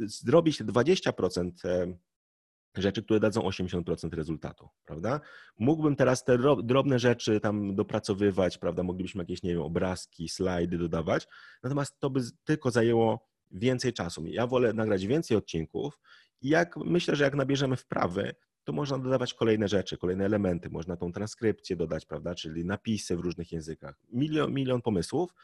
zrobić 0.07 0.63
20% 0.63 1.51
rzeczy, 2.77 3.03
które 3.03 3.21
dadzą 3.21 3.41
80% 3.41 4.15
rezultatu, 4.15 4.69
prawda? 4.85 5.21
Mógłbym 5.59 5.97
teraz 5.97 6.25
te 6.25 6.39
drobne 6.63 6.99
rzeczy 6.99 7.41
tam 7.41 7.75
dopracowywać, 7.75 8.59
prawda? 8.59 8.83
Moglibyśmy 8.83 9.23
jakieś, 9.23 9.43
nie 9.43 9.51
wiem, 9.51 9.63
obrazki, 9.63 10.29
slajdy 10.29 10.79
dodawać, 10.79 11.29
natomiast 11.63 11.99
to 11.99 12.11
by 12.11 12.21
tylko 12.45 12.71
zajęło 12.71 13.29
więcej 13.51 13.93
czasu. 13.93 14.27
Ja 14.27 14.47
wolę 14.47 14.73
nagrać 14.73 15.07
więcej 15.07 15.37
odcinków 15.37 16.01
i 16.43 16.49
jak 16.49 16.77
myślę, 16.77 17.17
że 17.17 17.25
jak 17.25 17.35
nabierzemy 17.35 17.77
wprawy, 17.77 18.35
to 18.65 18.73
można 18.73 18.99
dodawać 18.99 19.35
kolejne 19.35 19.69
rzeczy, 19.69 19.99
kolejne 19.99 20.25
elementy, 20.25 20.71
można 20.71 20.97
tą 20.97 21.13
transkrypcję 21.13 21.77
dodać, 21.77 22.07
prawda, 22.07 22.35
czyli 22.35 22.65
napisy 22.65 23.17
w 23.17 23.21
różnych 23.21 23.53
językach. 23.53 23.95
Milion, 24.13 24.53
milion 24.53 24.83
pomysłów, 24.83 25.35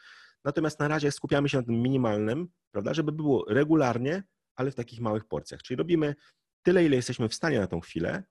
natomiast 0.43 0.79
na 0.79 0.87
razie 0.87 1.11
skupiamy 1.11 1.49
się 1.49 1.57
na 1.57 1.63
tym 1.63 1.81
minimalnym, 1.81 2.47
prawda, 2.71 2.93
żeby 2.93 3.11
było 3.11 3.45
regularnie, 3.49 4.23
ale 4.55 4.71
w 4.71 4.75
takich 4.75 5.01
małych 5.01 5.25
porcjach. 5.25 5.61
Czyli 5.61 5.77
robimy 5.77 6.15
tyle, 6.67 6.85
ile 6.85 6.95
jesteśmy 6.95 7.29
w 7.29 7.33
stanie 7.33 7.59
na 7.59 7.67
tą 7.67 7.79
chwilę 7.79 8.23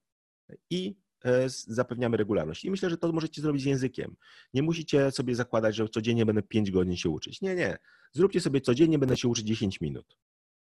i 0.70 0.96
e, 1.24 1.48
zapewniamy 1.48 2.16
regularność. 2.16 2.64
I 2.64 2.70
myślę, 2.70 2.90
że 2.90 2.98
to 2.98 3.12
możecie 3.12 3.42
zrobić 3.42 3.62
z 3.62 3.64
językiem. 3.64 4.16
Nie 4.54 4.62
musicie 4.62 5.10
sobie 5.10 5.34
zakładać, 5.34 5.76
że 5.76 5.88
codziennie 5.88 6.26
będę 6.26 6.42
5 6.42 6.70
godzin 6.70 6.96
się 6.96 7.10
uczyć. 7.10 7.40
Nie, 7.40 7.54
nie. 7.54 7.78
Zróbcie 8.12 8.40
sobie 8.40 8.60
codziennie, 8.60 8.98
będę 8.98 9.16
się 9.16 9.28
uczyć 9.28 9.46
10 9.46 9.80
minut. 9.80 10.18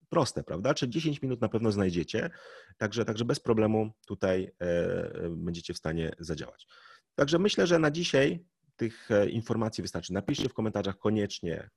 Proste, 0.09 0.43
prawda? 0.43 0.75
Czy 0.75 0.89
10 0.89 1.23
minut 1.23 1.41
na 1.41 1.49
pewno 1.49 1.73
znajdziecie, 1.73 2.31
także, 2.77 3.05
także 3.05 3.25
bez 3.25 3.41
problemu 3.41 3.93
tutaj 4.07 4.51
e, 4.61 5.31
będziecie 5.31 5.75
w 5.75 5.79
stanie 5.79 6.13
zadziałać. 6.19 6.67
Także 7.15 7.39
myślę, 7.39 7.67
że 7.67 7.79
na 7.79 7.91
dzisiaj 7.91 8.45
tych 8.77 9.11
e, 9.11 9.29
informacji 9.29 9.83
wystarczy. 9.83 10.13
Napiszcie 10.13 10.49
w 10.49 10.55
komentarzach 10.55 10.99
koniecznie, 10.99 11.71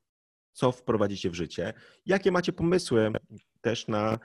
co 0.51 0.71
wprowadzicie 0.71 1.29
w 1.29 1.33
życie, 1.33 1.73
jakie 2.05 2.31
macie 2.31 2.53
pomysły 2.53 3.11
też 3.61 3.87
na, 3.87 4.19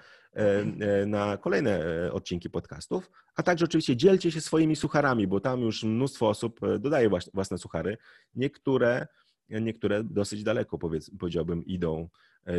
na 1.07 1.37
kolejne 1.37 1.81
odcinki 2.13 2.51
podcastów, 2.51 3.11
a 3.35 3.43
także 3.43 3.65
oczywiście 3.65 3.97
dzielcie 3.97 4.33
się 4.33 4.41
swoimi 4.41 4.77
sucharami, 4.77 5.27
bo 5.27 5.41
tam 5.41 5.61
już 5.61 5.85
mnóstwo 5.85 6.29
osób 6.29 6.61
dodaje 6.79 7.11
własne 7.35 7.59
suchary. 7.59 7.97
Niektóre, 8.35 9.07
niektóre 9.49 10.05
dosyć 10.05 10.43
daleko, 10.43 10.79
powiedz, 10.79 11.11
powiedziałbym, 11.19 11.65
idą 11.65 12.09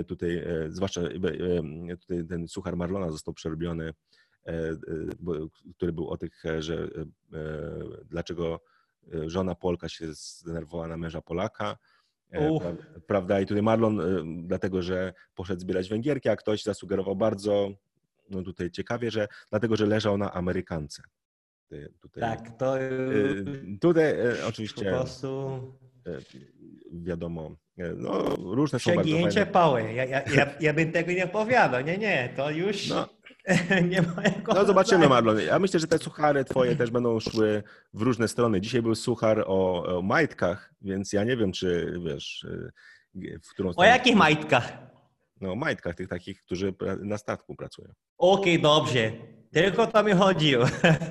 tutaj, 0.07 0.45
zwłaszcza 0.69 1.01
tutaj 1.99 2.25
ten 2.29 2.47
suchar 2.47 2.77
Marlona 2.77 3.11
został 3.11 3.33
przerobiony 3.33 3.93
który 5.75 5.93
był 5.93 6.09
o 6.09 6.17
tych, 6.17 6.43
że 6.59 6.87
dlaczego 8.05 8.63
żona 9.25 9.55
Polka 9.55 9.89
się 9.89 10.13
zdenerwowała 10.13 10.87
na 10.87 10.97
męża 10.97 11.21
Polaka. 11.21 11.77
Uf. 12.49 12.63
Prawda? 13.07 13.41
I 13.41 13.45
tutaj 13.45 13.63
Marlon, 13.63 14.01
dlatego 14.47 14.81
że 14.81 15.13
poszedł 15.35 15.61
zbierać 15.61 15.89
węgierki, 15.89 16.29
a 16.29 16.35
ktoś 16.35 16.63
zasugerował 16.63 17.15
bardzo 17.15 17.71
no 18.29 18.41
tutaj 18.41 18.71
ciekawie, 18.71 19.11
że 19.11 19.27
dlatego, 19.49 19.75
że 19.75 19.85
leżał 19.85 20.17
na 20.17 20.33
Amerykance. 20.33 21.01
Tutaj, 22.01 22.21
tak, 22.21 22.57
to. 22.57 22.75
Tutaj 23.81 24.13
oczywiście. 24.47 24.85
Po 24.85 24.91
prostu. 24.91 25.59
Wiadomo, 26.91 27.55
no, 27.95 28.35
różne 28.35 28.79
są 28.79 28.95
bardzo 28.95 29.17
fajne. 29.17 29.45
pały. 29.45 29.93
Ja, 29.93 30.05
ja, 30.05 30.21
ja, 30.35 30.53
ja 30.59 30.73
bym 30.73 30.91
tego 30.91 31.11
nie 31.11 31.25
opowiadał. 31.25 31.81
Nie, 31.81 31.97
nie, 31.97 32.33
to 32.35 32.51
już. 32.51 32.89
No, 32.89 33.09
nie 33.89 34.01
ma 34.01 34.23
jako 34.23 34.53
No 34.53 34.65
zobaczymy, 34.65 35.09
Marlon. 35.09 35.39
Ja 35.39 35.59
myślę, 35.59 35.79
że 35.79 35.87
te 35.87 35.97
suchary 35.97 36.45
twoje 36.45 36.75
też 36.75 36.91
będą 36.91 37.19
szły 37.19 37.63
w 37.93 38.01
różne 38.01 38.27
strony. 38.27 38.61
Dzisiaj 38.61 38.81
był 38.81 38.95
suchar 38.95 39.43
o, 39.47 39.83
o 39.97 40.01
majtkach, 40.01 40.73
więc 40.81 41.13
ja 41.13 41.23
nie 41.23 41.37
wiem, 41.37 41.51
czy 41.51 41.99
wiesz, 42.05 42.45
w 43.43 43.49
którą 43.49 43.71
stronę... 43.73 43.89
O 43.89 43.93
jakich 43.93 44.15
majtkach? 44.15 44.77
No, 45.41 45.51
o 45.51 45.55
majtkach, 45.55 45.95
tych 45.95 46.07
takich, 46.07 46.41
którzy 46.41 46.73
na 46.99 47.17
statku 47.17 47.55
pracują. 47.55 47.87
Okej, 48.17 48.53
okay, 48.53 48.61
dobrze. 48.61 49.11
Tylko 49.51 49.87
to 49.87 50.03
mi 50.03 50.11
chodziło. 50.11 50.65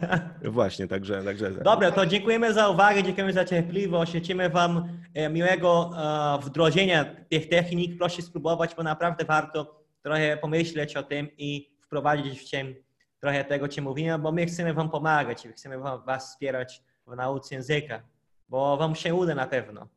Właśnie, 0.44 0.88
także, 0.88 1.22
także. 1.22 1.50
Dobra, 1.50 1.90
to 1.90 2.06
dziękujemy 2.06 2.52
za 2.52 2.68
uwagę, 2.68 3.02
dziękujemy 3.02 3.32
za 3.32 3.44
cierpliwość. 3.44 4.12
Życzymy 4.12 4.50
Wam 4.50 4.88
e, 5.14 5.28
miłego 5.28 5.90
e, 5.96 6.44
wdrożenia 6.44 7.04
tych 7.04 7.48
technik. 7.48 7.98
Proszę 7.98 8.22
spróbować, 8.22 8.74
bo 8.74 8.82
naprawdę 8.82 9.24
warto 9.24 9.84
trochę 10.02 10.36
pomyśleć 10.36 10.96
o 10.96 11.02
tym 11.02 11.28
i 11.38 11.75
wprowadzić 11.86 12.40
w 12.40 12.44
cień 12.44 12.74
trochę 13.20 13.44
tego, 13.44 13.68
co 13.68 13.82
mówimy, 13.82 14.18
bo 14.18 14.32
my 14.32 14.46
chcemy 14.46 14.74
Wam 14.74 14.90
pomagać, 14.90 15.48
chcemy 15.48 15.78
Was 15.78 16.30
wspierać 16.30 16.82
w 17.06 17.16
nauce 17.16 17.54
języka, 17.54 18.02
bo 18.48 18.76
Wam 18.76 18.94
się 18.94 19.14
uda 19.14 19.34
na 19.34 19.46
pewno. 19.46 19.88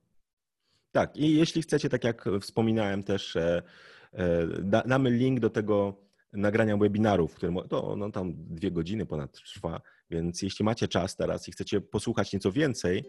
Tak, 0.92 1.18
i 1.18 1.38
jeśli 1.38 1.62
chcecie, 1.62 1.90
tak 1.90 2.04
jak 2.04 2.26
wspominałem 2.42 3.04
też, 3.04 3.36
e, 3.36 3.62
e, 4.14 4.48
damy 4.86 5.10
link 5.10 5.40
do 5.40 5.50
tego 5.50 5.94
nagrania 6.34 6.78
webinaru, 6.78 7.28
w 7.28 7.36
którym 7.36 7.56
to 7.70 7.96
no, 7.96 8.12
tam 8.12 8.34
dwie 8.36 8.72
godziny 8.72 9.06
ponad 9.06 9.32
trwa, 9.32 9.82
więc 10.10 10.42
jeśli 10.42 10.66
macie 10.66 10.88
czas 10.88 11.16
teraz 11.16 11.48
i 11.48 11.52
chcecie 11.52 11.82
posłuchać 11.82 12.34
nieco 12.34 12.52
więcej, 12.52 13.04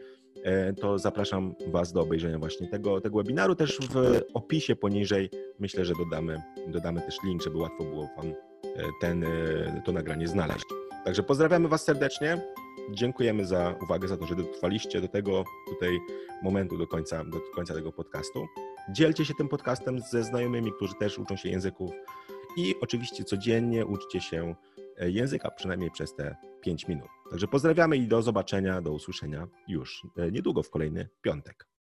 e, 0.44 0.72
to 0.72 0.98
zapraszam 0.98 1.54
Was 1.66 1.92
do 1.92 2.00
obejrzenia 2.00 2.38
właśnie 2.38 2.68
tego, 2.68 3.00
tego 3.00 3.18
webinaru. 3.18 3.54
Też 3.54 3.78
w 3.90 4.20
opisie 4.34 4.76
poniżej 4.76 5.30
myślę, 5.58 5.84
że 5.84 5.94
dodamy, 5.94 6.42
dodamy 6.68 7.00
też 7.00 7.16
link, 7.24 7.42
żeby 7.42 7.58
łatwo 7.58 7.84
było 7.84 8.08
Wam 8.16 8.34
ten, 9.00 9.24
e, 9.24 9.82
to 9.84 9.92
nagranie 9.92 10.28
znaleźć. 10.28 10.64
Także 11.04 11.22
pozdrawiamy 11.22 11.68
Was 11.68 11.84
serdecznie. 11.84 12.40
Dziękujemy 12.90 13.46
za 13.46 13.74
uwagę, 13.82 14.08
za 14.08 14.16
to, 14.16 14.26
że 14.26 14.36
dotrwaliście 14.36 15.00
do 15.00 15.08
tego 15.08 15.44
tutaj 15.68 15.98
momentu, 16.42 16.78
do 16.78 16.86
końca, 16.86 17.24
do 17.24 17.40
końca 17.54 17.74
tego 17.74 17.92
podcastu. 17.92 18.46
Dzielcie 18.92 19.24
się 19.24 19.34
tym 19.34 19.48
podcastem 19.48 20.00
ze 20.00 20.24
znajomymi, 20.24 20.72
którzy 20.72 20.94
też 20.94 21.18
uczą 21.18 21.36
się 21.36 21.48
języków 21.48 21.90
i 22.56 22.74
oczywiście 22.80 23.24
codziennie 23.24 23.86
uczcie 23.86 24.20
się 24.20 24.54
e, 24.96 25.10
języka, 25.10 25.50
przynajmniej 25.50 25.90
przez 25.90 26.14
te 26.14 26.36
5 26.60 26.88
minut. 26.88 27.08
Także 27.30 27.48
pozdrawiamy 27.48 27.96
i 27.96 28.06
do 28.06 28.22
zobaczenia, 28.22 28.82
do 28.82 28.92
usłyszenia 28.92 29.46
już 29.68 30.06
e, 30.16 30.30
niedługo 30.30 30.62
w 30.62 30.70
kolejny 30.70 31.08
piątek. 31.22 31.70